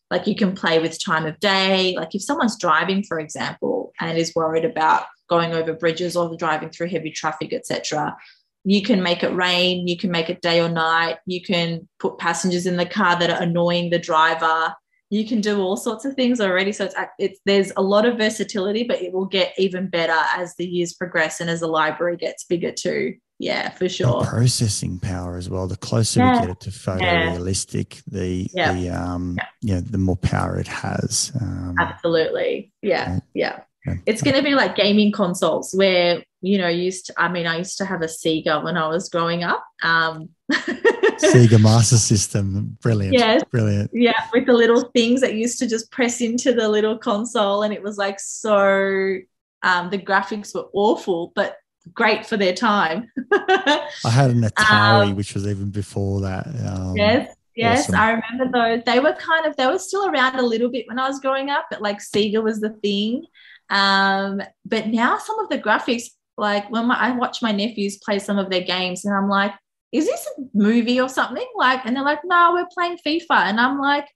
Like 0.09 0.25
you 0.25 0.35
can 0.35 0.55
play 0.55 0.79
with 0.79 1.03
time 1.03 1.27
of 1.27 1.39
day. 1.39 1.93
Like 1.95 2.15
if 2.15 2.23
someone's 2.23 2.57
driving, 2.57 3.03
for 3.03 3.19
example, 3.19 3.93
and 3.99 4.17
is 4.17 4.33
worried 4.35 4.65
about 4.65 5.05
going 5.29 5.53
over 5.53 5.73
bridges 5.73 6.17
or 6.17 6.35
driving 6.35 6.71
through 6.71 6.89
heavy 6.89 7.11
traffic, 7.11 7.53
etc., 7.53 8.17
you 8.63 8.81
can 8.81 9.01
make 9.01 9.23
it 9.23 9.33
rain, 9.33 9.87
you 9.87 9.97
can 9.97 10.11
make 10.11 10.29
it 10.29 10.41
day 10.41 10.61
or 10.61 10.69
night, 10.69 11.17
you 11.25 11.41
can 11.41 11.87
put 11.99 12.17
passengers 12.17 12.65
in 12.65 12.77
the 12.77 12.85
car 12.85 13.17
that 13.19 13.29
are 13.29 13.41
annoying 13.41 13.89
the 13.89 13.99
driver. 13.99 14.73
You 15.09 15.27
can 15.27 15.41
do 15.41 15.59
all 15.59 15.75
sorts 15.75 16.05
of 16.05 16.13
things 16.13 16.39
already. 16.39 16.71
So 16.71 16.85
it's, 16.85 16.95
it's 17.19 17.39
there's 17.45 17.73
a 17.75 17.81
lot 17.81 18.05
of 18.05 18.17
versatility, 18.17 18.83
but 18.83 19.01
it 19.01 19.11
will 19.11 19.25
get 19.25 19.53
even 19.57 19.89
better 19.89 20.17
as 20.37 20.55
the 20.55 20.65
years 20.65 20.93
progress 20.93 21.41
and 21.41 21.49
as 21.49 21.59
the 21.59 21.67
library 21.67 22.15
gets 22.15 22.45
bigger 22.45 22.71
too. 22.71 23.15
Yeah, 23.37 23.71
for 23.71 23.89
sure. 23.89 24.19
And 24.19 24.27
processing 24.27 24.99
power 24.99 25.35
as 25.35 25.49
well. 25.49 25.67
The 25.67 25.75
closer 25.75 26.19
yeah. 26.19 26.33
we 26.33 26.47
get 26.47 26.49
it 26.51 26.59
to 26.61 26.69
photorealistic, 26.69 28.03
yeah. 28.05 28.19
the 28.19 28.49
yeah. 28.53 28.73
the 28.73 28.89
um 28.89 29.37
yeah. 29.61 29.81
the 29.83 29.97
more 29.97 30.15
power 30.15 30.59
it 30.59 30.67
has. 30.67 31.31
Um, 31.41 31.75
Absolutely. 31.79 32.71
Yeah. 32.83 33.19
Yeah. 33.33 33.61
It's 34.05 34.21
going 34.21 34.35
to 34.35 34.43
be 34.43 34.53
like 34.53 34.75
gaming 34.75 35.11
consoles 35.11 35.73
where, 35.73 36.23
you 36.41 36.57
know, 36.57 36.67
used 36.67 37.07
to, 37.07 37.13
I 37.17 37.29
mean, 37.29 37.47
I 37.47 37.57
used 37.57 37.77
to 37.79 37.85
have 37.85 38.01
a 38.01 38.05
Sega 38.05 38.63
when 38.63 38.77
I 38.77 38.87
was 38.87 39.09
growing 39.09 39.43
up. 39.43 39.63
Um, 39.83 40.29
Sega 40.51 41.61
Master 41.61 41.97
System. 41.97 42.77
Brilliant. 42.81 43.17
Yes. 43.17 43.43
Brilliant. 43.51 43.91
Yeah. 43.93 44.27
With 44.33 44.45
the 44.45 44.53
little 44.53 44.91
things 44.95 45.21
that 45.21 45.35
used 45.35 45.59
to 45.59 45.67
just 45.67 45.91
press 45.91 46.21
into 46.21 46.53
the 46.53 46.69
little 46.69 46.97
console. 46.97 47.63
And 47.63 47.73
it 47.73 47.81
was 47.81 47.97
like 47.97 48.19
so, 48.19 49.17
um, 49.63 49.89
the 49.89 49.97
graphics 49.97 50.53
were 50.53 50.67
awful, 50.73 51.31
but 51.35 51.57
great 51.93 52.25
for 52.25 52.37
their 52.37 52.53
time. 52.53 53.11
I 53.33 54.09
had 54.09 54.31
an 54.31 54.41
Atari, 54.57 55.09
um, 55.09 55.15
which 55.15 55.33
was 55.33 55.47
even 55.47 55.71
before 55.71 56.21
that. 56.21 56.47
Um, 56.65 56.95
yes. 56.95 57.35
Yes, 57.53 57.89
awesome. 57.89 57.95
I 57.95 58.11
remember 58.11 58.57
those. 58.57 58.83
They 58.85 58.99
were 58.99 59.13
kind 59.13 59.45
of 59.45 59.55
they 59.57 59.67
were 59.67 59.77
still 59.77 60.07
around 60.07 60.37
a 60.37 60.41
little 60.41 60.69
bit 60.69 60.85
when 60.87 60.97
I 60.97 61.07
was 61.07 61.19
growing 61.19 61.49
up, 61.49 61.65
but 61.69 61.81
like 61.81 61.99
Sega 61.99 62.41
was 62.41 62.61
the 62.61 62.69
thing. 62.81 63.25
Um, 63.71 64.41
but 64.65 64.87
now 64.87 65.17
some 65.17 65.39
of 65.39 65.49
the 65.49 65.57
graphics, 65.57 66.03
like 66.37 66.69
when 66.69 66.87
my, 66.87 66.95
I 66.95 67.11
watch 67.11 67.41
my 67.41 67.51
nephews 67.51 67.97
play 67.97 68.19
some 68.19 68.37
of 68.37 68.49
their 68.51 68.61
games, 68.61 69.05
and 69.05 69.15
I'm 69.15 69.29
like, 69.29 69.53
is 69.91 70.05
this 70.05 70.27
a 70.37 70.41
movie 70.53 71.01
or 71.01 71.09
something? 71.09 71.47
Like, 71.55 71.85
and 71.85 71.95
they're 71.95 72.03
like, 72.03 72.21
no, 72.23 72.51
we're 72.53 72.67
playing 72.73 72.97
FIFA. 73.05 73.47
And 73.49 73.59
I'm 73.59 73.79
like, 73.79 74.07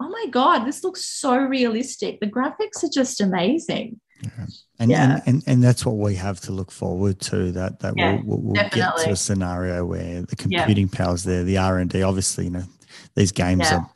oh 0.00 0.08
my 0.08 0.26
God, 0.30 0.64
this 0.64 0.84
looks 0.84 1.04
so 1.04 1.36
realistic. 1.36 2.20
The 2.20 2.26
graphics 2.26 2.84
are 2.84 2.90
just 2.92 3.20
amazing. 3.20 4.00
Yeah. 4.22 4.46
And, 4.80 4.90
yeah. 4.90 5.12
and, 5.12 5.22
and 5.26 5.42
and 5.46 5.64
that's 5.64 5.84
what 5.84 5.96
we 5.96 6.14
have 6.16 6.40
to 6.40 6.52
look 6.52 6.70
forward 6.70 7.20
to 7.22 7.52
that 7.52 7.80
that 7.80 7.94
yeah, 7.96 8.20
we'll, 8.24 8.38
we'll 8.38 8.54
get 8.54 8.96
to 8.98 9.10
a 9.10 9.16
scenario 9.16 9.84
where 9.84 10.22
the 10.22 10.36
computing 10.36 10.88
yeah. 10.92 10.98
power's 10.98 11.24
there 11.24 11.42
the 11.44 11.58
r&d 11.58 12.02
obviously 12.02 12.44
you 12.44 12.50
know 12.50 12.64
these 13.14 13.32
games 13.32 13.70
are 13.70 13.88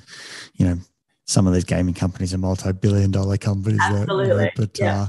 you 0.54 0.66
know 0.66 0.78
some 1.32 1.46
of 1.46 1.54
these 1.54 1.64
gaming 1.64 1.94
companies 1.94 2.34
are 2.34 2.38
multi-billion 2.38 3.10
dollar 3.10 3.38
companies. 3.38 3.80
Absolutely. 3.82 4.52
But 4.54 4.78
yeah. 4.78 5.02
uh, 5.02 5.06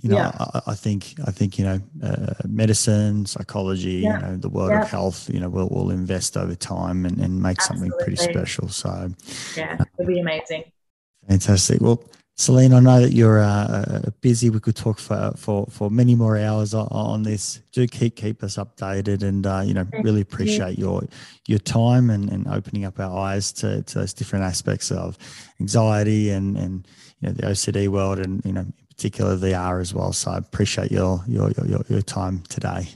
you 0.00 0.10
know, 0.10 0.16
yeah. 0.16 0.32
I, 0.38 0.60
I, 0.68 0.74
think 0.74 1.14
I 1.26 1.30
think 1.30 1.58
you 1.58 1.64
know, 1.64 1.80
uh, 2.02 2.34
medicine, 2.46 3.24
psychology, 3.24 4.00
yeah. 4.00 4.16
you 4.16 4.26
know, 4.26 4.36
the 4.36 4.48
world 4.48 4.70
yeah. 4.70 4.82
of 4.82 4.90
health, 4.90 5.30
you 5.32 5.40
know, 5.40 5.48
will 5.48 5.68
will 5.68 5.90
invest 5.90 6.36
over 6.36 6.54
time 6.54 7.06
and, 7.06 7.18
and 7.20 7.40
make 7.40 7.58
Absolutely. 7.58 7.90
something 7.90 8.04
pretty 8.04 8.32
special. 8.32 8.68
So 8.68 9.10
yeah, 9.56 9.78
it'll 9.98 10.12
be 10.12 10.20
amazing. 10.20 10.64
Fantastic. 11.28 11.80
Well, 11.80 12.02
Celine, 12.42 12.72
I 12.72 12.80
know 12.80 13.00
that 13.00 13.12
you're 13.12 13.38
uh, 13.38 13.46
uh, 13.46 14.10
busy. 14.20 14.50
We 14.50 14.58
could 14.58 14.74
talk 14.74 14.98
for, 14.98 15.32
for, 15.36 15.64
for 15.70 15.92
many 15.92 16.16
more 16.16 16.36
hours 16.36 16.74
on, 16.74 16.88
on 16.90 17.22
this. 17.22 17.60
Do 17.70 17.86
keep 17.86 18.16
keep 18.16 18.42
us 18.42 18.56
updated, 18.56 19.22
and 19.22 19.46
uh, 19.46 19.62
you 19.64 19.74
know, 19.74 19.86
really 20.02 20.22
appreciate 20.22 20.76
your 20.76 21.04
your 21.46 21.60
time 21.60 22.10
and, 22.10 22.28
and 22.32 22.48
opening 22.48 22.84
up 22.84 22.98
our 22.98 23.16
eyes 23.16 23.52
to, 23.52 23.82
to 23.82 23.98
those 24.00 24.12
different 24.12 24.44
aspects 24.44 24.90
of 24.90 25.16
anxiety 25.60 26.30
and 26.30 26.56
and 26.56 26.88
you 27.20 27.28
know 27.28 27.34
the 27.34 27.42
OCD 27.42 27.86
world, 27.86 28.18
and 28.18 28.44
you 28.44 28.52
know, 28.52 28.62
in 28.62 28.74
particular 28.88 29.36
the 29.36 29.52
VR 29.52 29.80
as 29.80 29.94
well. 29.94 30.12
So 30.12 30.32
I 30.32 30.38
appreciate 30.38 30.90
your 30.90 31.22
your 31.28 31.52
your, 31.52 31.84
your 31.88 32.02
time 32.02 32.42
today. 32.48 32.88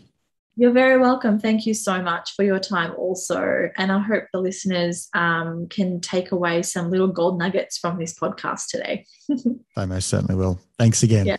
You're 0.58 0.72
very 0.72 0.96
welcome. 0.98 1.38
Thank 1.38 1.66
you 1.66 1.74
so 1.74 2.00
much 2.00 2.32
for 2.34 2.42
your 2.42 2.58
time, 2.58 2.94
also. 2.96 3.68
And 3.76 3.92
I 3.92 3.98
hope 3.98 4.24
the 4.32 4.40
listeners 4.40 5.10
um, 5.12 5.68
can 5.68 6.00
take 6.00 6.32
away 6.32 6.62
some 6.62 6.90
little 6.90 7.08
gold 7.08 7.38
nuggets 7.38 7.76
from 7.76 7.98
this 7.98 8.18
podcast 8.18 8.68
today. 8.70 9.04
they 9.76 9.84
most 9.84 10.08
certainly 10.08 10.34
will. 10.34 10.58
Thanks 10.78 11.02
again. 11.02 11.26
Yeah. 11.26 11.36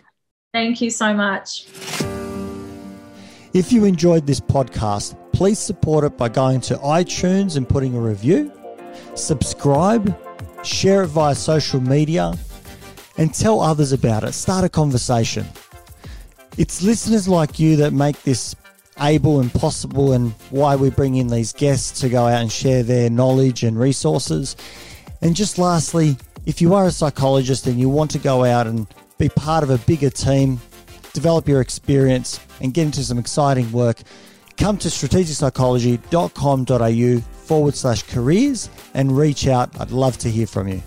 Thank 0.53 0.81
you 0.81 0.91
so 0.91 1.15
much. 1.15 1.65
If 3.55 3.71
you 3.71 3.85
enjoyed 3.85 4.27
this 4.27 4.39
podcast, 4.39 5.17
please 5.33 5.57
support 5.57 6.03
it 6.03 6.15
by 6.15 6.29
going 6.29 6.61
to 6.61 6.75
iTunes 6.75 7.57
and 7.57 7.67
putting 7.67 7.95
a 7.97 7.99
review, 7.99 8.51
subscribe, 9.15 10.15
share 10.63 11.01
it 11.01 11.07
via 11.07 11.33
social 11.33 11.81
media, 11.81 12.35
and 13.17 13.33
tell 13.33 13.61
others 13.61 13.93
about 13.93 14.23
it. 14.23 14.33
Start 14.33 14.63
a 14.63 14.69
conversation. 14.69 15.47
It's 16.59 16.83
listeners 16.83 17.27
like 17.27 17.57
you 17.57 17.77
that 17.77 17.93
make 17.93 18.21
this 18.21 18.55
able 18.99 19.39
and 19.39 19.53
possible 19.53 20.13
and 20.13 20.31
why 20.49 20.75
we 20.75 20.89
bring 20.89 21.15
in 21.15 21.27
these 21.27 21.53
guests 21.53 22.01
to 22.01 22.09
go 22.09 22.25
out 22.25 22.41
and 22.41 22.51
share 22.51 22.83
their 22.83 23.09
knowledge 23.09 23.63
and 23.63 23.79
resources. 23.79 24.55
And 25.21 25.35
just 25.35 25.57
lastly, 25.57 26.17
if 26.45 26.61
you 26.61 26.73
are 26.73 26.85
a 26.85 26.91
psychologist 26.91 27.67
and 27.67 27.79
you 27.79 27.89
want 27.89 28.11
to 28.11 28.19
go 28.19 28.43
out 28.43 28.67
and 28.67 28.87
be 29.17 29.29
part 29.29 29.63
of 29.63 29.69
a 29.69 29.77
bigger 29.79 30.09
team, 30.09 30.59
develop 31.13 31.47
your 31.47 31.61
experience, 31.61 32.39
and 32.61 32.73
get 32.73 32.85
into 32.85 33.03
some 33.03 33.17
exciting 33.17 33.71
work, 33.71 34.01
come 34.57 34.77
to 34.77 34.87
strategicpsychology.com.au 34.87 37.21
forward 37.47 37.75
slash 37.75 38.03
careers 38.03 38.69
and 38.93 39.17
reach 39.17 39.47
out. 39.47 39.79
I'd 39.79 39.91
love 39.91 40.17
to 40.19 40.29
hear 40.29 40.47
from 40.47 40.67
you. 40.67 40.81